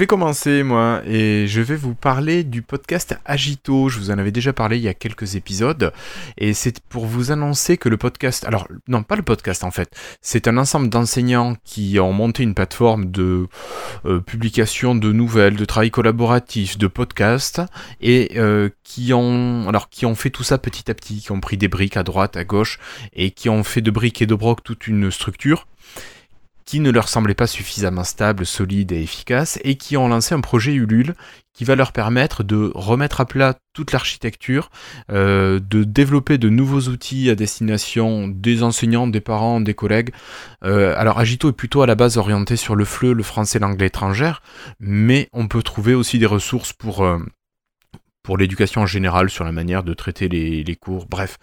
[0.00, 3.90] Vais commencer moi et je vais vous parler du podcast Agito.
[3.90, 5.92] Je vous en avais déjà parlé il y a quelques épisodes
[6.38, 9.94] et c'est pour vous annoncer que le podcast, alors non pas le podcast en fait,
[10.22, 13.46] c'est un ensemble d'enseignants qui ont monté une plateforme de
[14.06, 17.60] euh, publication de nouvelles, de travail collaboratif, de podcasts
[18.00, 21.40] et euh, qui ont alors qui ont fait tout ça petit à petit, qui ont
[21.40, 22.78] pris des briques à droite, à gauche
[23.12, 25.66] et qui ont fait de briques et de broc toute une structure
[26.70, 30.40] qui ne leur semblait pas suffisamment stable, solide et efficace, et qui ont lancé un
[30.40, 31.16] projet Ulule
[31.52, 34.70] qui va leur permettre de remettre à plat toute l'architecture,
[35.10, 40.10] euh, de développer de nouveaux outils à destination des enseignants, des parents, des collègues.
[40.62, 43.88] Euh, alors Agito est plutôt à la base orienté sur le FLE, le français, l'anglais
[43.88, 44.40] étrangère,
[44.78, 47.02] mais on peut trouver aussi des ressources pour...
[47.02, 47.18] euh,
[48.22, 51.38] pour l'éducation en général, sur la manière de traiter les, les cours, bref,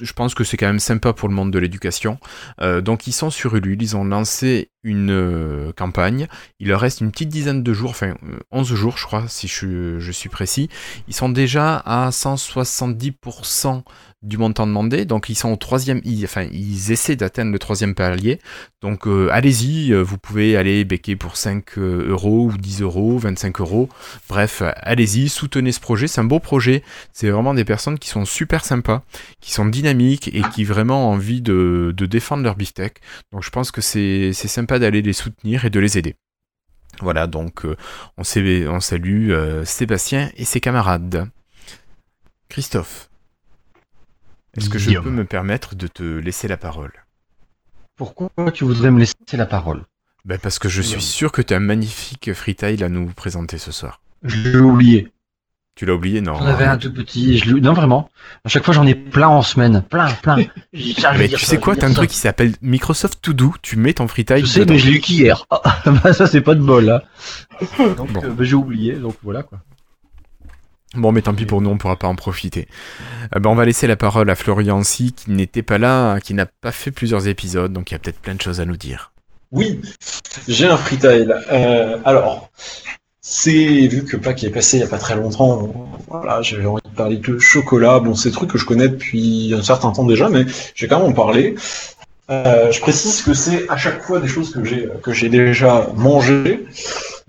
[0.00, 2.18] je pense que c'est quand même sympa pour le monde de l'éducation.
[2.60, 6.28] Euh, donc ils sont sur Ulule, ils ont lancé une euh, campagne.
[6.60, 9.48] Il leur reste une petite dizaine de jours, enfin euh, 11 jours je crois, si
[9.48, 10.68] je suis précis.
[11.08, 13.82] Ils sont déjà à 170%
[14.22, 17.94] du montant demandé, donc ils sont au troisième, ils, enfin ils essaient d'atteindre le troisième
[17.94, 18.40] palier.
[18.82, 23.18] Donc euh, allez-y, euh, vous pouvez aller becquer pour 5 euh, euros ou 10 euros,
[23.18, 23.88] 25 euros.
[24.28, 26.82] Bref, allez-y, soutenez ce projet, c'est un beau projet.
[27.12, 29.02] C'est vraiment des personnes qui sont super sympas,
[29.40, 33.00] qui sont dynamiques et qui vraiment ont envie de, de défendre leur beefsteak.
[33.32, 36.16] Donc je pense que c'est sympa d'aller les soutenir et de les aider.
[37.00, 37.76] Voilà, donc euh,
[38.16, 41.28] on, on salue euh, Sébastien et ses camarades.
[42.48, 43.07] Christophe,
[44.56, 46.92] est-ce que je peux me permettre de te laisser la parole
[47.96, 49.84] Pourquoi tu voudrais me laisser la parole
[50.24, 53.58] ben Parce que je suis sûr que tu as un magnifique freetail à nous présenter
[53.58, 54.00] ce soir.
[54.24, 55.12] Je l'ai oublié.
[55.76, 56.34] Tu l'as oublié Non.
[56.36, 57.38] J'en avais un tout petit.
[57.38, 58.10] Je non vraiment.
[58.44, 60.36] À chaque fois j'en ai plein en semaine, plein, plein.
[60.72, 64.08] Mais tu sais quoi, t'as un truc qui s'appelle Microsoft To Do, tu mets ton
[64.08, 64.72] freetail Je sais, dedans.
[64.74, 65.46] mais je l'ai eu qu'hier.
[65.52, 67.04] Ah, bah, ça c'est pas de bol là.
[67.96, 68.24] Donc Bon.
[68.24, 69.60] euh, bah, j'ai oublié, donc voilà quoi.
[70.98, 72.66] Bon, mais tant pis pour nous, on pourra pas en profiter.
[73.34, 76.34] Euh, ben, on va laisser la parole à Florian Si, qui n'était pas là, qui
[76.34, 78.76] n'a pas fait plusieurs épisodes, donc il y a peut-être plein de choses à nous
[78.76, 79.12] dire.
[79.52, 79.80] Oui,
[80.48, 81.32] j'ai un freetail.
[81.52, 82.50] Euh, alors,
[83.20, 85.72] c'est vu que Pâques est passé il n'y a pas très longtemps,
[86.08, 88.00] voilà, j'avais envie de parler de chocolat.
[88.00, 90.98] Bon, c'est des trucs que je connais depuis un certain temps déjà, mais j'ai quand
[90.98, 91.54] même en parlé.
[92.30, 95.88] Euh, je précise que c'est à chaque fois des choses que j'ai que j'ai déjà
[95.94, 96.66] mangées.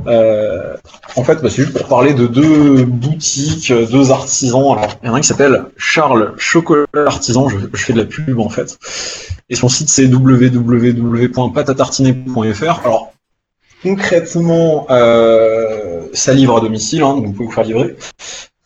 [0.07, 0.75] Euh,
[1.15, 4.77] en fait, bah, c'est juste pour parler de deux boutiques, deux artisans.
[4.77, 7.49] Alors, il y en a un qui s'appelle Charles Chocolat Artisan.
[7.49, 8.77] Je, je fais de la pub en fait.
[9.49, 12.81] Et son site c'est www.patatartiner.fr.
[12.85, 13.11] Alors
[13.83, 17.95] concrètement, euh, ça livre à domicile, hein, donc vous pouvez vous faire livrer.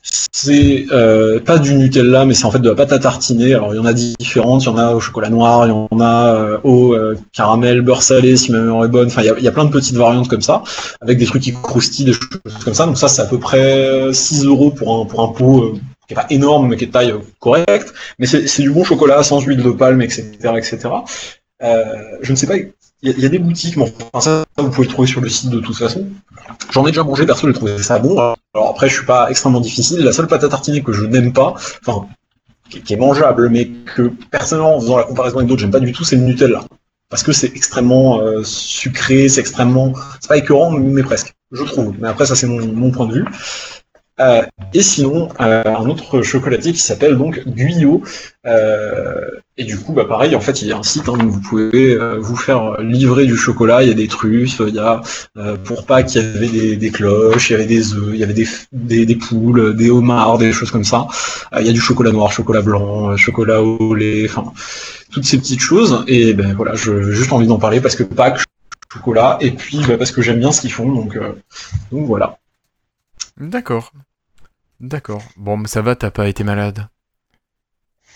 [0.05, 3.53] C'est euh, pas du Nutella, mais c'est en fait de la pâte à tartiner.
[3.53, 5.71] Alors il y en a différentes, il y en a au chocolat noir, il y
[5.71, 9.07] en a euh, au euh, caramel, beurre salé, si ma mémoire est bonne.
[9.07, 10.61] Enfin, il y a, plein de petites variantes comme ça,
[10.99, 12.27] avec des trucs qui croustillent, des choses
[12.65, 12.85] comme ça.
[12.85, 15.75] Donc ça, c'est à peu près 6 euros pour un, pour un pot
[16.07, 17.93] qui est pas énorme, mais qui est de taille correcte.
[18.19, 20.31] Mais c'est du bon chocolat, sans huile de palme, etc.
[20.57, 20.79] etc.
[21.61, 22.55] Je ne sais pas,
[23.03, 25.49] il y, a- des boutiques, mais enfin ça, vous pouvez le trouver sur le site
[25.49, 26.07] de toute façon.
[26.71, 28.17] J'en ai déjà mangé, perso, j'ai trouvé ça bon.
[28.17, 29.99] Alors après, je suis pas extrêmement difficile.
[29.99, 31.53] La seule pâte à tartiner que je n'aime pas,
[31.85, 32.07] enfin,
[32.69, 35.91] qui, est mangeable, mais que personnellement, en faisant la comparaison avec d'autres, j'aime pas du
[35.91, 36.63] tout, c'est le Nutella.
[37.09, 41.93] Parce que c'est extrêmement euh, sucré, c'est extrêmement, c'est pas écœurant, mais presque, je trouve.
[41.99, 43.25] Mais après, ça c'est mon point de vue.
[44.19, 48.03] Euh, et sinon, euh, un autre chocolatier qui s'appelle donc Guyot.
[48.45, 51.41] Euh, et du coup, bah pareil, en fait, il y a un site hein, vous
[51.41, 53.81] pouvez euh, vous faire livrer du chocolat.
[53.83, 55.01] Il y a des truffes, il y a
[55.37, 58.19] euh, pour Pâques, il y avait des, des cloches, il y avait des œufs, il
[58.19, 61.07] y avait des, des, des poules, des homards, des choses comme ça.
[61.53, 64.51] Euh, il y a du chocolat noir, chocolat blanc, chocolat au lait, enfin
[65.11, 66.03] toutes ces petites choses.
[66.07, 68.43] Et ben voilà, j'ai juste envie d'en parler parce que Pâques,
[68.91, 70.91] chocolat, et puis bah, parce que j'aime bien ce qu'ils font.
[70.91, 71.17] Donc,
[71.91, 72.37] donc voilà.
[73.37, 73.91] D'accord.
[74.79, 75.21] D'accord.
[75.37, 76.87] Bon, mais ça va, t'as pas été malade.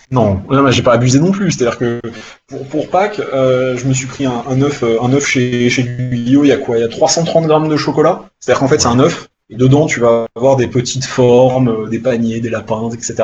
[0.10, 1.52] Non, non, mais j'ai pas abusé non plus.
[1.52, 2.02] C'est-à-dire que
[2.48, 5.70] pour, pour Pâques, euh, je me suis pris un, un œuf, euh, un œuf chez,
[5.70, 5.82] chez
[6.12, 6.78] il y a quoi?
[6.78, 8.30] Il y a 330 grammes de chocolat.
[8.40, 9.28] C'est-à-dire qu'en fait, c'est un œuf.
[9.50, 13.16] Et dedans, tu vas avoir des petites formes, euh, des paniers, des lapins, etc.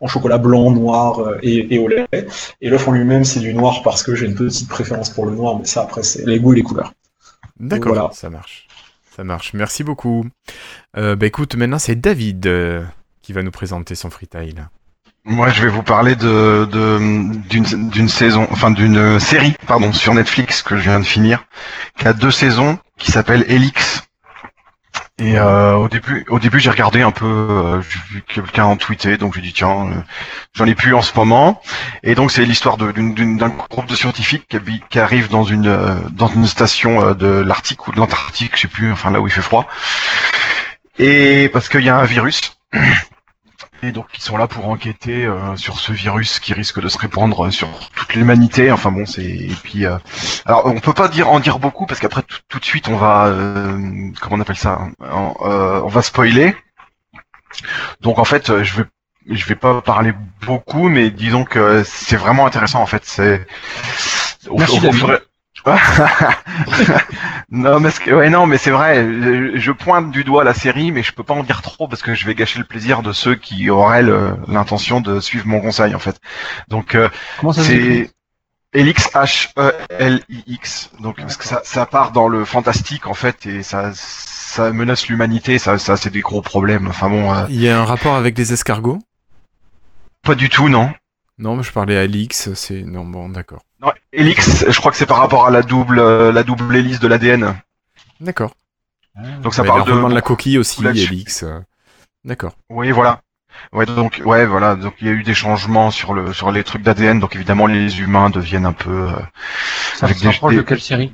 [0.00, 2.06] En chocolat blanc, noir et, et au lait.
[2.60, 5.34] Et l'œuf en lui-même, c'est du noir parce que j'ai une petite préférence pour le
[5.36, 5.58] noir.
[5.58, 6.92] Mais ça, après, c'est les goûts et les couleurs.
[7.60, 8.10] D'accord, Voilà.
[8.12, 8.66] ça marche.
[9.14, 9.52] Ça marche.
[9.52, 10.26] Merci beaucoup.
[10.96, 12.82] Euh, bah écoute, maintenant c'est David euh,
[13.20, 14.54] qui va nous présenter son freetail.
[15.24, 16.66] Moi, je vais vous parler de
[17.46, 21.44] d'une saison, enfin d'une série, pardon, sur Netflix que je viens de finir,
[21.96, 24.02] qui a deux saisons, qui s'appelle Elix.
[25.22, 28.76] Et euh, au début, au début, j'ai regardé un peu, euh, j'ai vu quelqu'un en
[28.76, 30.00] tweeter, donc j'ai dit tiens, euh,
[30.52, 31.62] j'en ai plus en ce moment.
[32.02, 32.90] Et donc c'est l'histoire d'un
[33.70, 34.58] groupe de scientifiques qui,
[34.90, 38.62] qui arrive dans une euh, dans une station euh, de l'Arctique ou de l'Antarctique, je
[38.62, 39.68] sais plus, enfin là où il fait froid.
[40.98, 42.56] Et parce qu'il y a un virus.
[43.84, 46.96] Et donc ils sont là pour enquêter euh, sur ce virus qui risque de se
[46.98, 48.70] répandre sur toute l'humanité.
[48.70, 49.98] Enfin bon, c'est et puis euh,
[50.46, 52.96] alors on peut pas dire en dire beaucoup parce qu'après tout, tout de suite on
[52.96, 53.76] va euh,
[54.20, 54.78] comment on appelle ça
[55.10, 56.54] En- euh, On va spoiler.
[58.00, 58.84] Donc en fait euh, je vais
[59.30, 60.12] je vais pas parler
[60.46, 63.02] beaucoup, mais disons que c'est vraiment intéressant en fait.
[63.04, 63.46] C'est
[64.48, 65.20] au- Merci, au- au fur
[67.50, 70.54] non mais ce que- ouais non mais c'est vrai je, je pointe du doigt la
[70.54, 73.02] série mais je peux pas en dire trop parce que je vais gâcher le plaisir
[73.02, 74.02] de ceux qui auraient
[74.48, 76.20] l'intention de suivre mon conseil en fait.
[76.68, 77.08] Donc euh,
[77.52, 78.10] c'est
[78.74, 80.90] Elix H E L I X.
[81.00, 85.06] Donc parce que ça, ça part dans le fantastique en fait et ça ça menace
[85.08, 86.88] l'humanité ça ça c'est des gros problèmes.
[86.88, 88.98] Enfin bon euh, Il y a un rapport avec les escargots?
[90.22, 90.90] Pas du tout non.
[91.38, 92.82] Non, mais je parlais à Alix, c'est...
[92.82, 93.62] Non, bon, d'accord.
[93.82, 97.00] Non Elix je crois que c'est par rapport à la double euh, la double hélice
[97.00, 97.54] de l'ADN
[98.20, 98.54] D'accord.
[99.42, 100.82] donc ça parle de la coquille aussi,
[102.24, 102.52] D'accord.
[102.70, 103.20] Oui, voilà.
[103.72, 104.76] Ouais, donc ouais, voilà.
[104.76, 107.18] Donc il y a eu des changements sur le sur les trucs d'ADN.
[107.18, 109.08] Donc évidemment, les humains deviennent un peu.
[109.08, 109.12] euh,
[109.96, 111.12] Ça avec se rapproche des- de quelle série?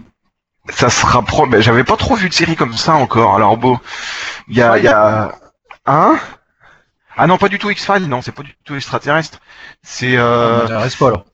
[0.68, 1.48] Ça se rapproche.
[1.48, 3.34] ben, J'avais pas trop vu de série comme ça encore.
[3.34, 3.80] Alors beau,
[4.48, 5.32] il y a il y a
[5.86, 6.18] un.
[7.16, 8.06] Ah non, pas du tout X-Files.
[8.06, 9.40] Non, c'est pas du tout extraterrestre.
[9.82, 11.24] C'est euh, Ça m'intéresse pas alors.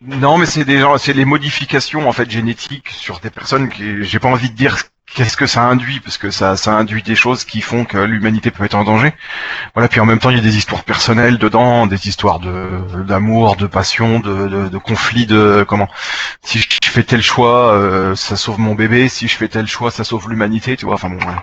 [0.00, 4.04] Non, mais c'est des gens, c'est les modifications en fait génétiques sur des personnes qui
[4.04, 4.76] j'ai pas envie de dire
[5.14, 8.50] qu'est-ce que ça induit parce que ça ça induit des choses qui font que l'humanité
[8.50, 9.12] peut être en danger.
[9.74, 13.02] Voilà, puis en même temps il y a des histoires personnelles dedans, des histoires de
[13.02, 15.88] d'amour, de passion, de de, de conflits, de comment
[16.42, 19.90] si je fais tel choix, euh, ça sauve mon bébé, si je fais tel choix,
[19.90, 20.94] ça sauve l'humanité, tu vois.
[20.94, 21.34] Enfin bon, ouais.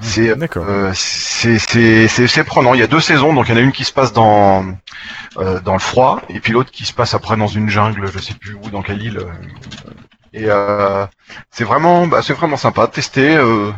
[0.00, 2.74] c'est euh, c'est c'est c'est c'est prenant.
[2.74, 4.64] Il y a deux saisons, donc il y en a une qui se passe dans
[5.38, 8.18] euh, dans le froid, et puis l'autre qui se passe après dans une jungle, je
[8.18, 9.20] sais plus où, dans quelle île.
[10.34, 11.06] Et euh,
[11.52, 12.88] c'est vraiment, bah, c'est vraiment sympa.
[12.88, 13.70] Tester euh,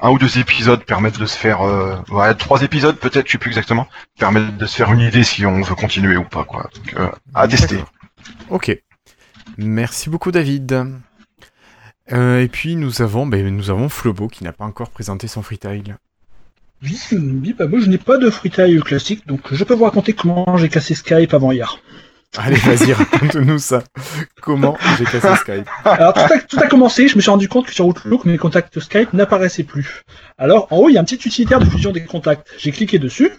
[0.00, 3.38] un ou deux épisodes permettent de se faire, euh, ouais, trois épisodes peut-être, je sais
[3.38, 6.70] plus exactement, permettent de se faire une idée si on veut continuer ou pas, quoi.
[6.74, 7.82] Donc, euh, à tester.
[8.50, 8.78] Ok.
[9.58, 10.86] Merci beaucoup, David.
[12.12, 15.42] Euh, et puis nous avons, ben, nous avons Flobo qui n'a pas encore présenté son
[15.42, 15.96] freetail.
[16.82, 20.12] Oui, oui, bah moi je n'ai pas de freetail classique, donc je peux vous raconter
[20.12, 21.78] comment j'ai cassé Skype avant hier.
[22.36, 23.82] Allez, vas-y, raconte-nous ça.
[24.42, 26.14] Comment j'ai cassé Skype Alors
[26.48, 29.64] tout a, commencé, je me suis rendu compte que sur Outlook, mes contacts Skype n'apparaissaient
[29.64, 30.02] plus.
[30.36, 32.48] Alors en haut, il y a un petit utilitaire de fusion des contacts.
[32.58, 33.30] J'ai cliqué dessus.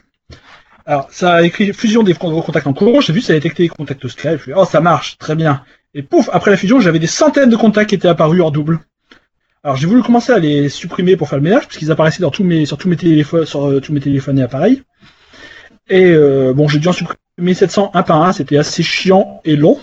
[0.85, 3.69] Alors ça a écrit fusion des contacts en cours, j'ai vu ça a détecté les
[3.69, 5.63] contacts Skype, je fais, oh ça marche, très bien.
[5.93, 8.79] Et pouf, après la fusion, j'avais des centaines de contacts qui étaient apparus en double.
[9.63, 12.31] Alors j'ai voulu commencer à les supprimer pour faire le ménage, parce qu'ils apparaissaient dans
[12.31, 14.83] tous mes, sur tous mes téléphones, sur euh, tous mes téléphones et appareils.
[15.89, 17.19] Et euh, bon, j'ai dû en supprimer
[17.53, 19.79] 700 un par un, c'était assez chiant et long.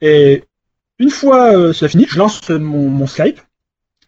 [0.00, 0.44] Et
[0.98, 3.40] une fois euh, ça fini, je lance mon, mon Skype.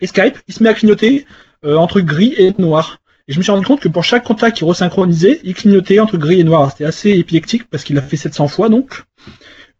[0.01, 1.27] Et Skype, il se met à clignoter
[1.65, 2.99] euh, entre gris et noir.
[3.27, 6.17] Et je me suis rendu compte que pour chaque contact qui resynchronisait, il clignotait entre
[6.17, 6.71] gris et noir.
[6.71, 9.03] C'était assez épileptique parce qu'il a fait 700 fois donc.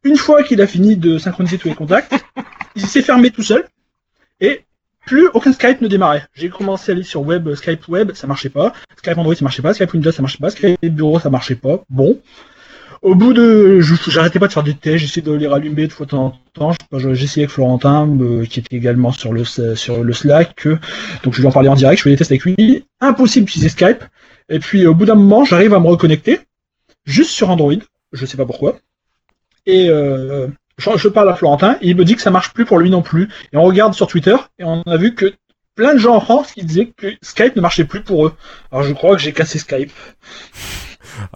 [0.05, 2.15] Une fois qu'il a fini de synchroniser tous les contacts,
[2.77, 3.65] il s'est fermé tout seul.
[4.41, 4.65] Et
[5.07, 6.27] plus aucun Skype ne démarrait.
[6.35, 8.75] J'ai commencé à aller sur web, Skype web, ça marchait pas.
[8.97, 9.73] Skype Android, ça marchait pas.
[9.73, 10.51] Skype Windows, ça marchait pas.
[10.51, 11.83] Skype bureau, ça marchait pas.
[11.89, 12.21] Bon.
[13.03, 16.07] Au bout de, j'arrêtais pas de faire des tests, j'essayais de les rallumer de fois
[16.13, 16.73] en temps.
[16.93, 20.67] Je- J'essayais avec Florentin, euh, qui était également sur le sur le Slack.
[21.23, 22.85] donc je lui en parlais en direct, je faisais des tests avec lui.
[23.01, 24.05] Impossible d'utiliser Skype.
[24.49, 26.41] Et puis au bout d'un moment, j'arrive à me reconnecter,
[27.05, 27.75] juste sur Android.
[28.13, 28.79] Je sais pas pourquoi.
[29.67, 30.49] Et euh,
[30.79, 33.03] je, parle à Florentin et il me dit que ça marche plus pour lui non
[33.03, 33.29] plus.
[33.53, 35.33] Et on regarde sur Twitter et on a vu que
[35.75, 38.35] plein de gens en France disaient que Skype ne marchait plus pour eux.
[38.73, 39.93] Alors je crois que j'ai cassé Skype.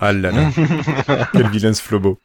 [0.01, 0.51] Ah là là.
[1.33, 2.19] Quel vilain ce flobo.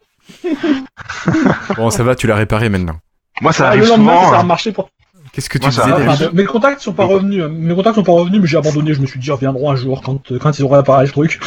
[1.78, 2.98] bon, ça va, tu l'as réparé maintenant.
[3.42, 4.30] Moi, ça Ah, arrive le lendemain, souvent.
[4.32, 4.44] ça a hein.
[4.44, 4.90] marché pour.
[5.34, 7.44] Qu'est-ce que tu Moi, disais, Enfin, mes contacts sont pas revenus.
[7.44, 7.50] hein.
[7.52, 8.94] Mes contacts sont pas revenus, mais j'ai abandonné.
[8.94, 11.40] Je me suis dit, ils reviendront un jour quand quand ils auront réparé le truc.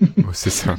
[0.18, 0.76] Oh, C'est ça.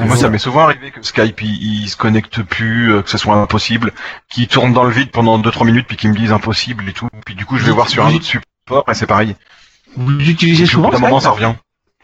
[0.00, 3.16] Moi, ça m'est souvent arrivé que Skype, il, il se connecte plus, euh, que ce
[3.16, 3.92] soit impossible,
[4.28, 7.08] qu'il tourne dans le vide pendant 2-3 minutes, puis qu'il me dise impossible et tout.
[7.24, 9.34] Puis du coup, je vais voir sur un autre support, et c'est pareil.
[9.96, 11.54] Vous l'utilisez Au bout souvent d'un moment, ça revient.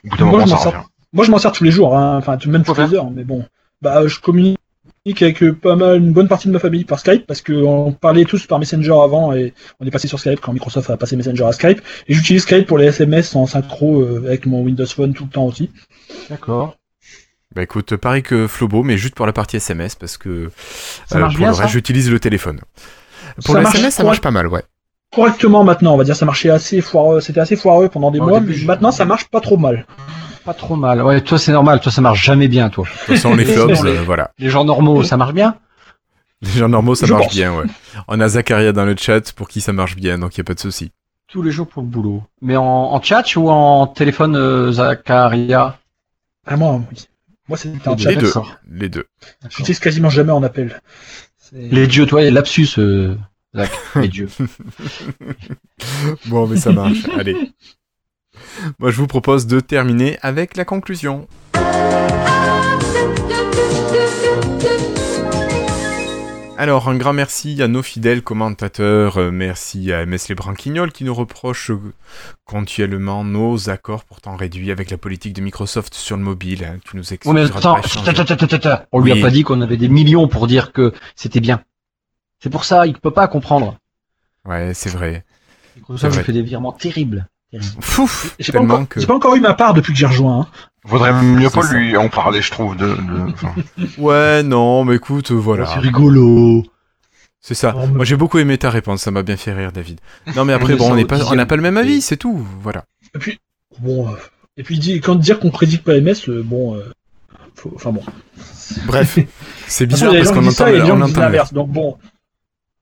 [0.05, 0.85] Au bout d'un moment, ça revient.
[1.15, 2.17] Moi, je m'en sers tous les jours, hein.
[2.19, 3.11] enfin tout- même toutes les heures.
[3.11, 3.45] Mais bon,
[3.81, 4.59] bah, je communique
[5.21, 8.25] avec euh, pas mal, une bonne partie de ma famille par Skype parce qu'on parlait
[8.25, 11.45] tous par Messenger avant et on est passé sur Skype quand Microsoft a passé Messenger
[11.45, 11.81] à Skype.
[12.09, 15.31] Et j'utilise Skype pour les SMS en synchro euh, avec mon Windows Phone tout le
[15.31, 15.71] temps aussi.
[16.31, 16.77] D'accord.
[17.55, 20.49] Bah écoute, pareil que Flobo, mais juste pour la partie SMS, parce que euh,
[21.09, 22.59] pour bien, le reste, j'utilise le téléphone.
[23.37, 24.63] Pour Ça le marche SMS, ça marche pas mal, ouais.
[25.15, 25.95] Correctement maintenant.
[25.95, 28.59] On va dire ça marchait assez foireux, c'était assez foireux pendant des mois, début, mais
[28.59, 29.87] je- maintenant ça marche pas trop mal.
[30.45, 31.03] Pas trop mal.
[31.03, 31.81] Ouais, toi c'est normal.
[31.81, 32.85] Toi ça marche jamais bien, toi.
[32.85, 34.31] De toute façon, les flops, euh, voilà.
[34.39, 35.57] Les gens normaux, ça marche bien.
[36.43, 37.35] Les gens normaux, ça Je marche pense.
[37.35, 37.65] bien, ouais.
[38.09, 40.53] On a Zacharia dans le chat pour qui ça marche bien, donc il a pas
[40.55, 40.91] de souci.
[41.29, 42.23] Tous les jours pour le boulot.
[42.43, 45.79] Mais en, en chat ou en téléphone, euh, Zacharia
[46.47, 47.07] Ah moi, oui.
[47.49, 48.11] Moi c'était en Les chat.
[48.11, 48.33] Les deux.
[48.71, 49.05] Les deux.
[49.49, 50.81] J'utilise quasiment jamais en appel.
[51.39, 53.17] C'est- Les dieux, toi, il y a lapsus, euh,
[53.55, 53.71] Zach.
[53.97, 54.29] Les dieux.
[56.27, 56.99] Bon, mais ça marche.
[57.19, 57.37] Allez.
[58.79, 61.27] Moi, je vous propose de terminer avec la conclusion.
[66.57, 69.19] Alors, un grand merci à nos fidèles commentateurs.
[69.19, 71.81] euh, merci à MS Les Branquignoles qui nous reproche euh,
[72.45, 76.65] continuellement nos accords pourtant réduits avec la politique de Microsoft sur le mobile.
[76.65, 76.79] hein.
[76.89, 77.77] Tu nous Oh, attends.
[78.93, 81.61] on lui a pas dit qu'on avait des millions pour dire que c'était bien.
[82.43, 83.77] C'est pour ça, il peut pas comprendre.
[84.45, 85.25] Ouais, c'est vrai.
[85.77, 86.25] Microsoft vrai.
[86.25, 87.27] fait des virements terribles.
[87.51, 87.73] terribles.
[87.81, 89.01] Fouf J'ai pas, encore- que...
[89.01, 90.41] j'ai pas encore eu ma part depuis que j'ai rejoint.
[90.43, 90.47] hein.
[90.85, 91.73] Vaudrait mieux pas ça.
[91.75, 93.55] lui en parler, je trouve, de, de- enfin,
[93.99, 95.67] Ouais, non, mais écoute, euh, voilà.
[95.67, 96.63] C'est rigolo.
[97.41, 97.75] C'est ça.
[97.77, 100.01] Oh, mais- Moi, j'ai beaucoup aimé ta réponse, ça m'a bien fait rire, David.
[100.37, 102.47] Non, mais après, bon, on pas, n'a pas le même avis, c'est tout.
[102.61, 102.85] Voilà.
[103.15, 103.39] Et puis,
[103.81, 104.13] bon, euh,
[104.59, 106.93] et puis quand dire qu'on critique pas MS, euh, bon, euh,
[107.55, 108.03] faut- enfin bon.
[108.87, 109.19] Bref,
[109.67, 111.53] c'est bizarre parce qu'on entend, on entend l'inverse.
[111.53, 111.97] Donc bon,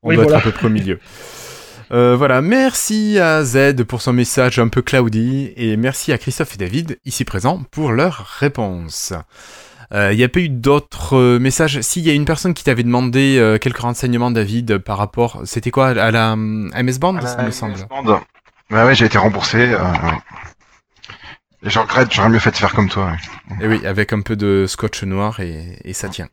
[0.02, 0.38] on Oui, doit voilà.
[0.38, 0.98] être à peu près au milieu.
[1.92, 6.54] Euh, voilà, merci à Z pour son message un peu cloudy et merci à Christophe
[6.54, 9.12] et David, ici présents, pour leur réponse.
[9.92, 11.82] Euh, Il n'y a pas eu d'autres euh, messages?
[11.82, 15.42] Si, il y a une personne qui t'avait demandé euh, quelques renseignements, David, par rapport.
[15.44, 15.88] C'était quoi?
[15.88, 17.74] À la euh, MS Band, à ça me semble.
[17.90, 18.20] bande.
[18.70, 19.58] Ouais, ouais, j'ai été remboursé.
[19.58, 20.18] Euh, ouais.
[21.64, 23.12] Et je regrette, j'aurais mieux fait de faire comme toi.
[23.50, 23.56] ouais.
[23.66, 26.28] Et oui, avec un peu de scotch noir et, et ça tient.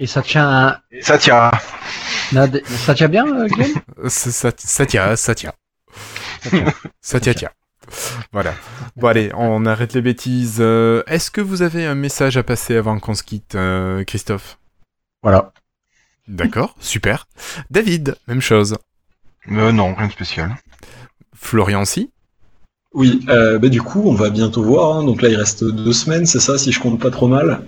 [0.00, 1.50] Et ça tient, Et ça tient.
[2.32, 3.70] Nad- ça tient bien, euh, Glenn?
[4.08, 5.52] Ça, ça, ça tient, ça tient.
[7.02, 7.50] Ça tient, tient.
[8.32, 8.54] Voilà.
[8.96, 10.58] Bon allez, on arrête les bêtises.
[10.60, 14.58] Euh, Est-ce que vous avez un message à passer avant qu'on se quitte, euh, Christophe?
[15.22, 15.52] Voilà.
[16.28, 17.26] D'accord, super.
[17.70, 18.78] David, même chose.
[19.50, 20.56] Euh, non, rien de spécial.
[21.34, 22.10] Florian si
[22.92, 24.96] Oui, euh, bah, du coup, on va bientôt voir.
[24.96, 25.04] hein.
[25.04, 27.62] Donc là, il reste deux semaines, c'est ça, si je compte pas trop mal?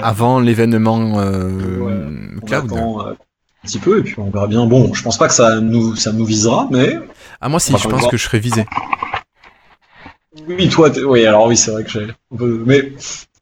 [0.00, 2.64] Avant l'événement euh, cloud.
[2.72, 3.16] attend euh, un
[3.66, 4.66] petit peu, et puis on verra bien.
[4.66, 6.98] Bon, je pense pas que ça nous, ça nous visera, mais
[7.40, 8.10] Ah moi si, je pense voir.
[8.10, 8.66] que je serai visé.
[10.46, 12.06] oui, toi, oui, alors oui, c'est vrai que j'ai.
[12.30, 12.92] Mais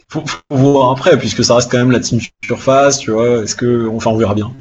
[0.08, 3.42] faut, faut voir après, puisque ça reste quand même la team surface, tu vois.
[3.42, 4.52] Est-ce que, enfin, on verra bien.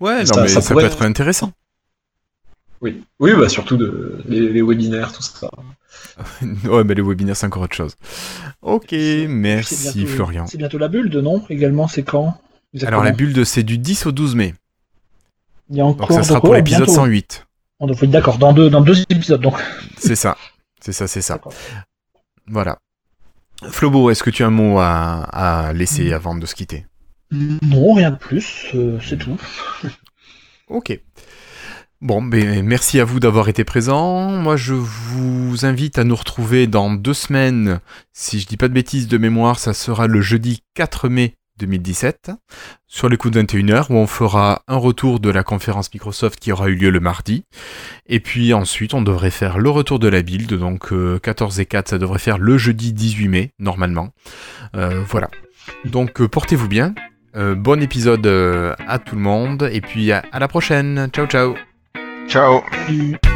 [0.00, 1.52] Ouais, non Ça- mais ça ça, pourrait peut être intéressant.
[2.82, 5.48] Oui, oui, bah surtout de les, les webinaires, tout ça.
[6.64, 7.94] ouais, mais les webinaires c'est encore autre chose.
[8.62, 8.92] Ok,
[9.28, 10.46] merci bientôt- Florian.
[10.46, 12.38] C'est bientôt la bulle de non Également, c'est quand?
[12.74, 13.00] Exactement.
[13.00, 14.54] Alors la bulle de c'est du 10 au 12 mai.
[15.70, 17.46] Il y a encore Donc ça sera pour l'épisode bientôt 108.
[17.80, 19.56] On doit- oui, D'accord, dans deux, dans deux épisodes donc.
[19.98, 20.36] C'est ça.
[20.80, 21.40] C'est ça, c'est ça.
[22.48, 22.78] Voilà.
[23.70, 25.22] Flobo, est-ce que tu as un mot à,
[25.68, 26.86] à laisser avant de se quitter?
[27.30, 29.38] Non, rien de plus, euh, c'est tout.
[30.68, 30.98] Ok.
[32.02, 34.28] Bon, ben, merci à vous d'avoir été présents.
[34.28, 37.78] Moi, je vous invite à nous retrouver dans deux semaines.
[38.12, 42.32] Si je dis pas de bêtises de mémoire, ça sera le jeudi 4 mai 2017,
[42.88, 46.50] sur les coups de 21h, où on fera un retour de la conférence Microsoft qui
[46.50, 47.44] aura eu lieu le mardi.
[48.08, 51.66] Et puis ensuite, on devrait faire le retour de la build, donc euh, 14 et
[51.66, 54.08] 4, ça devrait faire le jeudi 18 mai, normalement.
[54.74, 55.30] Euh, voilà.
[55.84, 56.96] Donc euh, portez-vous bien.
[57.36, 61.08] Euh, bon épisode euh, à tout le monde, et puis à la prochaine.
[61.12, 61.54] Ciao ciao
[62.28, 62.64] Ciao.
[62.88, 63.31] Et-